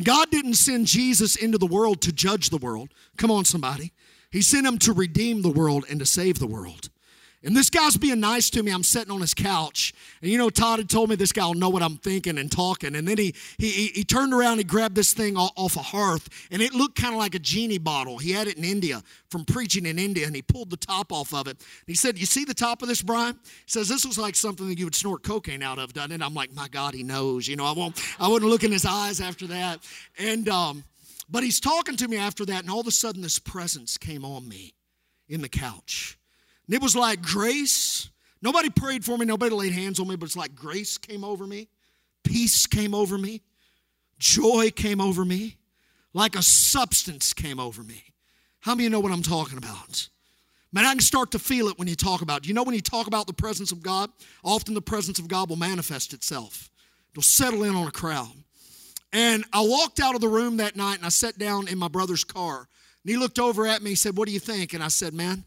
God 0.03 0.29
didn't 0.29 0.55
send 0.55 0.87
Jesus 0.87 1.35
into 1.35 1.57
the 1.57 1.65
world 1.65 2.01
to 2.01 2.11
judge 2.11 2.49
the 2.49 2.57
world. 2.57 2.93
Come 3.17 3.31
on, 3.31 3.45
somebody. 3.45 3.93
He 4.31 4.41
sent 4.41 4.67
him 4.67 4.77
to 4.79 4.93
redeem 4.93 5.41
the 5.41 5.49
world 5.49 5.85
and 5.89 5.99
to 5.99 6.05
save 6.05 6.39
the 6.39 6.47
world. 6.47 6.89
And 7.45 7.55
this 7.55 7.69
guy's 7.69 7.95
being 7.95 8.19
nice 8.19 8.49
to 8.49 8.63
me. 8.63 8.71
I'm 8.71 8.81
sitting 8.81 9.11
on 9.11 9.21
his 9.21 9.35
couch. 9.35 9.93
And 10.23 10.31
you 10.31 10.37
know, 10.39 10.49
Todd 10.49 10.79
had 10.79 10.89
told 10.89 11.11
me 11.11 11.15
this 11.15 11.31
guy 11.31 11.45
will 11.45 11.53
know 11.53 11.69
what 11.69 11.83
I'm 11.83 11.97
thinking 11.97 12.39
and 12.39 12.51
talking. 12.51 12.95
And 12.95 13.07
then 13.07 13.19
he 13.19 13.35
he, 13.59 13.87
he 13.93 14.03
turned 14.03 14.33
around, 14.33 14.57
he 14.57 14.63
grabbed 14.63 14.95
this 14.95 15.13
thing 15.13 15.37
off 15.37 15.75
a 15.75 15.81
hearth, 15.81 16.27
and 16.49 16.61
it 16.61 16.73
looked 16.73 16.99
kind 16.99 17.13
of 17.13 17.19
like 17.19 17.35
a 17.35 17.39
genie 17.39 17.77
bottle. 17.77 18.17
He 18.17 18.31
had 18.31 18.47
it 18.47 18.57
in 18.57 18.63
India 18.63 19.03
from 19.29 19.45
preaching 19.45 19.85
in 19.85 19.99
India, 19.99 20.25
and 20.25 20.35
he 20.35 20.41
pulled 20.41 20.71
the 20.71 20.77
top 20.77 21.11
off 21.11 21.33
of 21.33 21.47
it. 21.47 21.57
And 21.57 21.87
he 21.87 21.93
said, 21.93 22.17
You 22.17 22.25
see 22.25 22.45
the 22.45 22.53
top 22.55 22.81
of 22.81 22.87
this, 22.87 23.03
Brian? 23.03 23.35
He 23.43 23.49
says, 23.67 23.89
This 23.89 24.03
looks 24.05 24.17
like 24.17 24.35
something 24.35 24.67
that 24.67 24.79
you 24.79 24.85
would 24.85 24.95
snort 24.95 25.21
cocaine 25.21 25.61
out 25.61 25.77
of, 25.77 25.93
doesn't 25.93 26.13
it? 26.13 26.21
I'm 26.23 26.33
like, 26.33 26.51
My 26.51 26.67
God, 26.67 26.95
he 26.95 27.03
knows. 27.03 27.47
You 27.47 27.57
know, 27.57 27.65
I 27.65 27.73
won't 27.73 28.01
I 28.19 28.27
wouldn't 28.27 28.49
look 28.49 28.63
in 28.63 28.71
his 28.71 28.85
eyes 28.85 29.21
after 29.21 29.45
that. 29.47 29.81
And 30.17 30.49
um, 30.49 30.83
but 31.29 31.43
he's 31.43 31.59
talking 31.59 31.95
to 31.97 32.07
me 32.07 32.17
after 32.17 32.43
that, 32.45 32.63
and 32.63 32.71
all 32.71 32.79
of 32.79 32.87
a 32.87 32.91
sudden 32.91 33.21
this 33.21 33.37
presence 33.37 33.99
came 33.99 34.25
on 34.25 34.47
me 34.47 34.73
in 35.29 35.41
the 35.41 35.49
couch. 35.49 36.17
And 36.67 36.75
it 36.75 36.81
was 36.81 36.95
like 36.95 37.21
grace. 37.21 38.09
Nobody 38.41 38.69
prayed 38.69 39.03
for 39.03 39.17
me, 39.17 39.25
nobody 39.25 39.55
laid 39.55 39.73
hands 39.73 39.99
on 39.99 40.07
me, 40.07 40.15
but 40.15 40.25
it's 40.25 40.37
like 40.37 40.55
grace 40.55 40.97
came 40.97 41.23
over 41.23 41.47
me, 41.47 41.67
peace 42.23 42.67
came 42.67 42.93
over 42.93 43.17
me, 43.17 43.41
joy 44.19 44.69
came 44.69 45.01
over 45.01 45.25
me, 45.25 45.57
like 46.13 46.35
a 46.35 46.43
substance 46.43 47.33
came 47.33 47.59
over 47.59 47.81
me. 47.81 48.03
How 48.59 48.73
many 48.73 48.83
of 48.85 48.85
you 48.85 48.89
know 48.91 48.99
what 48.99 49.11
I'm 49.11 49.23
talking 49.23 49.57
about? 49.57 50.09
Man, 50.71 50.85
I 50.85 50.91
can 50.91 50.99
start 50.99 51.31
to 51.31 51.39
feel 51.39 51.69
it 51.69 51.79
when 51.79 51.87
you 51.87 51.95
talk 51.95 52.21
about 52.21 52.39
it. 52.39 52.47
You 52.47 52.53
know, 52.53 52.63
when 52.63 52.75
you 52.75 52.81
talk 52.81 53.07
about 53.07 53.27
the 53.27 53.33
presence 53.33 53.71
of 53.71 53.81
God, 53.81 54.09
often 54.43 54.73
the 54.73 54.81
presence 54.81 55.19
of 55.19 55.27
God 55.27 55.49
will 55.49 55.55
manifest 55.55 56.13
itself. 56.13 56.69
It'll 57.13 57.23
settle 57.23 57.63
in 57.63 57.75
on 57.75 57.87
a 57.87 57.91
crowd. 57.91 58.33
And 59.13 59.45
I 59.53 59.61
walked 59.61 60.01
out 60.01 60.15
of 60.15 60.21
the 60.21 60.27
room 60.27 60.57
that 60.57 60.75
night 60.75 60.97
and 60.97 61.05
I 61.05 61.09
sat 61.09 61.37
down 61.37 61.69
in 61.69 61.77
my 61.77 61.87
brother's 61.87 62.25
car. 62.25 62.57
And 62.57 63.09
he 63.09 63.15
looked 63.15 63.39
over 63.39 63.65
at 63.65 63.81
me 63.81 63.91
and 63.91 63.97
said, 63.97 64.17
What 64.17 64.27
do 64.27 64.33
you 64.33 64.39
think? 64.41 64.73
And 64.73 64.83
I 64.83 64.89
said, 64.89 65.13
Man, 65.13 65.45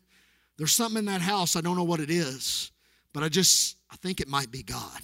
there's 0.59 0.73
something 0.73 0.99
in 0.99 1.05
that 1.07 1.23
house. 1.23 1.57
I 1.57 1.61
don't 1.61 1.77
know 1.77 1.85
what 1.85 2.01
it 2.01 2.11
is, 2.11 2.71
but 3.15 3.23
I 3.23 3.29
just, 3.29 3.77
I 3.91 3.97
think 3.97 4.21
it 4.21 4.29
might 4.29 4.51
be 4.51 4.63
God. 4.63 5.01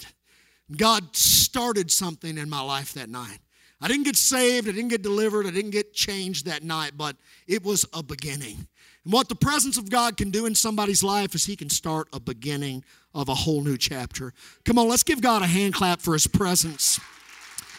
God 0.77 1.14
started 1.17 1.90
something 1.90 2.37
in 2.37 2.51
my 2.51 2.61
life 2.61 2.93
that 2.95 3.09
night. 3.09 3.38
I 3.81 3.88
didn't 3.88 4.05
get 4.05 4.17
saved, 4.17 4.69
I 4.69 4.73
didn't 4.73 4.88
get 4.88 5.03
delivered, 5.03 5.47
I 5.47 5.51
didn't 5.51 5.73
get 5.73 5.93
changed 5.93 6.47
that 6.47 6.62
night, 6.62 6.93
but 6.97 7.17
it 7.47 7.62
was 7.62 7.85
a 7.93 8.03
beginning. 8.03 8.67
And 9.05 9.12
what 9.12 9.29
the 9.29 9.35
presence 9.35 9.77
of 9.77 9.90
God 9.90 10.17
can 10.17 10.31
do 10.31 10.47
in 10.47 10.55
somebody's 10.55 11.03
life 11.03 11.35
is 11.35 11.45
He 11.45 11.57
can 11.57 11.69
start 11.69 12.09
a 12.12 12.21
beginning 12.21 12.83
of 13.14 13.29
a 13.29 13.35
whole 13.35 13.62
new 13.62 13.77
chapter. 13.77 14.33
Come 14.64 14.79
on, 14.79 14.88
let's 14.88 15.03
give 15.03 15.21
God 15.21 15.43
a 15.43 15.47
hand 15.47 15.75
clap 15.75 16.01
for 16.01 16.14
His 16.14 16.27
presence 16.27 16.99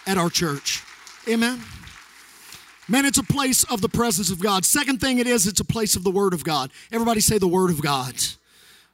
at 0.05 0.17
our 0.17 0.29
church. 0.29 0.83
Amen. 1.27 1.59
Man, 2.87 3.05
it's 3.05 3.17
a 3.17 3.23
place 3.23 3.63
of 3.65 3.81
the 3.81 3.89
presence 3.89 4.29
of 4.29 4.39
God. 4.39 4.63
Second 4.63 5.01
thing 5.01 5.17
it 5.17 5.27
is, 5.27 5.47
it's 5.47 5.59
a 5.59 5.65
place 5.65 5.95
of 5.95 6.03
the 6.03 6.11
Word 6.11 6.33
of 6.33 6.43
God. 6.43 6.71
Everybody 6.91 7.19
say 7.19 7.37
the 7.37 7.47
Word 7.47 7.71
of 7.71 7.81
God. 7.81 8.13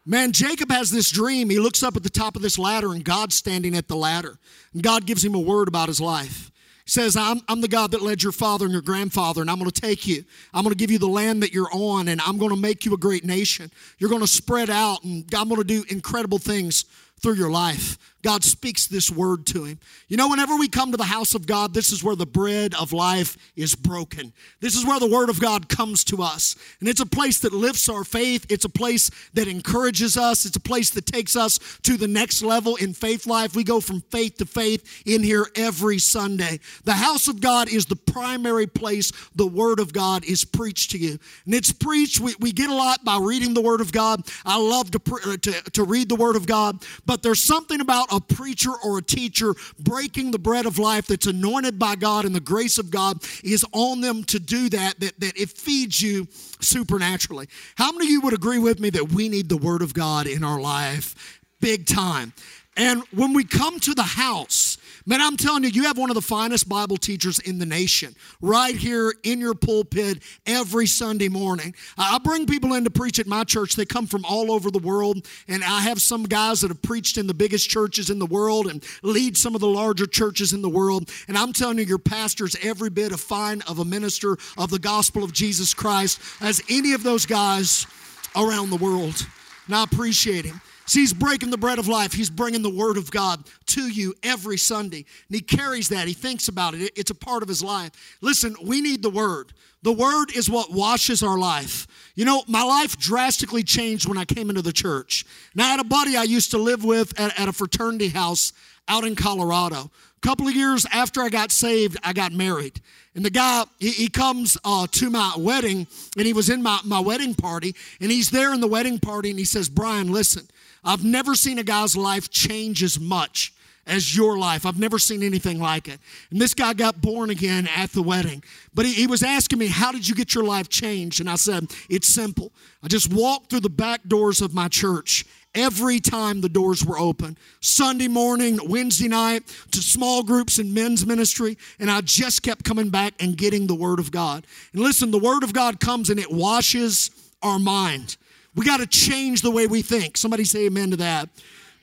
Man, 0.06 0.32
Jacob 0.32 0.72
has 0.72 0.90
this 0.90 1.12
dream. 1.12 1.50
He 1.50 1.60
looks 1.60 1.84
up 1.84 1.96
at 1.96 2.04
the 2.04 2.10
top 2.10 2.36
of 2.36 2.42
this 2.42 2.58
ladder, 2.58 2.94
and 2.94 3.04
God's 3.04 3.36
standing 3.36 3.76
at 3.76 3.88
the 3.88 3.96
ladder. 3.96 4.40
And 4.74 4.82
God 4.82 5.06
gives 5.06 5.24
him 5.24 5.36
a 5.36 5.40
word 5.40 5.68
about 5.68 5.90
his 5.90 6.02
life 6.02 6.52
He 6.86 6.92
says, 6.92 7.16
I'm, 7.16 7.42
I'm 7.48 7.62
the 7.62 7.68
God 7.68 7.92
that 7.92 8.02
led 8.02 8.24
your 8.24 8.32
father 8.32 8.66
and 8.66 8.74
your 8.74 8.82
grandfather, 8.82 9.42
and 9.42 9.50
I'm 9.50 9.60
going 9.60 9.70
to 9.70 9.82
take 9.82 10.08
you. 10.08 10.24
I'm 10.54 10.64
going 10.64 10.74
to 10.74 10.78
give 10.78 10.90
you 10.90 10.98
the 10.98 11.08
land 11.08 11.44
that 11.44 11.54
you're 11.54 11.70
on, 11.72 12.08
and 12.08 12.20
I'm 12.22 12.38
going 12.38 12.50
to 12.50 12.60
make 12.60 12.84
you 12.86 12.94
a 12.94 12.98
great 12.98 13.26
nation. 13.26 13.72
You're 14.00 14.10
going 14.10 14.22
to 14.22 14.28
spread 14.28 14.72
out, 14.72 15.04
and 15.04 15.26
I'm 15.36 15.50
going 15.50 15.62
to 15.62 15.68
do 15.68 15.84
incredible 15.90 16.40
things 16.40 16.86
through 17.22 17.36
your 17.36 17.52
life. 17.52 18.00
God 18.22 18.44
speaks 18.44 18.88
this 18.88 19.10
word 19.10 19.46
to 19.48 19.64
him. 19.64 19.80
You 20.08 20.18
know, 20.18 20.30
whenever 20.30 20.56
we 20.56 20.68
come 20.68 20.92
to 20.92 20.98
the 20.98 21.04
house 21.04 21.34
of 21.34 21.48
God, 21.48 21.74
this 21.74 21.92
is 21.92 22.04
where 22.04 22.16
the 22.16 22.26
bread 22.26 22.74
of 22.76 22.94
life 22.94 23.38
is 23.56 23.76
broken. 23.76 24.34
This 24.60 24.76
is 24.76 24.86
where 24.86 25.00
the 25.00 25.10
word 25.10 25.30
of 25.30 25.40
God 25.40 25.70
comes 25.70 26.04
to 26.06 26.22
us. 26.22 26.56
And 26.80 26.90
it's 26.90 27.00
a 27.00 27.06
place 27.06 27.40
that 27.40 27.54
lifts 27.54 27.90
our 27.90 28.04
faith. 28.04 28.46
It's 28.50 28.66
a 28.66 28.70
place 28.70 29.10
that 29.34 29.48
encourages 29.48 30.18
us. 30.18 30.46
It's 30.46 30.56
a 30.56 30.62
place 30.62 30.90
that 30.92 31.06
takes 31.06 31.36
us 31.36 31.60
to 31.84 31.98
the 31.98 32.08
next 32.08 32.44
level 32.44 32.76
in 32.76 32.94
faith 32.94 33.26
life. 33.26 33.56
We 33.56 33.64
go 33.64 33.80
from 33.80 34.02
faith 34.02 34.38
to 34.38 34.46
faith 34.46 35.04
in 35.06 35.24
here 35.24 35.48
every 35.56 36.00
Sunday. 36.00 36.60
The 36.84 36.94
house 36.94 37.28
of 37.28 37.42
God 37.42 37.72
is 37.72 37.86
the 37.86 37.96
primary 37.96 38.68
place 38.68 39.12
the 39.36 39.48
word 39.48 39.80
of 39.80 39.94
God 39.94 40.24
is 40.26 40.44
preached 40.44 40.92
to 40.92 40.98
you. 40.98 41.18
And 41.46 41.54
it's 41.54 41.72
preached, 41.72 42.20
we, 42.20 42.36
we 42.40 42.52
get 42.52 42.70
a 42.70 42.76
lot 42.76 43.04
by 43.04 43.18
reading 43.20 43.54
the 43.54 43.62
word 43.62 43.82
of 43.82 43.92
God. 43.92 44.22
I 44.46 44.60
love 44.60 44.92
to, 44.92 45.02
uh, 45.26 45.38
to, 45.38 45.52
to 45.72 45.84
read 45.84 46.10
the 46.10 46.16
word 46.16 46.36
of 46.36 46.46
God, 46.46 46.84
but 47.06 47.24
there's 47.24 47.44
something 47.44 47.82
about 47.82 48.11
a 48.12 48.20
preacher 48.20 48.72
or 48.84 48.98
a 48.98 49.02
teacher 49.02 49.56
breaking 49.80 50.32
the 50.32 50.40
bread 50.40 50.66
of 50.66 50.78
life 50.78 51.08
that's 51.08 51.28
anointed 51.28 51.80
by 51.80 51.96
God 51.96 52.26
and 52.26 52.36
the 52.36 52.40
grace 52.40 52.78
of 52.78 52.92
God 52.92 53.24
is 53.44 53.66
on 53.72 54.02
them 54.02 54.24
to 54.26 54.40
do 54.40 54.70
that, 54.70 55.00
that, 55.00 55.20
that 55.20 55.38
it 55.40 55.50
feeds 55.50 56.02
you 56.02 56.28
supernaturally. 56.60 57.48
How 57.76 57.92
many 57.92 58.06
of 58.06 58.12
you 58.12 58.22
would 58.22 58.34
agree 58.34 58.60
with 58.60 58.80
me 58.80 58.90
that 58.92 59.12
we 59.12 59.30
need 59.30 59.50
the 59.50 59.58
Word 59.58 59.82
of 59.82 59.94
God 59.94 60.28
in 60.28 60.44
our 60.44 60.60
life 60.60 61.40
big 61.60 61.86
time? 61.86 62.34
And 62.78 63.04
when 63.14 63.34
we 63.34 63.44
come 63.44 63.80
to 63.82 63.94
the 63.94 64.04
house, 64.04 64.78
Man, 65.06 65.20
I'm 65.20 65.36
telling 65.36 65.64
you, 65.64 65.70
you 65.70 65.84
have 65.84 65.98
one 65.98 66.12
of 66.12 66.16
the 66.16 66.22
finest 66.22 66.70
Bible 66.70 66.98
teachers 66.98 67.40
in 67.40 67.58
the 67.58 67.66
nation 67.66 68.16
right 68.40 68.76
here 68.76 69.14
in 69.24 69.40
your 69.40 69.56
pulpit 69.56 70.22
every 70.46 70.86
Sunday 70.86 71.28
morning. 71.28 71.74
I 71.98 72.20
bring 72.20 72.46
people 72.46 72.76
in 72.76 72.84
to 72.84 72.92
preach 72.92 73.18
at 73.18 73.26
my 73.26 73.44
church. 73.44 73.76
They 73.76 73.86
come 73.86 74.06
from 74.06 74.24
all 74.26 74.52
over 74.52 74.70
the 74.70 74.80
world, 74.80 75.28
and 75.48 75.64
I 75.64 75.82
have 75.82 76.00
some 76.00 76.24
guys 76.24 76.62
that 76.62 76.68
have 76.68 76.84
preached 76.84 77.18
in 77.18 77.26
the 77.26 77.34
biggest 77.34 77.68
churches 77.68 78.12
in 78.12 78.20
the 78.20 78.28
world 78.28 78.68
and 78.68 78.84
lead 79.02 79.38
some 79.38 79.56
of 79.56 79.62
the 79.62 79.68
larger 79.68 80.06
churches 80.06 80.54
in 80.54 80.62
the 80.62 80.70
world. 80.70 81.10
And 81.28 81.36
I'm 81.36 81.52
telling 81.52 81.80
you, 81.80 81.86
your 81.86 81.98
pastor's 81.98 82.56
every 82.62 82.92
bit 82.92 83.12
as 83.12 83.22
fine 83.22 83.62
of 83.68 83.80
a 83.80 83.86
minister 83.86 84.38
of 84.58 84.70
the 84.70 84.80
gospel 84.80 85.24
of 85.24 85.34
Jesus 85.34 85.74
Christ 85.74 86.22
as 86.42 86.62
any 86.70 86.94
of 86.94 87.02
those 87.02 87.26
guys 87.26 87.88
around 88.36 88.70
the 88.70 88.78
world. 88.78 89.26
And 89.66 89.76
I 89.76 89.84
appreciate 89.84 90.46
him. 90.46 90.62
See, 90.92 91.00
he's 91.00 91.14
breaking 91.14 91.52
the 91.52 91.58
bread 91.58 91.80
of 91.80 91.88
life. 91.88 92.12
He's 92.12 92.30
bringing 92.30 92.64
the 92.64 92.70
word 92.70 92.98
of 92.98 93.10
God 93.12 93.46
to 93.68 93.88
you 93.88 94.14
every 94.24 94.58
Sunday. 94.58 95.06
And 95.30 95.36
he 95.36 95.40
carries 95.40 95.88
that. 95.88 96.06
He 96.06 96.14
thinks 96.14 96.50
about 96.50 96.74
it. 96.74 96.92
It's 96.98 97.12
a 97.12 97.16
part 97.16 97.44
of 97.44 97.48
his 97.48 97.64
life. 97.64 98.18
Listen, 98.20 98.58
we 98.62 98.82
need 98.82 99.02
the 99.02 99.10
word. 99.10 99.54
The 99.84 99.94
word 99.94 100.36
is 100.36 100.50
what 100.50 100.70
washes 100.70 101.24
our 101.24 101.38
life. 101.38 101.88
You 102.14 102.26
know, 102.26 102.44
my 102.46 102.64
life 102.64 102.98
drastically 102.98 103.64
changed 103.64 104.06
when 104.06 104.18
I 104.18 104.26
came 104.26 104.50
into 104.50 104.62
the 104.62 104.74
church. 104.74 105.24
Now, 105.56 105.68
I 105.68 105.70
had 105.70 105.80
a 105.80 105.86
buddy 105.86 106.18
I 106.18 106.24
used 106.24 106.52
to 106.52 106.58
live 106.58 106.84
with 106.84 107.18
at, 107.18 107.40
at 107.40 107.48
a 107.48 107.54
fraternity 107.54 108.10
house 108.10 108.52
out 108.90 109.06
in 109.06 109.16
Colorado. 109.16 109.92
A 110.18 110.20
couple 110.20 110.50
of 110.50 110.56
years 110.58 110.86
after 110.92 111.22
I 111.22 111.30
got 111.30 111.54
saved, 111.54 111.96
I 112.04 112.12
got 112.12 112.34
married. 112.34 112.82
And 113.16 113.24
the 113.24 113.30
guy, 113.30 113.64
he, 113.80 113.92
he 113.92 114.08
comes 114.10 114.58
uh, 114.66 114.88
to 114.92 115.10
my 115.10 115.36
wedding, 115.38 115.88
and 116.18 116.26
he 116.26 116.34
was 116.34 116.50
in 116.50 116.62
my, 116.62 116.82
my 116.84 117.00
wedding 117.00 117.34
party, 117.34 117.76
and 118.02 118.12
he's 118.12 118.30
there 118.30 118.54
in 118.54 118.60
the 118.60 118.68
wedding 118.68 119.00
party, 119.00 119.30
and 119.30 119.40
he 119.40 119.46
says, 119.46 119.70
Brian, 119.70 120.12
listen, 120.12 120.50
I've 120.84 121.04
never 121.04 121.36
seen 121.36 121.60
a 121.60 121.64
guy's 121.64 121.96
life 121.96 122.30
change 122.30 122.84
as 122.84 123.00
much 123.00 123.54
as 123.88 124.16
your 124.16 124.38
life. 124.38 124.66
I've 124.66 124.80
never 124.80 125.00
seen 125.00 125.24
anything 125.24 125.60
like 125.60 125.88
it. 125.88 126.00
And 126.30 126.40
this 126.40 126.54
guy 126.54 126.74
got 126.74 127.02
born 127.02 127.30
again 127.30 127.68
at 127.76 127.92
the 127.92 128.02
wedding. 128.02 128.44
But 128.74 128.86
he, 128.86 128.94
he, 128.94 129.08
was 129.08 129.24
asking 129.24 129.60
me, 129.60 129.68
How 129.68 129.92
did 129.92 130.08
you 130.08 130.16
get 130.16 130.36
your 130.36 130.44
life 130.44 130.70
changed? 130.70 131.20
And 131.20 131.30
I 131.30 131.36
said, 131.36 131.72
It's 131.90 132.08
simple. 132.08 132.52
I 132.84 132.88
just 132.88 133.12
walked 133.14 133.50
through 133.50 133.62
the 133.62 133.70
back 133.70 134.02
doors 134.08 134.42
of 134.42 134.54
my 134.54 134.68
church 134.68 135.26
every 135.54 136.00
time 136.00 136.42
the 136.42 136.50
doors 136.50 136.86
were 136.86 136.98
open 136.98 137.38
Sunday 137.60 138.08
morning, 138.08 138.58
Wednesday 138.64 139.08
night, 139.08 139.46
to 139.72 139.80
small 139.80 140.24
groups 140.24 140.60
and 140.60 140.74
men's 140.74 141.06
ministry. 141.06 141.58
And 141.80 141.92
I 141.92 142.02
just 142.02 142.44
kept 142.44 142.64
coming 142.64 142.90
back 142.90 143.14
and 143.20 143.38
getting 143.38 143.68
the 143.68 143.76
Word 143.76 144.00
of 144.00 144.12
God. 144.12 144.46
And 144.74 144.82
listen, 144.82 145.12
the 145.12 145.20
Word 145.20 145.44
of 145.44 145.54
God 145.54 145.80
comes 145.80 146.10
and 146.10 146.20
it 146.20 146.32
washes 146.32 147.12
our 147.42 147.60
mind. 147.60 148.18
We 148.56 148.66
got 148.66 148.82
to 148.82 148.88
change 148.88 149.42
the 149.42 149.52
way 149.52 149.68
we 149.68 149.82
think. 149.82 150.18
Somebody 150.18 150.44
say 150.44 150.66
amen 150.66 150.92
to 150.92 150.98
that. 150.98 151.30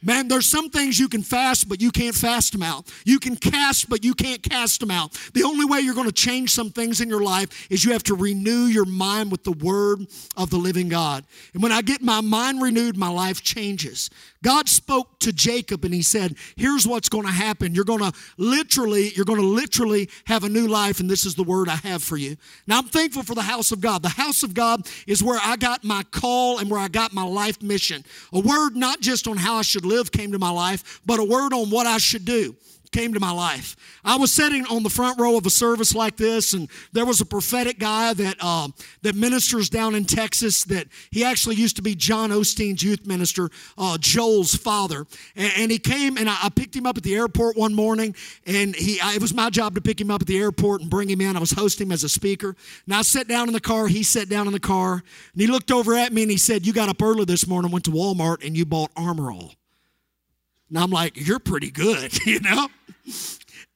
Man, 0.00 0.28
there's 0.28 0.46
some 0.46 0.70
things 0.70 0.98
you 0.98 1.08
can 1.08 1.22
fast, 1.22 1.68
but 1.68 1.80
you 1.80 1.90
can't 1.90 2.14
fast 2.14 2.52
them 2.52 2.62
out. 2.62 2.86
You 3.04 3.18
can 3.18 3.34
cast, 3.34 3.88
but 3.88 4.04
you 4.04 4.14
can't 4.14 4.42
cast 4.42 4.78
them 4.78 4.92
out. 4.92 5.12
The 5.34 5.42
only 5.42 5.64
way 5.64 5.80
you're 5.80 5.94
going 5.94 6.06
to 6.06 6.12
change 6.12 6.50
some 6.50 6.70
things 6.70 7.00
in 7.00 7.08
your 7.08 7.22
life 7.22 7.66
is 7.68 7.84
you 7.84 7.92
have 7.92 8.04
to 8.04 8.14
renew 8.14 8.66
your 8.66 8.84
mind 8.84 9.32
with 9.32 9.42
the 9.42 9.52
word 9.52 10.06
of 10.36 10.50
the 10.50 10.56
living 10.56 10.88
God. 10.88 11.24
And 11.52 11.62
when 11.62 11.72
I 11.72 11.82
get 11.82 12.00
my 12.00 12.20
mind 12.20 12.62
renewed, 12.62 12.96
my 12.96 13.08
life 13.08 13.42
changes. 13.42 14.08
God 14.44 14.68
spoke 14.68 15.18
to 15.18 15.32
Jacob 15.32 15.84
and 15.84 15.92
he 15.92 16.02
said, 16.02 16.36
Here's 16.56 16.86
what's 16.86 17.08
going 17.08 17.26
to 17.26 17.32
happen. 17.32 17.74
You're 17.74 17.84
going 17.84 18.00
to 18.00 18.12
literally, 18.36 19.10
you're 19.16 19.24
going 19.24 19.40
to 19.40 19.46
literally 19.46 20.08
have 20.26 20.44
a 20.44 20.48
new 20.48 20.68
life, 20.68 21.00
and 21.00 21.10
this 21.10 21.26
is 21.26 21.34
the 21.34 21.42
word 21.42 21.68
I 21.68 21.76
have 21.76 22.04
for 22.04 22.16
you. 22.16 22.36
Now, 22.68 22.78
I'm 22.78 22.86
thankful 22.86 23.24
for 23.24 23.34
the 23.34 23.42
house 23.42 23.72
of 23.72 23.80
God. 23.80 24.02
The 24.02 24.08
house 24.10 24.44
of 24.44 24.54
God 24.54 24.86
is 25.08 25.24
where 25.24 25.40
I 25.42 25.56
got 25.56 25.82
my 25.82 26.04
call 26.12 26.58
and 26.58 26.70
where 26.70 26.78
I 26.78 26.86
got 26.86 27.12
my 27.12 27.24
life 27.24 27.60
mission. 27.60 28.04
A 28.32 28.38
word 28.38 28.76
not 28.76 29.00
just 29.00 29.26
on 29.26 29.36
how 29.36 29.56
I 29.56 29.62
should 29.62 29.84
live 29.88 30.12
came 30.12 30.32
to 30.32 30.38
my 30.38 30.50
life, 30.50 31.00
but 31.04 31.20
a 31.20 31.24
word 31.24 31.52
on 31.52 31.70
what 31.70 31.86
I 31.86 31.98
should 31.98 32.24
do 32.24 32.56
came 32.90 33.14
to 33.14 33.20
my 33.20 33.30
life. 33.30 33.76
I 34.04 34.16
was 34.16 34.32
sitting 34.32 34.66
on 34.66 34.82
the 34.82 34.90
front 34.90 35.20
row 35.20 35.36
of 35.36 35.46
a 35.46 35.50
service 35.50 35.94
like 35.94 36.16
this, 36.16 36.54
and 36.54 36.68
there 36.92 37.04
was 37.04 37.20
a 37.20 37.26
prophetic 37.26 37.78
guy 37.78 38.14
that 38.14 38.36
uh, 38.40 38.68
that 39.02 39.14
ministers 39.14 39.68
down 39.68 39.94
in 39.94 40.04
Texas. 40.04 40.64
That 40.64 40.88
he 41.10 41.24
actually 41.24 41.56
used 41.56 41.76
to 41.76 41.82
be 41.82 41.94
John 41.94 42.30
Osteen's 42.30 42.82
youth 42.82 43.06
minister, 43.06 43.50
uh, 43.76 43.98
Joel's 43.98 44.54
father, 44.54 45.06
and, 45.36 45.52
and, 45.56 45.70
he 45.70 45.78
came 45.78 46.16
and 46.16 46.28
I, 46.28 46.36
I, 46.44 46.48
picked 46.48 46.74
him 46.74 46.86
up 46.86 46.96
at 46.96 47.02
the 47.02 47.14
airport 47.14 47.56
one 47.56 47.74
morning, 47.74 48.14
and 48.46 48.74
he 48.74 49.00
I, 49.00 49.14
it 49.14 49.20
was 49.20 49.34
my 49.34 49.50
job 49.50 49.74
to 49.74 49.80
pick 49.80 50.00
him 50.00 50.10
up 50.10 50.22
at 50.22 50.26
the 50.26 50.38
airport 50.38 50.80
and 50.80 50.90
bring 50.90 51.08
him 51.08 51.20
in. 51.20 51.36
I 51.36 51.40
was 51.40 51.52
hosting 51.52 51.88
him 51.88 51.92
as 51.92 52.04
a 52.04 52.08
speaker. 52.08 52.56
Now 52.86 53.00
I 53.00 53.02
sat 53.02 53.28
down 53.28 53.48
in 53.48 53.52
the 53.52 53.60
car. 53.60 53.86
He 53.86 54.02
sat 54.02 54.28
down 54.28 54.46
in 54.46 54.52
the 54.52 54.60
car, 54.60 54.94
and 54.94 55.40
he 55.40 55.46
looked 55.46 55.70
over 55.70 55.94
at 55.94 56.12
me 56.12 56.22
and 56.22 56.30
he 56.30 56.38
said, 56.38 56.66
"You 56.66 56.72
got 56.72 56.88
up 56.88 57.02
early 57.02 57.24
this 57.24 57.46
morning, 57.46 57.70
went 57.70 57.84
to 57.86 57.90
Walmart, 57.90 58.44
and 58.44 58.56
you 58.56 58.64
bought 58.64 58.90
Armor 58.96 59.30
All." 59.30 59.52
And 60.68 60.78
I'm 60.78 60.90
like, 60.90 61.14
you're 61.16 61.38
pretty 61.38 61.70
good, 61.70 62.26
you 62.26 62.40
know? 62.40 62.68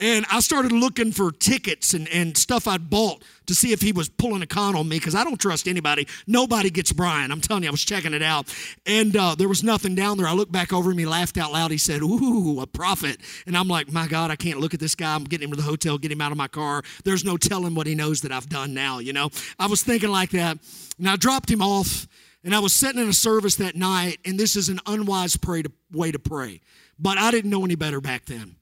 And 0.02 0.26
I 0.33 0.40
started 0.40 0.72
looking 0.72 1.12
for 1.12 1.31
tickets 1.31 1.94
and, 1.94 2.09
and 2.09 2.37
stuff 2.37 2.66
I'd 2.66 2.90
bought 2.90 3.22
to 3.46 3.55
see 3.55 3.72
if 3.72 3.81
he 3.81 3.92
was 3.92 4.09
pulling 4.09 4.42
a 4.42 4.48
con 4.48 4.74
on 4.74 4.88
me 4.88 4.98
because 4.98 5.14
I 5.14 5.22
don't 5.22 5.40
trust 5.40 5.68
anybody. 5.68 6.09
Nobody 6.26 6.70
gets 6.70 6.90
Brian. 6.90 7.31
I'm 7.31 7.40
telling 7.40 7.62
you, 7.62 7.68
I 7.68 7.70
was 7.70 7.85
checking 7.85 8.12
it 8.12 8.22
out. 8.22 8.52
And 8.85 9.16
uh, 9.16 9.37
there 9.37 9.46
was 9.46 9.62
nothing 9.62 9.94
down 9.94 10.18
there. 10.18 10.26
I 10.26 10.33
looked 10.33 10.50
back 10.50 10.72
over 10.72 10.90
him. 10.90 10.98
He 10.98 11.07
laughed 11.07 11.38
out 11.38 11.52
loud. 11.52 11.70
He 11.70 11.78
said, 11.78 12.02
Ooh, 12.02 12.61
a 12.61 12.66
prophet. 12.66 13.18
And 13.46 13.57
I'm 13.57 13.68
like, 13.68 13.92
My 13.92 14.09
God, 14.09 14.33
I 14.33 14.37
can't 14.37 14.59
look 14.59 14.74
at 14.74 14.81
this 14.81 14.96
guy. 14.96 15.14
I'm 15.14 15.22
getting 15.22 15.48
him 15.48 15.55
to 15.55 15.57
the 15.57 15.62
hotel, 15.62 15.98
get 15.98 16.11
him 16.11 16.20
out 16.20 16.33
of 16.33 16.38
my 16.38 16.48
car. 16.48 16.83
There's 17.05 17.24
no 17.24 17.37
telling 17.37 17.76
what 17.76 17.87
he 17.87 17.94
knows 17.94 18.22
that 18.22 18.33
I've 18.33 18.48
done 18.48 18.74
now, 18.74 18.98
you 18.98 19.12
know? 19.12 19.31
I 19.57 19.68
was 19.68 19.85
thinking 19.85 20.11
like 20.11 20.31
that. 20.31 20.59
And 20.98 21.09
I 21.09 21.14
dropped 21.14 21.48
him 21.48 21.62
off. 21.62 22.09
And 22.44 22.55
I 22.55 22.59
was 22.59 22.72
sitting 22.72 23.00
in 23.00 23.09
a 23.09 23.12
service 23.12 23.57
that 23.57 23.76
night, 23.76 24.18
and 24.24 24.38
this 24.38 24.57
is 24.57 24.68
an 24.68 24.81
unwise 24.87 25.37
pray 25.37 25.62
to, 25.62 25.72
way 25.92 26.11
to 26.11 26.18
pray. 26.18 26.61
But 26.98 27.18
I 27.18 27.31
didn't 27.31 27.50
know 27.50 27.64
any 27.64 27.76
better 27.76 28.00
back 28.00 28.24
then. 28.26 28.57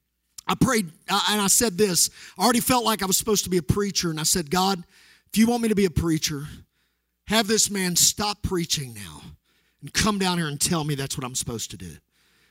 I 0.47 0.55
prayed 0.55 0.91
and 1.09 1.41
I 1.41 1.47
said 1.47 1.79
this. 1.79 2.11
I 2.39 2.45
already 2.45 2.61
felt 2.61 2.85
like 2.85 3.03
I 3.03 3.07
was 3.07 3.17
supposed 3.17 3.45
to 3.45 3.51
be 3.51 3.59
a 3.59 3.63
preacher, 3.63 4.11
and 4.11 4.19
I 4.19 4.25
said, 4.25 4.51
God, 4.51 4.83
if 5.33 5.39
you 5.39 5.47
want 5.47 5.63
me 5.63 5.69
to 5.69 5.75
be 5.75 5.85
a 5.85 5.91
preacher, 5.91 6.47
have 7.27 7.47
this 7.47 7.71
man 7.71 7.95
stop 7.95 8.43
preaching 8.43 8.93
now 8.93 9.23
and 9.81 9.93
come 9.93 10.19
down 10.19 10.39
here 10.39 10.49
and 10.49 10.61
tell 10.61 10.83
me 10.85 10.95
that's 10.95 11.17
what 11.17 11.25
I'm 11.25 11.37
supposed 11.37 11.71
to 11.71 11.77
do. 11.77 11.93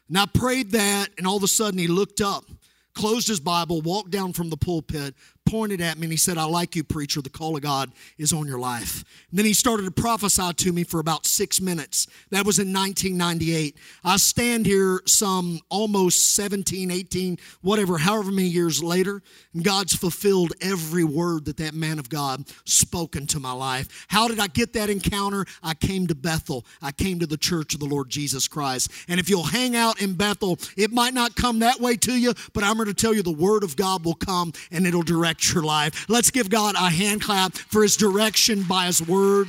And 0.08 0.18
I 0.18 0.26
prayed 0.26 0.72
that, 0.72 1.10
and 1.18 1.28
all 1.28 1.38
of 1.38 1.44
a 1.44 1.48
sudden 1.48 1.78
he 1.78 1.88
looked 1.88 2.22
up, 2.22 2.46
closed 2.94 3.28
his 3.28 3.39
Bible, 3.39 3.82
walked 3.82 4.12
down 4.12 4.34
from 4.34 4.50
the 4.50 4.58
pulpit, 4.58 5.13
pointed 5.50 5.82
at 5.82 5.98
me 5.98 6.06
and 6.06 6.12
he 6.12 6.18
said, 6.18 6.38
I 6.38 6.44
like 6.44 6.76
you, 6.76 6.84
preacher. 6.84 7.22
The 7.22 7.30
call 7.30 7.56
of 7.56 7.64
God 7.64 7.92
is 8.20 8.32
on 8.32 8.46
your 8.46 8.60
life. 8.60 9.04
And 9.32 9.40
then 9.40 9.46
he 9.46 9.54
started 9.54 9.84
to 9.86 9.92
prophesy 9.92 10.54
to 10.54 10.72
me 10.72 10.84
for 10.84 11.00
about 11.00 11.26
six 11.26 11.60
minutes. 11.60 12.06
That 12.30 12.46
was 12.46 12.60
in 12.60 12.72
1998. 12.72 13.76
I 14.04 14.18
stand 14.18 14.68
here 14.68 15.02
some 15.08 15.60
almost 15.70 16.36
17, 16.36 16.92
18, 16.92 17.40
whatever, 17.62 17.98
however 17.98 18.32
many 18.32 18.48
years 18.48 18.84
later, 18.84 19.24
and 19.56 19.64
God's 19.64 19.96
fulfilled 19.96 20.54
every 20.62 21.04
word 21.04 21.46
that 21.46 21.58
that 21.58 21.74
man 21.74 21.98
of 21.98 22.10
God 22.10 22.46
spoke 22.66 23.16
into 23.16 23.40
my 23.40 23.52
life. 23.52 24.06
How 24.08 24.28
did 24.28 24.40
I 24.40 24.48
get 24.48 24.74
that 24.74 24.92
encounter? 24.92 25.46
I 25.64 25.74
came 25.74 26.06
to 26.08 26.16
Bethel. 26.16 26.64
I 26.80 26.92
came 26.92 27.20
to 27.20 27.28
the 27.28 27.38
church 27.38 27.74
of 27.74 27.80
the 27.80 27.88
Lord 27.88 28.10
Jesus 28.10 28.48
Christ. 28.48 28.92
And 29.08 29.20
if 29.20 29.30
you'll 29.30 29.44
hang 29.44 29.76
out 29.76 30.00
in 30.00 30.14
Bethel, 30.14 30.60
it 30.78 30.92
might 30.92 31.16
not 31.16 31.36
come 31.36 31.60
that 31.60 31.80
way 31.80 31.96
to 31.98 32.14
you, 32.14 32.34
but 32.54 32.64
I'm 32.64 32.76
going 32.76 32.88
to 32.88 32.94
tell 32.94 33.16
you 33.16 33.24
the 33.24 33.32
word 33.32 33.64
of 33.64 33.76
God 33.76 34.06
will 34.06 34.14
come 34.14 34.54
and 34.72 34.86
it'll 34.86 35.02
direct 35.02 35.38
your 35.54 35.63
life. 35.63 36.06
Let's 36.10 36.32
give 36.32 36.49
God 36.49 36.75
a 36.75 36.89
hand 36.89 37.21
clap 37.21 37.54
for 37.54 37.84
his 37.84 37.97
direction 37.97 38.63
by 38.63 38.86
his 38.86 39.06
word 39.06 39.47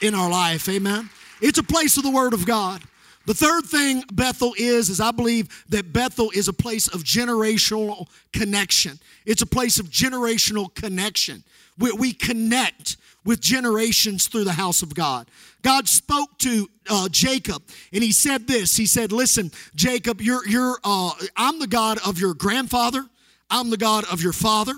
in 0.00 0.14
our 0.14 0.30
life. 0.30 0.68
Amen. 0.68 1.10
It's 1.40 1.58
a 1.58 1.62
place 1.62 1.96
of 1.96 2.02
the 2.02 2.10
word 2.10 2.34
of 2.34 2.46
God. 2.46 2.82
The 3.26 3.34
third 3.34 3.64
thing 3.66 4.02
Bethel 4.12 4.54
is, 4.58 4.88
is 4.88 5.00
I 5.00 5.10
believe 5.10 5.64
that 5.68 5.92
Bethel 5.92 6.30
is 6.34 6.48
a 6.48 6.52
place 6.52 6.88
of 6.88 7.02
generational 7.02 8.08
connection. 8.32 8.98
It's 9.26 9.42
a 9.42 9.46
place 9.46 9.78
of 9.78 9.86
generational 9.90 10.74
connection. 10.74 11.44
We, 11.78 11.92
we 11.92 12.12
connect 12.12 12.96
with 13.24 13.40
generations 13.40 14.26
through 14.26 14.44
the 14.44 14.52
house 14.52 14.82
of 14.82 14.94
God. 14.94 15.28
God 15.62 15.86
spoke 15.86 16.38
to 16.38 16.68
uh, 16.88 17.08
Jacob 17.10 17.62
and 17.92 18.02
he 18.02 18.12
said 18.12 18.46
this. 18.46 18.76
He 18.76 18.86
said, 18.86 19.12
listen, 19.12 19.52
Jacob, 19.74 20.20
you're, 20.20 20.46
you're, 20.48 20.78
uh, 20.82 21.12
I'm 21.36 21.58
the 21.58 21.66
God 21.66 21.98
of 22.06 22.18
your 22.18 22.34
grandfather. 22.34 23.06
I'm 23.50 23.70
the 23.70 23.76
God 23.76 24.04
of 24.10 24.22
your 24.22 24.32
father 24.32 24.74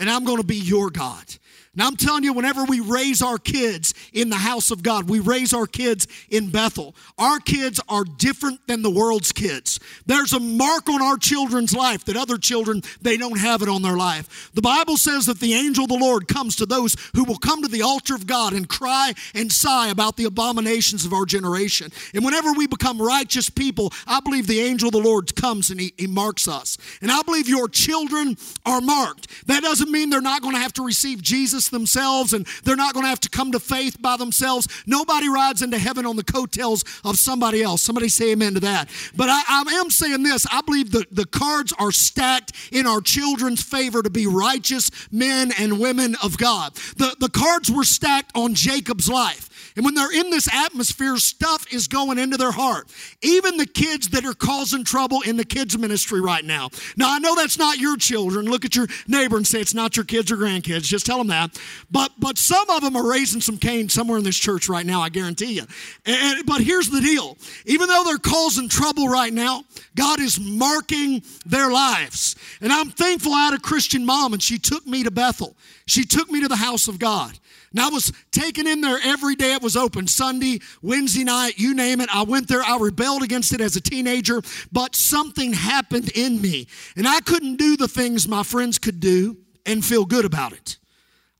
and 0.00 0.10
I'm 0.10 0.24
going 0.24 0.38
to 0.38 0.46
be 0.46 0.56
your 0.56 0.90
God. 0.90 1.24
Now, 1.72 1.86
I'm 1.86 1.94
telling 1.94 2.24
you, 2.24 2.32
whenever 2.32 2.64
we 2.64 2.80
raise 2.80 3.22
our 3.22 3.38
kids 3.38 3.94
in 4.12 4.28
the 4.28 4.34
house 4.34 4.72
of 4.72 4.82
God, 4.82 5.08
we 5.08 5.20
raise 5.20 5.52
our 5.52 5.68
kids 5.68 6.08
in 6.28 6.50
Bethel. 6.50 6.96
Our 7.16 7.38
kids 7.38 7.80
are 7.88 8.02
different 8.02 8.66
than 8.66 8.82
the 8.82 8.90
world's 8.90 9.30
kids. 9.30 9.78
There's 10.04 10.32
a 10.32 10.40
mark 10.40 10.88
on 10.88 11.00
our 11.00 11.16
children's 11.16 11.72
life 11.72 12.04
that 12.06 12.16
other 12.16 12.38
children, 12.38 12.82
they 13.00 13.16
don't 13.16 13.38
have 13.38 13.62
it 13.62 13.68
on 13.68 13.82
their 13.82 13.96
life. 13.96 14.50
The 14.52 14.62
Bible 14.62 14.96
says 14.96 15.26
that 15.26 15.38
the 15.38 15.54
angel 15.54 15.84
of 15.84 15.90
the 15.90 15.96
Lord 15.96 16.26
comes 16.26 16.56
to 16.56 16.66
those 16.66 16.96
who 17.14 17.22
will 17.22 17.38
come 17.38 17.62
to 17.62 17.68
the 17.68 17.82
altar 17.82 18.16
of 18.16 18.26
God 18.26 18.52
and 18.52 18.68
cry 18.68 19.12
and 19.36 19.52
sigh 19.52 19.90
about 19.90 20.16
the 20.16 20.24
abominations 20.24 21.04
of 21.04 21.12
our 21.12 21.24
generation. 21.24 21.92
And 22.14 22.24
whenever 22.24 22.52
we 22.52 22.66
become 22.66 23.00
righteous 23.00 23.48
people, 23.48 23.92
I 24.08 24.18
believe 24.18 24.48
the 24.48 24.60
angel 24.60 24.88
of 24.88 24.92
the 24.92 24.98
Lord 24.98 25.36
comes 25.36 25.70
and 25.70 25.78
he, 25.78 25.94
he 25.96 26.08
marks 26.08 26.48
us. 26.48 26.78
And 27.00 27.12
I 27.12 27.22
believe 27.22 27.48
your 27.48 27.68
children 27.68 28.36
are 28.66 28.80
marked. 28.80 29.46
That 29.46 29.62
doesn't 29.62 29.92
mean 29.92 30.10
they're 30.10 30.20
not 30.20 30.42
going 30.42 30.56
to 30.56 30.60
have 30.60 30.72
to 30.72 30.84
receive 30.84 31.22
Jesus 31.22 31.59
Jesus 31.60 31.68
themselves 31.68 32.32
and 32.32 32.46
they're 32.64 32.76
not 32.76 32.94
going 32.94 33.04
to 33.04 33.08
have 33.08 33.20
to 33.20 33.28
come 33.28 33.52
to 33.52 33.60
faith 33.60 34.00
by 34.00 34.16
themselves. 34.16 34.66
Nobody 34.86 35.28
rides 35.28 35.62
into 35.62 35.78
heaven 35.78 36.06
on 36.06 36.16
the 36.16 36.24
coattails 36.24 36.84
of 37.04 37.18
somebody 37.18 37.62
else. 37.62 37.82
Somebody 37.82 38.08
say 38.08 38.32
amen 38.32 38.54
to 38.54 38.60
that. 38.60 38.88
But 39.14 39.28
I, 39.28 39.42
I 39.48 39.62
am 39.74 39.90
saying 39.90 40.22
this 40.22 40.46
I 40.50 40.62
believe 40.62 40.90
the, 40.90 41.04
the 41.10 41.26
cards 41.26 41.72
are 41.78 41.92
stacked 41.92 42.52
in 42.72 42.86
our 42.86 43.00
children's 43.00 43.62
favor 43.62 44.02
to 44.02 44.10
be 44.10 44.26
righteous 44.26 44.90
men 45.12 45.52
and 45.58 45.78
women 45.78 46.16
of 46.22 46.38
God. 46.38 46.74
The, 46.96 47.14
the 47.20 47.28
cards 47.28 47.70
were 47.70 47.84
stacked 47.84 48.32
on 48.34 48.54
Jacob's 48.54 49.08
life. 49.08 49.49
And 49.76 49.84
when 49.84 49.94
they're 49.94 50.12
in 50.12 50.30
this 50.30 50.52
atmosphere, 50.52 51.16
stuff 51.16 51.72
is 51.72 51.88
going 51.88 52.18
into 52.18 52.36
their 52.36 52.52
heart. 52.52 52.88
Even 53.22 53.56
the 53.56 53.66
kids 53.66 54.08
that 54.10 54.24
are 54.24 54.34
causing 54.34 54.84
trouble 54.84 55.20
in 55.22 55.36
the 55.36 55.44
kids' 55.44 55.78
ministry 55.78 56.20
right 56.20 56.44
now. 56.44 56.70
Now, 56.96 57.12
I 57.14 57.18
know 57.18 57.34
that's 57.34 57.58
not 57.58 57.78
your 57.78 57.96
children. 57.96 58.46
Look 58.46 58.64
at 58.64 58.74
your 58.74 58.86
neighbor 59.06 59.36
and 59.36 59.46
say 59.46 59.60
it's 59.60 59.74
not 59.74 59.96
your 59.96 60.04
kids 60.04 60.30
or 60.30 60.36
grandkids. 60.36 60.82
Just 60.82 61.06
tell 61.06 61.18
them 61.18 61.28
that. 61.28 61.58
But 61.90 62.12
but 62.18 62.38
some 62.38 62.68
of 62.70 62.82
them 62.82 62.96
are 62.96 63.08
raising 63.08 63.40
some 63.40 63.58
cane 63.58 63.88
somewhere 63.88 64.18
in 64.18 64.24
this 64.24 64.38
church 64.38 64.68
right 64.68 64.86
now, 64.86 65.00
I 65.00 65.08
guarantee 65.08 65.54
you. 65.54 65.64
And, 66.06 66.44
but 66.46 66.60
here's 66.60 66.90
the 66.90 67.00
deal. 67.00 67.36
Even 67.66 67.88
though 67.88 68.04
they're 68.04 68.18
causing 68.18 68.68
trouble 68.68 69.08
right 69.08 69.32
now, 69.32 69.64
God 69.94 70.20
is 70.20 70.38
marking 70.40 71.22
their 71.46 71.70
lives. 71.70 72.36
And 72.60 72.72
I'm 72.72 72.90
thankful 72.90 73.32
I 73.32 73.46
had 73.46 73.54
a 73.54 73.58
Christian 73.58 74.04
mom 74.04 74.32
and 74.32 74.42
she 74.42 74.58
took 74.58 74.86
me 74.86 75.02
to 75.04 75.10
Bethel. 75.10 75.56
She 75.86 76.04
took 76.04 76.30
me 76.30 76.40
to 76.40 76.48
the 76.48 76.56
house 76.56 76.88
of 76.88 76.98
God. 76.98 77.38
And 77.72 77.80
I 77.80 77.88
was 77.88 78.12
taken 78.32 78.66
in 78.66 78.80
there 78.80 78.98
every 79.04 79.36
day 79.36 79.52
it 79.52 79.62
was 79.62 79.76
open 79.76 80.08
Sunday, 80.08 80.60
Wednesday 80.82 81.22
night, 81.24 81.58
you 81.58 81.74
name 81.74 82.00
it. 82.00 82.08
I 82.12 82.22
went 82.22 82.48
there. 82.48 82.62
I 82.62 82.78
rebelled 82.78 83.22
against 83.22 83.52
it 83.54 83.60
as 83.60 83.76
a 83.76 83.80
teenager, 83.80 84.42
but 84.72 84.96
something 84.96 85.52
happened 85.52 86.10
in 86.16 86.40
me. 86.40 86.66
And 86.96 87.06
I 87.06 87.20
couldn't 87.20 87.56
do 87.56 87.76
the 87.76 87.88
things 87.88 88.26
my 88.26 88.42
friends 88.42 88.78
could 88.78 88.98
do 88.98 89.36
and 89.66 89.84
feel 89.84 90.04
good 90.04 90.24
about 90.24 90.52
it. 90.52 90.78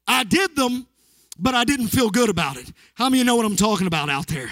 I 0.07 0.23
did 0.23 0.55
them, 0.55 0.87
but 1.39 1.55
I 1.55 1.65
didn't 1.65 1.89
feel 1.89 2.11
good 2.11 2.29
about 2.29 2.57
it. 2.57 2.71
How 2.95 3.07
many 3.07 3.19
of 3.19 3.19
you 3.19 3.25
know 3.25 3.37
what 3.37 3.47
I'm 3.47 3.57
talking 3.57 3.87
about 3.89 4.09
out 4.09 4.29
there? 4.29 4.51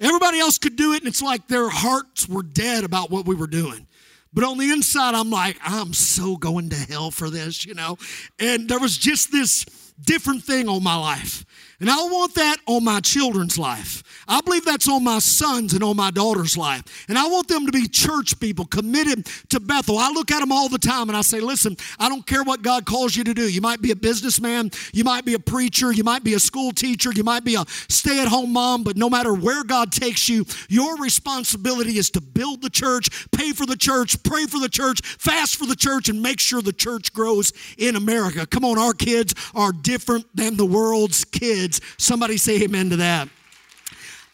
Everybody 0.00 0.38
else 0.38 0.56
could 0.56 0.76
do 0.76 0.92
it, 0.92 1.00
and 1.00 1.08
it's 1.08 1.22
like 1.22 1.48
their 1.48 1.68
hearts 1.68 2.28
were 2.28 2.42
dead 2.42 2.84
about 2.84 3.10
what 3.10 3.26
we 3.26 3.34
were 3.34 3.46
doing. 3.46 3.86
But 4.32 4.44
on 4.44 4.58
the 4.58 4.70
inside, 4.70 5.14
I'm 5.14 5.30
like, 5.30 5.58
I'm 5.62 5.92
so 5.92 6.36
going 6.36 6.70
to 6.70 6.76
hell 6.76 7.10
for 7.10 7.30
this, 7.30 7.66
you 7.66 7.74
know? 7.74 7.96
And 8.38 8.68
there 8.68 8.78
was 8.78 8.96
just 8.96 9.32
this 9.32 9.64
different 10.00 10.42
thing 10.44 10.68
on 10.68 10.82
my 10.82 10.96
life. 10.96 11.44
And 11.80 11.88
I 11.88 11.96
want 11.96 12.34
that 12.34 12.56
on 12.66 12.82
my 12.82 12.98
children's 12.98 13.56
life. 13.56 14.02
I 14.26 14.40
believe 14.40 14.64
that's 14.64 14.88
on 14.88 15.04
my 15.04 15.20
sons 15.20 15.74
and 15.74 15.84
on 15.84 15.96
my 15.96 16.10
daughter's 16.10 16.56
life. 16.56 17.06
And 17.08 17.16
I 17.16 17.28
want 17.28 17.46
them 17.46 17.66
to 17.66 17.72
be 17.72 17.86
church 17.86 18.40
people 18.40 18.64
committed 18.64 19.26
to 19.50 19.60
Bethel. 19.60 19.96
I 19.96 20.10
look 20.10 20.32
at 20.32 20.40
them 20.40 20.50
all 20.50 20.68
the 20.68 20.78
time 20.78 21.08
and 21.08 21.16
I 21.16 21.20
say, 21.20 21.38
listen, 21.38 21.76
I 22.00 22.08
don't 22.08 22.26
care 22.26 22.42
what 22.42 22.62
God 22.62 22.84
calls 22.84 23.14
you 23.14 23.22
to 23.24 23.32
do. 23.32 23.48
You 23.48 23.60
might 23.60 23.80
be 23.80 23.92
a 23.92 23.96
businessman, 23.96 24.72
you 24.92 25.04
might 25.04 25.24
be 25.24 25.34
a 25.34 25.38
preacher, 25.38 25.92
you 25.92 26.02
might 26.02 26.24
be 26.24 26.34
a 26.34 26.40
school 26.40 26.72
teacher, 26.72 27.12
you 27.12 27.22
might 27.22 27.44
be 27.44 27.54
a 27.54 27.64
stay 27.88 28.20
at 28.20 28.26
home 28.26 28.52
mom, 28.52 28.82
but 28.82 28.96
no 28.96 29.08
matter 29.08 29.32
where 29.32 29.62
God 29.62 29.92
takes 29.92 30.28
you, 30.28 30.46
your 30.68 30.96
responsibility 30.96 31.96
is 31.96 32.10
to 32.10 32.20
build 32.20 32.60
the 32.60 32.70
church, 32.70 33.30
pay 33.30 33.52
for 33.52 33.66
the 33.66 33.76
church, 33.76 34.20
pray 34.24 34.46
for 34.46 34.58
the 34.58 34.68
church, 34.68 35.00
fast 35.02 35.56
for 35.56 35.66
the 35.66 35.76
church, 35.76 36.08
and 36.08 36.20
make 36.20 36.40
sure 36.40 36.60
the 36.60 36.72
church 36.72 37.12
grows 37.12 37.52
in 37.78 37.94
America. 37.94 38.46
Come 38.46 38.64
on, 38.64 38.78
our 38.78 38.94
kids 38.94 39.32
are 39.54 39.70
different 39.70 40.26
than 40.34 40.56
the 40.56 40.66
world's 40.66 41.24
kids 41.24 41.67
kids. 41.68 41.80
Somebody 41.98 42.36
say 42.36 42.62
amen 42.62 42.90
to 42.90 42.96
that. 42.96 43.28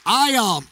I 0.06 0.34
um 0.34 0.66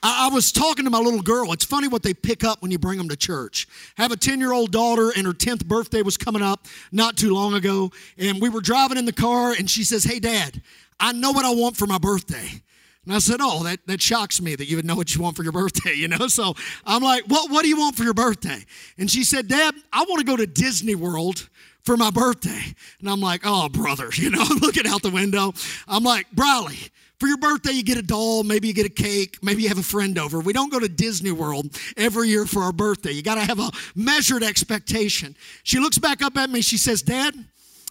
I, 0.00 0.28
was 0.28 0.52
talking 0.52 0.84
to 0.84 0.92
my 0.92 1.00
little 1.00 1.22
girl. 1.22 1.52
It's 1.52 1.64
funny 1.64 1.88
what 1.88 2.04
they 2.04 2.14
pick 2.14 2.44
up 2.44 2.62
when 2.62 2.70
you 2.70 2.78
bring 2.78 2.98
them 2.98 3.08
to 3.08 3.16
church. 3.16 3.66
I 3.98 4.02
have 4.02 4.12
a 4.12 4.16
10 4.16 4.38
year 4.38 4.52
old 4.52 4.70
daughter, 4.70 5.10
and 5.16 5.26
her 5.26 5.32
10th 5.32 5.66
birthday 5.66 6.02
was 6.02 6.16
coming 6.16 6.40
up 6.40 6.66
not 6.92 7.16
too 7.16 7.34
long 7.34 7.54
ago. 7.54 7.90
And 8.16 8.40
we 8.40 8.48
were 8.48 8.60
driving 8.60 8.96
in 8.96 9.06
the 9.06 9.12
car, 9.12 9.54
and 9.58 9.68
she 9.68 9.82
says, 9.82 10.04
Hey, 10.04 10.20
Dad, 10.20 10.62
I 11.00 11.12
know 11.12 11.32
what 11.32 11.44
I 11.44 11.52
want 11.52 11.76
for 11.76 11.88
my 11.88 11.98
birthday. 11.98 12.62
And 13.06 13.12
I 13.12 13.18
said, 13.18 13.38
Oh, 13.40 13.64
that, 13.64 13.80
that 13.86 14.00
shocks 14.00 14.40
me 14.40 14.54
that 14.54 14.66
you 14.66 14.76
would 14.76 14.84
know 14.84 14.94
what 14.94 15.16
you 15.16 15.20
want 15.20 15.34
for 15.34 15.42
your 15.42 15.50
birthday, 15.50 15.92
you 15.96 16.06
know? 16.06 16.28
So 16.28 16.54
I'm 16.86 17.02
like, 17.02 17.24
what, 17.24 17.50
what 17.50 17.64
do 17.64 17.68
you 17.68 17.76
want 17.76 17.96
for 17.96 18.04
your 18.04 18.14
birthday? 18.14 18.64
And 18.98 19.10
she 19.10 19.24
said, 19.24 19.48
Dad, 19.48 19.74
I 19.92 20.04
want 20.08 20.20
to 20.20 20.24
go 20.24 20.36
to 20.36 20.46
Disney 20.46 20.94
World 20.94 21.48
for 21.88 21.96
my 21.96 22.10
birthday. 22.10 22.74
And 23.00 23.08
I'm 23.08 23.20
like, 23.20 23.40
oh, 23.44 23.70
brother, 23.70 24.10
you 24.12 24.28
know, 24.28 24.42
I'm 24.42 24.58
looking 24.58 24.86
out 24.86 25.00
the 25.00 25.10
window. 25.10 25.54
I'm 25.88 26.04
like, 26.04 26.30
Briley, 26.32 26.76
for 27.18 27.26
your 27.26 27.38
birthday, 27.38 27.72
you 27.72 27.82
get 27.82 27.96
a 27.96 28.02
doll, 28.02 28.44
maybe 28.44 28.68
you 28.68 28.74
get 28.74 28.84
a 28.84 28.90
cake, 28.90 29.38
maybe 29.42 29.62
you 29.62 29.68
have 29.68 29.78
a 29.78 29.82
friend 29.82 30.18
over. 30.18 30.38
We 30.38 30.52
don't 30.52 30.70
go 30.70 30.78
to 30.78 30.88
Disney 30.88 31.32
World 31.32 31.74
every 31.96 32.28
year 32.28 32.44
for 32.44 32.62
our 32.62 32.72
birthday. 32.72 33.12
You 33.12 33.22
got 33.22 33.36
to 33.36 33.40
have 33.40 33.58
a 33.58 33.70
measured 33.96 34.42
expectation. 34.42 35.34
She 35.62 35.78
looks 35.78 35.96
back 35.96 36.20
up 36.20 36.36
at 36.36 36.50
me. 36.50 36.60
She 36.60 36.76
says, 36.76 37.00
Dad, 37.00 37.34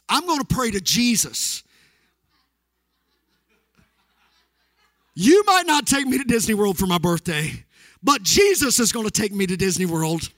I'm 0.07 0.27
going 0.27 0.41
to 0.41 0.55
pray 0.55 0.69
to 0.69 0.79
Jesus. 0.79 1.63
You 5.15 5.43
might 5.47 5.65
not 5.65 5.87
take 5.87 6.05
me 6.05 6.19
to 6.19 6.23
Disney 6.23 6.53
World 6.53 6.77
for 6.77 6.85
my 6.85 6.99
birthday, 6.99 7.65
but 8.03 8.21
Jesus 8.21 8.79
is 8.79 8.91
going 8.91 9.07
to 9.07 9.11
take 9.11 9.33
me 9.33 9.47
to 9.47 9.57
Disney 9.57 9.87
World 9.87 10.29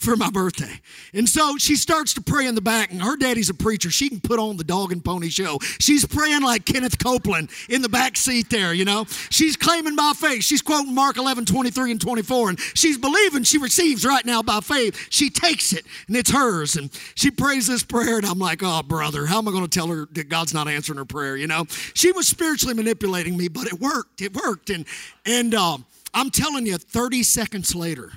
for 0.00 0.16
my 0.16 0.30
birthday. 0.30 0.80
And 1.12 1.28
so 1.28 1.58
she 1.58 1.76
starts 1.76 2.14
to 2.14 2.22
pray 2.22 2.46
in 2.46 2.54
the 2.54 2.62
back, 2.62 2.90
and 2.90 3.02
her 3.02 3.16
daddy's 3.16 3.50
a 3.50 3.54
preacher. 3.54 3.90
She 3.90 4.08
can 4.08 4.20
put 4.20 4.38
on 4.38 4.56
the 4.56 4.64
dog 4.64 4.92
and 4.92 5.04
pony 5.04 5.28
show. 5.28 5.58
She's 5.78 6.06
praying 6.06 6.42
like 6.42 6.64
Kenneth 6.64 6.98
Copeland 6.98 7.50
in 7.68 7.82
the 7.82 7.88
back 7.88 8.16
seat 8.16 8.48
there, 8.48 8.72
you 8.72 8.86
know. 8.86 9.04
She's 9.28 9.56
claiming 9.56 9.96
by 9.96 10.12
faith. 10.16 10.42
She's 10.42 10.62
quoting 10.62 10.94
Mark 10.94 11.18
11, 11.18 11.44
23 11.44 11.90
and 11.92 12.00
24, 12.00 12.48
and 12.48 12.60
she's 12.74 12.96
believing 12.96 13.42
she 13.42 13.58
receives 13.58 14.04
right 14.04 14.24
now 14.24 14.42
by 14.42 14.60
faith. 14.60 15.08
She 15.10 15.28
takes 15.28 15.74
it, 15.74 15.84
and 16.08 16.16
it's 16.16 16.30
hers. 16.30 16.76
And 16.76 16.90
she 17.14 17.30
prays 17.30 17.66
this 17.66 17.82
prayer, 17.82 18.16
and 18.16 18.26
I'm 18.26 18.38
like, 18.38 18.62
oh, 18.62 18.82
brother, 18.82 19.26
how 19.26 19.38
am 19.38 19.48
I 19.48 19.50
going 19.50 19.66
to 19.66 19.78
tell 19.78 19.88
her 19.88 20.08
that 20.12 20.30
God's 20.30 20.54
not 20.54 20.66
answering 20.66 20.96
her 20.96 21.04
prayer, 21.04 21.36
you 21.36 21.46
know? 21.46 21.66
She 21.94 22.10
was 22.12 22.26
spiritually 22.26 22.74
manipulating 22.74 23.36
me, 23.36 23.48
but 23.48 23.66
it 23.66 23.78
worked. 23.78 24.22
It 24.22 24.34
worked. 24.34 24.70
And, 24.70 24.86
and 25.26 25.54
um, 25.54 25.84
I'm 26.14 26.30
telling 26.30 26.64
you, 26.64 26.78
30 26.78 27.22
seconds 27.22 27.74
later, 27.74 28.12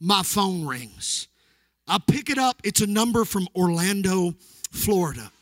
my 0.00 0.22
phone 0.22 0.66
rings 0.66 1.28
I 1.88 1.98
pick 1.98 2.28
it 2.28 2.38
up. 2.38 2.60
It's 2.64 2.82
a 2.82 2.86
number 2.86 3.24
from 3.24 3.48
Orlando, 3.56 4.34
Florida. 4.70 5.32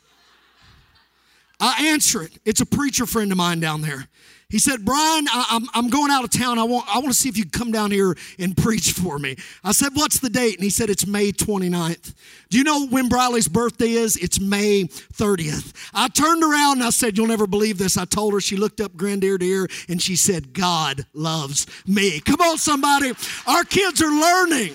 I 1.59 1.88
answer 1.88 2.22
it. 2.22 2.38
It's 2.44 2.61
a 2.61 2.66
preacher 2.66 3.04
friend 3.04 3.32
of 3.32 3.38
mine 3.38 3.59
down 3.59 3.80
there. 3.80 4.07
He 4.49 4.61
said, 4.61 4.84
Brian, 4.84 5.26
I, 5.28 5.47
am 5.51 5.62
I'm, 5.74 5.86
I'm 5.86 5.90
going 5.90 6.12
out 6.12 6.22
of 6.22 6.30
town. 6.30 6.61
I 6.61 6.62
want, 6.62 6.86
I 6.88 6.99
want 6.99 7.09
to 7.09 7.14
see 7.14 7.28
if 7.28 7.36
you 7.36 7.44
can 7.44 7.51
come 7.51 7.72
down 7.72 7.90
here 7.90 8.16
and 8.38 8.57
preach 8.57 8.92
for 8.92 9.18
me. 9.18 9.36
I 9.64 9.72
said, 9.72 9.90
What's 9.94 10.20
the 10.20 10.30
date? 10.30 10.55
And 10.55 10.62
he 10.62 10.70
said, 10.70 10.88
It's 10.88 11.05
May 11.05 11.32
29th. 11.32 12.14
Do 12.49 12.59
you 12.59 12.62
know 12.62 12.86
when 12.86 13.09
Briley's 13.09 13.49
birthday 13.49 13.90
is? 13.90 14.16
It's 14.16 14.38
May 14.38 14.84
30th. 14.84 15.72
I 15.92 16.07
turned 16.07 16.44
around 16.44 16.78
and 16.78 16.84
I 16.84 16.90
said, 16.90 17.18
You'll 17.18 17.26
never 17.26 17.49
believe 17.49 17.78
this. 17.78 17.99
I 17.99 18.05
told 18.05 18.34
her. 18.34 18.40
She 18.40 18.57
looked 18.57 18.80
up, 18.80 18.97
grinned 18.97 19.24
ear 19.24 19.36
to 19.36 19.44
ear, 19.44 19.68
and 19.88 20.01
she 20.01 20.14
said, 20.14 20.53
God 20.53 21.05
loves 21.12 21.66
me. 21.84 22.20
Come 22.20 22.40
on, 22.40 22.59
somebody. 22.59 23.14
Our 23.49 23.64
kids 23.64 24.01
are 24.01 24.12
learning 24.12 24.74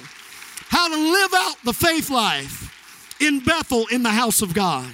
how 0.68 0.90
to 0.90 0.98
live 0.98 1.34
out 1.34 1.56
the 1.64 1.74
faith 1.74 2.10
life 2.10 3.18
in 3.22 3.40
Bethel 3.40 3.86
in 3.88 4.04
the 4.04 4.10
house 4.10 4.42
of 4.42 4.54
God. 4.54 4.94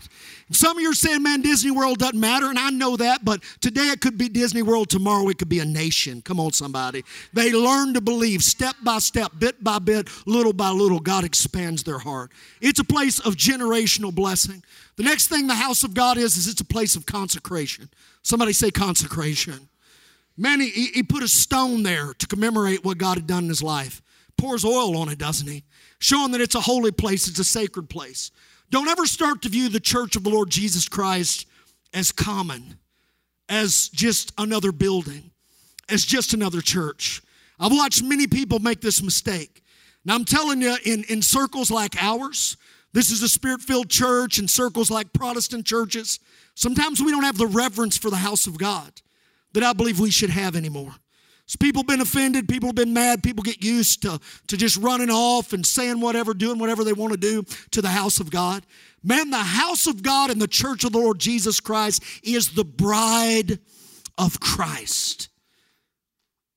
Some 0.52 0.78
of 0.78 0.82
you 0.82 0.92
are 0.92 0.96
saying, 0.96 1.24
man, 1.24 1.42
Disney 1.42 1.72
World 1.72 1.98
doesn't 1.98 2.20
matter, 2.20 2.50
and 2.50 2.58
I 2.58 2.70
know 2.70 2.96
that, 2.96 3.26
but 3.26 3.44
today 3.60 3.90
it 3.90 4.00
could 4.00 4.18
be 4.18 4.30
Disney 4.30 4.62
World, 4.62 4.90
tomorrow 4.90 5.28
it 5.28 5.38
could 5.38 5.50
be 5.50 5.60
a 5.60 5.66
nation. 5.66 6.22
Come 6.22 6.40
on, 6.40 6.54
somebody. 6.54 7.04
They 7.34 7.52
learn 7.52 7.94
to 7.96 8.02
believe 8.02 8.42
step 8.42 8.76
by 8.82 9.00
step, 9.00 9.34
bit 9.38 9.62
by 9.62 9.80
bit, 9.80 10.08
little 10.26 10.54
by 10.54 10.70
little. 10.70 11.02
God 11.02 11.26
expands 11.26 11.84
their 11.84 12.00
heart. 12.00 12.32
It's 12.62 12.80
a 12.80 12.86
place 12.86 13.20
of 13.20 13.36
generational 13.36 14.16
blessing. 14.16 14.64
The 14.96 15.04
next 15.04 15.28
thing 15.28 15.48
the 15.48 15.56
house 15.56 15.84
of 15.84 15.94
God 15.94 16.18
is, 16.18 16.38
is 16.38 16.48
it's 16.48 16.62
a 16.62 16.66
place 16.66 16.96
of 16.96 17.06
consecration. 17.06 17.90
Somebody 18.24 18.54
say 18.54 18.72
consecration. 18.72 19.68
Man, 20.38 20.62
he, 20.62 20.70
he 20.70 21.04
put 21.04 21.24
a 21.24 21.28
stone 21.28 21.84
there 21.84 22.14
to 22.14 22.28
commemorate 22.28 22.86
what 22.86 22.98
God 22.98 23.18
had 23.18 23.28
done 23.28 23.44
in 23.44 23.50
his 23.50 23.64
life. 23.64 24.02
Pours 24.38 24.64
oil 24.64 24.96
on 24.96 25.10
it, 25.10 25.18
doesn't 25.18 25.48
he? 25.48 25.64
Showing 26.00 26.32
that 26.32 26.42
it's 26.42 26.56
a 26.56 26.62
holy 26.62 26.92
place, 26.92 27.28
it's 27.28 27.40
a 27.40 27.44
sacred 27.44 27.90
place. 27.90 28.32
Don't 28.70 28.88
ever 28.88 29.06
start 29.06 29.42
to 29.44 29.50
view 29.50 29.70
the 29.70 29.80
church 29.80 30.16
of 30.16 30.24
the 30.24 30.30
Lord 30.30 30.50
Jesus 30.50 30.90
Christ 30.90 31.48
as 31.94 32.12
common, 32.12 32.78
as 33.48 33.90
just 33.90 34.34
another 34.38 34.72
building, 34.72 35.32
as 35.90 36.06
just 36.06 36.34
another 36.34 36.62
church. 36.62 37.22
I've 37.60 37.72
watched 37.72 38.04
many 38.04 38.28
people 38.28 38.60
make 38.60 38.82
this 38.82 39.02
mistake. 39.02 39.64
Now, 40.04 40.16
I'm 40.16 40.26
telling 40.26 40.62
you, 40.62 40.78
in, 40.86 41.04
in 41.06 41.22
circles 41.22 41.72
like 41.72 42.02
ours, 42.02 42.58
this 42.94 43.12
is 43.12 43.22
a 43.24 43.30
spirit 43.30 43.62
filled 43.62 43.90
church, 43.90 44.40
in 44.40 44.48
circles 44.48 44.92
like 44.92 45.14
Protestant 45.14 45.66
churches, 45.66 46.20
sometimes 46.56 47.02
we 47.02 47.12
don't 47.12 47.24
have 47.24 47.38
the 47.38 47.48
reverence 47.48 47.98
for 47.98 48.10
the 48.10 48.18
house 48.18 48.48
of 48.48 48.58
God 48.58 49.02
that 49.54 49.64
I 49.64 49.74
believe 49.74 50.00
we 50.00 50.12
should 50.12 50.30
have 50.30 50.56
anymore. 50.56 50.96
So 51.48 51.56
people 51.60 51.82
been 51.84 52.02
offended, 52.02 52.50
people 52.50 52.68
have 52.68 52.76
been 52.76 52.94
mad, 52.94 53.24
people 53.24 53.42
get 53.42 53.64
used 53.64 54.02
to, 54.02 54.20
to 54.48 54.58
just 54.58 54.76
running 54.78 55.10
off 55.10 55.54
and 55.54 55.66
saying 55.66 56.02
whatever, 56.02 56.34
doing 56.34 56.60
whatever 56.60 56.84
they 56.84 56.92
want 56.92 57.14
to 57.14 57.18
do 57.18 57.44
to 57.72 57.82
the 57.82 57.88
house 57.88 58.20
of 58.20 58.30
God. 58.30 58.66
Man, 59.02 59.30
the 59.30 59.38
house 59.38 59.88
of 59.88 60.04
God 60.04 60.30
and 60.30 60.42
the 60.42 60.48
church 60.48 60.84
of 60.84 60.92
the 60.92 61.00
Lord 61.00 61.20
Jesus 61.20 61.62
Christ 61.62 62.04
is 62.22 62.50
the 62.50 62.66
bride 62.66 63.60
of 64.18 64.42
Christ. 64.42 65.30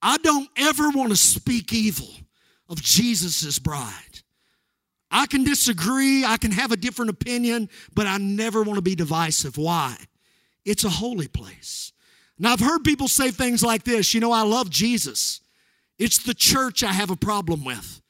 I 0.03 0.17
don't 0.19 0.49
ever 0.57 0.91
want 0.91 1.11
to 1.11 1.17
speak 1.17 1.73
evil 1.73 2.09
of 2.69 2.83
Jesus' 2.83 3.61
bride. 3.61 4.23
I 5.09 5.27
can 5.27 5.45
disagree, 5.45 6.25
I 6.25 6.37
can 6.37 6.51
have 6.51 6.73
a 6.73 6.77
different 6.77 7.11
opinion, 7.11 7.69
but 7.95 8.09
I 8.09 8.19
never 8.19 8.65
want 8.65 8.77
to 8.77 8.83
be 8.83 8.97
divisive. 8.97 9.57
Why? 9.57 9.97
It's 10.65 10.83
a 10.83 10.91
holy 10.91 11.29
place. 11.29 11.93
Now, 12.41 12.55
I've 12.55 12.61
heard 12.61 12.85
people 12.85 13.07
say 13.07 13.31
things 13.31 13.63
like 13.63 13.85
this 13.85 14.15
you 14.15 14.21
know, 14.21 14.33
I 14.33 14.43
love 14.43 14.71
Jesus. 14.71 15.41
It's 15.99 16.19
the 16.19 16.35
church 16.35 16.83
I 16.83 16.93
have 16.93 17.11
a 17.11 17.17
problem 17.17 17.65
with. 17.65 18.01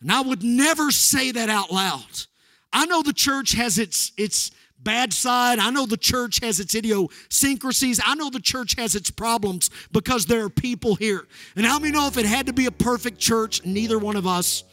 And 0.00 0.10
I 0.10 0.20
would 0.20 0.42
never 0.42 0.90
say 0.90 1.30
that 1.30 1.48
out 1.48 1.70
loud. 1.70 2.26
I 2.72 2.86
know 2.86 3.02
the 3.02 3.12
church 3.12 3.52
has 3.52 3.78
its, 3.78 4.12
its 4.16 4.50
bad 4.80 5.12
side. 5.12 5.60
I 5.60 5.70
know 5.70 5.86
the 5.86 5.96
church 5.96 6.40
has 6.40 6.58
its 6.58 6.74
idiosyncrasies. 6.74 8.00
I 8.04 8.16
know 8.16 8.30
the 8.30 8.40
church 8.40 8.74
has 8.76 8.96
its 8.96 9.10
problems 9.10 9.70
because 9.92 10.26
there 10.26 10.44
are 10.44 10.50
people 10.50 10.96
here. 10.96 11.26
And 11.54 11.64
how 11.64 11.78
many 11.78 11.92
know 11.92 12.08
if 12.08 12.18
it 12.18 12.26
had 12.26 12.46
to 12.46 12.52
be 12.52 12.66
a 12.66 12.72
perfect 12.72 13.18
church, 13.18 13.64
neither 13.64 13.98
one 13.98 14.16
of 14.16 14.26
us 14.26 14.64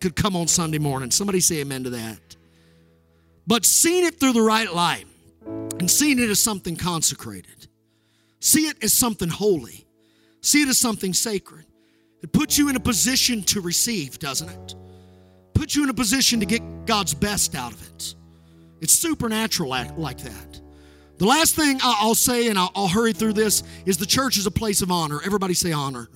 could 0.00 0.16
come 0.16 0.34
on 0.34 0.48
Sunday 0.48 0.78
morning? 0.78 1.12
Somebody 1.12 1.40
say 1.40 1.60
amen 1.60 1.84
to 1.84 1.90
that. 1.90 2.18
But 3.46 3.64
seeing 3.64 4.04
it 4.04 4.18
through 4.18 4.32
the 4.32 4.42
right 4.42 4.72
light 4.72 5.06
and 5.46 5.88
seeing 5.88 6.18
it 6.18 6.28
as 6.28 6.40
something 6.40 6.74
consecrated 6.74 7.67
See 8.40 8.66
it 8.66 8.82
as 8.82 8.92
something 8.92 9.28
holy. 9.28 9.86
See 10.40 10.62
it 10.62 10.68
as 10.68 10.78
something 10.78 11.12
sacred. 11.12 11.64
It 12.22 12.32
puts 12.32 12.58
you 12.58 12.68
in 12.68 12.76
a 12.76 12.80
position 12.80 13.42
to 13.44 13.60
receive, 13.60 14.18
doesn't 14.18 14.48
it? 14.48 14.74
Puts 15.54 15.76
you 15.76 15.84
in 15.84 15.90
a 15.90 15.94
position 15.94 16.40
to 16.40 16.46
get 16.46 16.62
God's 16.86 17.14
best 17.14 17.54
out 17.54 17.72
of 17.72 17.82
it. 17.82 18.14
It's 18.80 18.92
supernatural 18.92 19.70
like 19.96 20.18
that. 20.18 20.60
The 21.18 21.26
last 21.26 21.56
thing 21.56 21.80
I'll 21.82 22.14
say, 22.14 22.48
and 22.48 22.58
I'll 22.58 22.88
hurry 22.88 23.12
through 23.12 23.32
this, 23.32 23.64
is 23.84 23.96
the 23.98 24.06
church 24.06 24.38
is 24.38 24.46
a 24.46 24.52
place 24.52 24.82
of 24.82 24.90
honor. 24.92 25.20
Everybody 25.24 25.54
say 25.54 25.72
honor. 25.72 26.08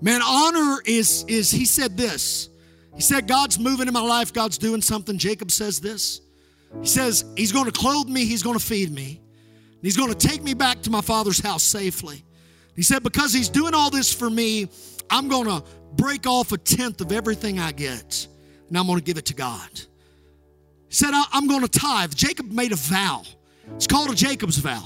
Man, 0.00 0.20
honor 0.22 0.78
is, 0.86 1.24
is 1.26 1.50
he 1.50 1.64
said 1.64 1.96
this. 1.96 2.48
He 2.94 3.02
said, 3.02 3.26
God's 3.26 3.58
moving 3.58 3.88
in 3.88 3.94
my 3.94 4.00
life, 4.00 4.32
God's 4.32 4.58
doing 4.58 4.82
something. 4.82 5.18
Jacob 5.18 5.50
says 5.50 5.80
this. 5.80 6.20
He 6.80 6.86
says, 6.86 7.24
He's 7.36 7.50
going 7.50 7.66
to 7.66 7.72
clothe 7.72 8.08
me, 8.08 8.24
He's 8.24 8.42
going 8.42 8.58
to 8.58 8.64
feed 8.64 8.92
me. 8.92 9.20
He's 9.82 9.96
going 9.96 10.12
to 10.12 10.28
take 10.28 10.42
me 10.42 10.54
back 10.54 10.82
to 10.82 10.90
my 10.90 11.00
father's 11.00 11.40
house 11.40 11.62
safely. 11.62 12.24
He 12.74 12.82
said, 12.82 13.02
Because 13.02 13.32
he's 13.32 13.48
doing 13.48 13.74
all 13.74 13.90
this 13.90 14.12
for 14.12 14.28
me, 14.28 14.68
I'm 15.10 15.28
going 15.28 15.46
to 15.46 15.62
break 15.94 16.26
off 16.26 16.52
a 16.52 16.58
tenth 16.58 17.00
of 17.00 17.12
everything 17.12 17.58
I 17.58 17.72
get, 17.72 18.26
and 18.68 18.76
I'm 18.76 18.86
going 18.86 18.98
to 18.98 19.04
give 19.04 19.18
it 19.18 19.26
to 19.26 19.34
God. 19.34 19.70
He 20.88 20.94
said, 20.94 21.10
I'm 21.32 21.46
going 21.46 21.62
to 21.62 21.68
tithe. 21.68 22.14
Jacob 22.14 22.50
made 22.50 22.72
a 22.72 22.76
vow. 22.76 23.22
It's 23.74 23.86
called 23.86 24.10
a 24.10 24.14
Jacob's 24.14 24.58
vow. 24.58 24.84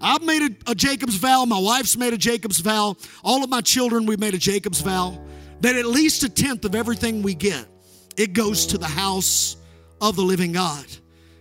I've 0.00 0.22
made 0.22 0.42
a, 0.42 0.70
a, 0.70 0.74
Jacob's 0.74 1.16
vow. 1.16 1.44
My 1.44 1.58
wife's 1.58 1.96
made 1.96 2.12
a 2.12 2.18
Jacob's 2.18 2.60
vow. 2.60 2.96
All 3.22 3.44
of 3.44 3.50
my 3.50 3.60
children, 3.60 4.06
we've 4.06 4.20
made 4.20 4.34
a 4.34 4.38
Jacob's 4.38 4.80
vow 4.80 5.18
that 5.60 5.76
at 5.76 5.86
least 5.86 6.22
a 6.22 6.28
tenth 6.28 6.64
of 6.64 6.74
everything 6.74 7.22
we 7.22 7.34
get, 7.34 7.66
it 8.16 8.32
goes 8.32 8.66
to 8.66 8.78
the 8.78 8.86
house 8.86 9.56
of 10.00 10.16
the 10.16 10.22
living 10.22 10.52
God. 10.52 10.86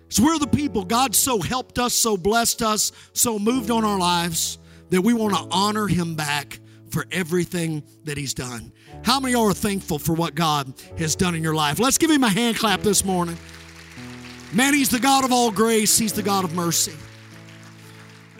So 0.09 0.23
we're 0.23 0.39
the 0.39 0.47
people. 0.47 0.83
God 0.83 1.15
so 1.15 1.39
helped 1.39 1.79
us, 1.79 1.93
so 1.93 2.17
blessed 2.17 2.61
us, 2.61 2.91
so 3.13 3.39
moved 3.39 3.69
on 3.71 3.85
our 3.85 3.99
lives 3.99 4.57
that 4.89 5.01
we 5.01 5.13
want 5.13 5.35
to 5.35 5.47
honor 5.51 5.87
Him 5.87 6.15
back 6.15 6.59
for 6.89 7.05
everything 7.11 7.83
that 8.05 8.17
He's 8.17 8.33
done. 8.33 8.71
How 9.03 9.19
many 9.19 9.35
are 9.35 9.53
thankful 9.53 9.99
for 9.99 10.13
what 10.13 10.35
God 10.35 10.73
has 10.97 11.15
done 11.15 11.35
in 11.35 11.43
your 11.43 11.53
life? 11.53 11.79
Let's 11.79 11.97
give 11.97 12.09
Him 12.09 12.23
a 12.23 12.29
hand 12.29 12.57
clap 12.57 12.81
this 12.81 13.05
morning. 13.05 13.37
Man, 14.51 14.73
He's 14.73 14.89
the 14.89 14.99
God 14.99 15.23
of 15.23 15.31
all 15.31 15.51
grace, 15.51 15.97
He's 15.97 16.13
the 16.13 16.23
God 16.23 16.43
of 16.43 16.55
mercy. 16.55 16.93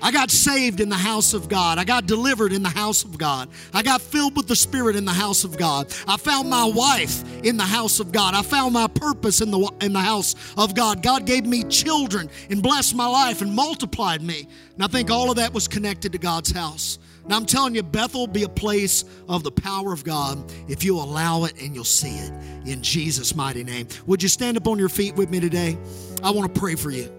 I 0.02 0.12
got 0.12 0.32
saved 0.32 0.80
in 0.80 0.90
the 0.90 0.96
house 0.96 1.34
of 1.34 1.50
God. 1.50 1.78
I 1.78 1.84
got 1.84 2.06
delivered 2.06 2.54
in 2.54 2.64
the 2.64 2.70
house 2.70 3.04
of 3.04 3.18
God. 3.18 3.50
I 3.74 3.84
got 3.84 4.02
filled 4.02 4.36
with 4.36 4.48
the 4.48 4.56
Spirit 4.56 4.96
in 4.96 5.06
the 5.06 5.14
house 5.14 5.44
of 5.44 5.58
God. 5.58 5.94
I 6.08 6.18
found 6.18 6.50
my 6.50 6.66
wife 6.66 7.24
in 7.44 7.58
the 7.58 7.64
house 7.64 8.00
of 8.00 8.12
God. 8.12 8.34
I 8.34 8.42
found 8.42 8.74
my 8.74 8.88
purpose 8.88 9.42
in 9.42 9.52
the, 9.52 9.72
in 9.82 9.94
the 9.94 10.00
house 10.00 10.36
of 10.58 10.76
God. 10.76 11.04
God 11.04 11.26
gave 11.26 11.46
me 11.46 11.64
children 11.64 12.30
and 12.50 12.64
blessed 12.64 12.96
my 12.96 13.08
life 13.08 13.42
and 13.42 13.54
multiplied 13.54 14.22
me. 14.22 14.48
And 14.76 14.84
I 14.84 14.88
think 14.88 15.12
all 15.12 15.30
of 15.30 15.38
that 15.38 15.54
was 15.54 15.68
connected 15.68 16.12
to 16.14 16.18
God's 16.18 16.52
house. 16.52 17.00
Now 17.28 17.38
I'm 17.38 17.46
telling 17.46 17.76
you, 17.76 17.84
Bethel 17.84 18.22
will 18.22 18.28
be 18.28 18.44
a 18.44 18.50
place 18.50 19.06
of 19.28 19.44
the 19.44 19.52
power 19.52 19.94
of 19.94 20.04
God 20.04 20.52
if 20.68 20.84
you 20.84 20.96
allow 20.96 21.44
it 21.44 21.62
and 21.62 21.76
you'll 21.76 21.84
see 21.84 22.18
it 22.18 22.34
in 22.66 22.82
Jesus' 22.82 23.36
mighty 23.36 23.64
name. 23.64 23.88
Would 24.08 24.24
you 24.24 24.30
stand 24.30 24.58
up 24.58 24.68
on 24.68 24.80
your 24.80 24.90
feet 24.90 25.16
with 25.16 25.30
me 25.30 25.40
today? 25.40 25.78
I 26.24 26.32
want 26.32 26.54
to 26.54 26.60
pray 26.60 26.74
for 26.74 26.90
you. 26.90 27.14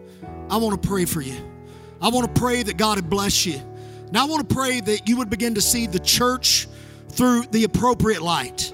I 0.51 0.57
want 0.57 0.83
to 0.83 0.89
pray 0.89 1.05
for 1.05 1.21
you. 1.21 1.37
I 2.03 2.09
want 2.09 2.35
to 2.35 2.41
pray 2.41 2.63
that 2.63 2.77
God 2.77 2.97
would 2.97 3.11
bless 3.11 3.45
you. 3.45 3.61
Now, 4.11 4.27
I 4.27 4.29
want 4.29 4.49
to 4.49 4.55
pray 4.55 4.81
that 4.81 5.09
you 5.09 5.17
would 5.19 5.31
begin 5.31 5.55
to 5.55 5.61
see 5.61 5.87
the 5.87 6.01
church 6.01 6.67
through 7.11 7.43
the 7.51 7.65
appropriate 7.65 8.23
light. 8.23 8.73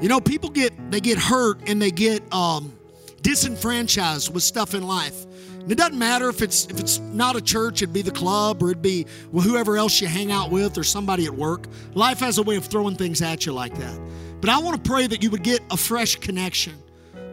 You 0.00 0.08
know, 0.08 0.20
people 0.20 0.50
get 0.50 0.90
they 0.90 1.00
get 1.00 1.18
hurt 1.18 1.68
and 1.68 1.80
they 1.80 1.90
get 1.90 2.22
um, 2.32 2.76
disenfranchised 3.22 4.32
with 4.32 4.42
stuff 4.42 4.74
in 4.74 4.82
life. 4.82 5.24
And 5.60 5.72
it 5.72 5.78
doesn't 5.78 5.98
matter 5.98 6.28
if 6.28 6.42
it's 6.42 6.66
if 6.66 6.78
it's 6.78 6.98
not 6.98 7.34
a 7.34 7.40
church, 7.40 7.82
it'd 7.82 7.94
be 7.94 8.02
the 8.02 8.10
club 8.10 8.62
or 8.62 8.70
it'd 8.70 8.82
be 8.82 9.06
whoever 9.32 9.76
else 9.76 10.00
you 10.00 10.06
hang 10.06 10.30
out 10.30 10.50
with 10.50 10.76
or 10.76 10.84
somebody 10.84 11.24
at 11.24 11.34
work. 11.34 11.66
Life 11.94 12.20
has 12.20 12.38
a 12.38 12.42
way 12.42 12.56
of 12.56 12.66
throwing 12.66 12.94
things 12.94 13.22
at 13.22 13.46
you 13.46 13.52
like 13.52 13.76
that. 13.78 13.98
But 14.40 14.50
I 14.50 14.58
want 14.58 14.84
to 14.84 14.88
pray 14.88 15.06
that 15.06 15.22
you 15.22 15.30
would 15.30 15.42
get 15.42 15.60
a 15.70 15.76
fresh 15.76 16.16
connection, 16.16 16.74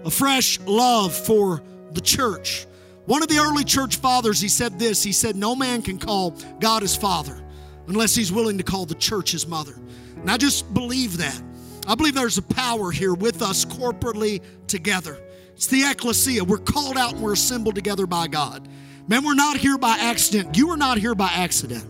a 0.06 0.10
fresh 0.10 0.60
love 0.62 1.14
for 1.14 1.62
the 1.92 2.02
church 2.02 2.66
one 3.06 3.22
of 3.22 3.28
the 3.28 3.38
early 3.38 3.64
church 3.64 3.98
fathers, 3.98 4.40
he 4.40 4.48
said 4.48 4.80
this 4.80 5.04
He 5.04 5.12
said, 5.12 5.36
No 5.36 5.56
man 5.56 5.82
can 5.82 5.98
call 5.98 6.32
God 6.60 6.82
his 6.82 6.96
father 6.96 7.44
unless 7.88 8.16
he's 8.16 8.32
willing 8.32 8.58
to 8.58 8.64
call 8.64 8.86
the 8.86 8.96
church 8.96 9.32
his 9.32 9.48
mother. 9.48 9.74
And 10.16 10.32
I 10.32 10.38
just 10.38 10.74
believe 10.74 11.18
that. 11.18 11.42
I 11.86 11.96
believe 11.96 12.16
there's 12.16 12.38
a 12.38 12.44
power 12.44 12.92
here 12.92 13.14
with 13.14 13.42
us 13.42 13.66
corporately 13.66 14.42
together. 14.68 15.20
It's 15.54 15.68
the 15.68 15.84
ecclesia. 15.84 16.44
We're 16.44 16.60
called 16.60 16.98
out 16.98 17.14
and 17.14 17.22
we're 17.22 17.34
assembled 17.34 17.76
together 17.76 18.08
by 18.08 18.28
God. 18.28 18.68
Man, 19.08 19.26
we're 19.26 19.34
not 19.34 19.58
here 19.58 19.78
by 19.78 19.98
accident. 20.00 20.58
You 20.58 20.70
are 20.70 20.78
not 20.78 20.98
here 20.98 21.14
by 21.14 21.28
accident. 21.28 21.86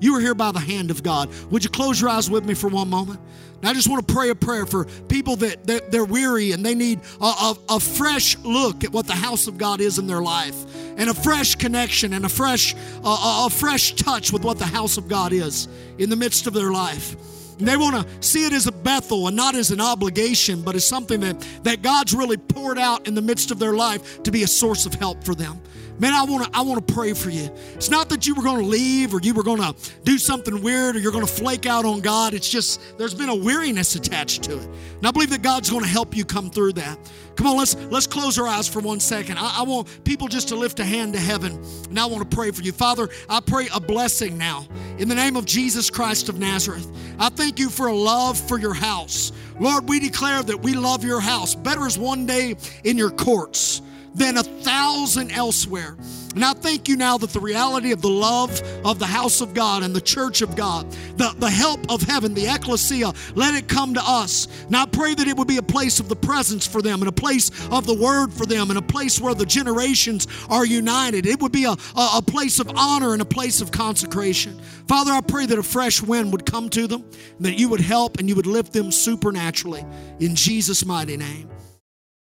You 0.00 0.16
are 0.16 0.20
here 0.20 0.34
by 0.34 0.50
the 0.52 0.60
hand 0.60 0.90
of 0.90 1.02
God. 1.02 1.28
Would 1.50 1.62
you 1.62 1.70
close 1.70 2.00
your 2.00 2.10
eyes 2.10 2.30
with 2.30 2.44
me 2.44 2.54
for 2.54 2.68
one 2.68 2.88
moment? 2.88 3.20
I 3.62 3.74
just 3.74 3.88
want 3.88 4.06
to 4.06 4.14
pray 4.14 4.30
a 4.30 4.34
prayer 4.34 4.64
for 4.64 4.86
people 5.08 5.36
that, 5.36 5.66
that 5.66 5.92
they're 5.92 6.04
weary 6.04 6.52
and 6.52 6.64
they 6.64 6.74
need 6.74 7.00
a, 7.20 7.24
a, 7.24 7.56
a, 7.68 7.80
fresh 7.80 8.38
look 8.38 8.84
at 8.84 8.90
what 8.90 9.06
the 9.06 9.14
house 9.14 9.46
of 9.48 9.58
God 9.58 9.82
is 9.82 9.98
in 9.98 10.06
their 10.06 10.22
life, 10.22 10.56
and 10.96 11.10
a 11.10 11.14
fresh 11.14 11.56
connection 11.56 12.14
and 12.14 12.24
a 12.24 12.28
fresh 12.28 12.74
a 13.04 13.50
fresh 13.50 13.92
touch 13.96 14.32
with 14.32 14.44
what 14.44 14.58
the 14.58 14.64
house 14.64 14.96
of 14.96 15.08
God 15.08 15.34
is 15.34 15.68
in 15.98 16.08
the 16.08 16.16
midst 16.16 16.46
of 16.46 16.54
their 16.54 16.70
life. 16.70 17.14
And 17.58 17.68
they 17.68 17.76
want 17.76 17.94
to 17.94 18.26
see 18.26 18.46
it 18.46 18.54
as 18.54 18.66
a 18.66 18.72
Bethel 18.72 19.28
and 19.28 19.36
not 19.36 19.54
as 19.54 19.70
an 19.70 19.82
obligation, 19.82 20.62
but 20.62 20.74
as 20.74 20.88
something 20.88 21.20
that, 21.20 21.38
that 21.62 21.82
God's 21.82 22.14
really 22.14 22.38
poured 22.38 22.78
out 22.78 23.06
in 23.06 23.14
the 23.14 23.20
midst 23.20 23.50
of 23.50 23.58
their 23.58 23.74
life 23.74 24.22
to 24.22 24.30
be 24.30 24.42
a 24.42 24.46
source 24.46 24.86
of 24.86 24.94
help 24.94 25.22
for 25.22 25.34
them. 25.34 25.60
Man, 26.00 26.14
I 26.14 26.24
want 26.24 26.44
to 26.46 26.58
I 26.58 26.62
want 26.62 26.88
to 26.88 26.94
pray 26.94 27.12
for 27.12 27.28
you. 27.28 27.50
It's 27.74 27.90
not 27.90 28.08
that 28.08 28.26
you 28.26 28.34
were 28.34 28.42
going 28.42 28.58
to 28.58 28.66
leave 28.66 29.12
or 29.12 29.20
you 29.22 29.34
were 29.34 29.42
going 29.42 29.60
to 29.60 29.74
do 30.02 30.16
something 30.16 30.62
weird 30.62 30.96
or 30.96 30.98
you're 30.98 31.12
going 31.12 31.26
to 31.26 31.32
flake 31.32 31.66
out 31.66 31.84
on 31.84 32.00
God. 32.00 32.32
It's 32.32 32.48
just 32.48 32.80
there's 32.96 33.12
been 33.12 33.28
a 33.28 33.34
weariness 33.34 33.94
attached 33.96 34.44
to 34.44 34.56
it. 34.56 34.64
And 34.64 35.06
I 35.06 35.10
believe 35.10 35.28
that 35.28 35.42
God's 35.42 35.68
going 35.68 35.82
to 35.82 35.88
help 35.88 36.16
you 36.16 36.24
come 36.24 36.48
through 36.48 36.72
that. 36.74 36.98
Come 37.36 37.48
on, 37.48 37.58
let's 37.58 37.74
let's 37.90 38.06
close 38.06 38.38
our 38.38 38.46
eyes 38.46 38.66
for 38.66 38.80
one 38.80 38.98
second. 38.98 39.38
I, 39.38 39.58
I 39.58 39.62
want 39.64 40.02
people 40.04 40.26
just 40.26 40.48
to 40.48 40.56
lift 40.56 40.80
a 40.80 40.84
hand 40.86 41.12
to 41.12 41.20
heaven, 41.20 41.62
and 41.90 42.00
I 42.00 42.06
want 42.06 42.28
to 42.28 42.34
pray 42.34 42.50
for 42.50 42.62
you. 42.62 42.72
Father, 42.72 43.10
I 43.28 43.40
pray 43.40 43.68
a 43.74 43.78
blessing 43.78 44.38
now 44.38 44.66
in 44.96 45.06
the 45.06 45.14
name 45.14 45.36
of 45.36 45.44
Jesus 45.44 45.90
Christ 45.90 46.30
of 46.30 46.38
Nazareth. 46.38 46.90
I 47.18 47.28
thank 47.28 47.58
you 47.58 47.68
for 47.68 47.88
a 47.88 47.94
love 47.94 48.40
for 48.40 48.58
your 48.58 48.74
house. 48.74 49.32
Lord, 49.58 49.86
we 49.86 50.00
declare 50.00 50.42
that 50.42 50.62
we 50.62 50.72
love 50.72 51.04
your 51.04 51.20
house. 51.20 51.54
Better 51.54 51.86
is 51.86 51.98
one 51.98 52.24
day 52.24 52.56
in 52.84 52.96
your 52.96 53.10
courts 53.10 53.82
than 54.14 54.36
a 54.36 54.42
thousand 54.42 55.30
elsewhere. 55.30 55.96
And 56.34 56.44
I 56.44 56.52
thank 56.52 56.88
you 56.88 56.96
now 56.96 57.18
that 57.18 57.30
the 57.30 57.40
reality 57.40 57.90
of 57.90 58.02
the 58.02 58.10
love 58.10 58.62
of 58.84 59.00
the 59.00 59.06
house 59.06 59.40
of 59.40 59.52
God 59.52 59.82
and 59.82 59.94
the 59.94 60.00
church 60.00 60.42
of 60.42 60.54
God, 60.54 60.88
the, 61.16 61.34
the 61.38 61.50
help 61.50 61.90
of 61.90 62.02
heaven, 62.02 62.34
the 62.34 62.46
ecclesia, 62.46 63.12
let 63.34 63.54
it 63.54 63.66
come 63.66 63.94
to 63.94 64.02
us. 64.04 64.46
And 64.66 64.76
I 64.76 64.86
pray 64.86 65.14
that 65.14 65.26
it 65.26 65.36
would 65.36 65.48
be 65.48 65.56
a 65.56 65.62
place 65.62 65.98
of 65.98 66.08
the 66.08 66.14
presence 66.14 66.66
for 66.66 66.82
them 66.82 67.00
and 67.00 67.08
a 67.08 67.12
place 67.12 67.50
of 67.70 67.84
the 67.84 67.94
word 67.94 68.32
for 68.32 68.46
them 68.46 68.70
and 68.70 68.78
a 68.78 68.82
place 68.82 69.20
where 69.20 69.34
the 69.34 69.46
generations 69.46 70.28
are 70.48 70.64
united. 70.64 71.26
It 71.26 71.40
would 71.40 71.52
be 71.52 71.64
a, 71.64 71.72
a, 71.72 72.10
a 72.16 72.22
place 72.24 72.60
of 72.60 72.70
honor 72.76 73.12
and 73.12 73.22
a 73.22 73.26
place 73.26 73.60
of 73.60 73.72
consecration. 73.72 74.60
Father, 74.86 75.10
I 75.10 75.22
pray 75.22 75.46
that 75.46 75.58
a 75.58 75.64
fresh 75.64 76.00
wind 76.00 76.30
would 76.30 76.46
come 76.46 76.68
to 76.70 76.86
them, 76.86 77.04
that 77.40 77.58
you 77.58 77.68
would 77.68 77.80
help 77.80 78.18
and 78.18 78.28
you 78.28 78.36
would 78.36 78.46
lift 78.46 78.72
them 78.72 78.92
supernaturally. 78.92 79.84
In 80.20 80.36
Jesus' 80.36 80.84
mighty 80.84 81.16
name. 81.16 81.50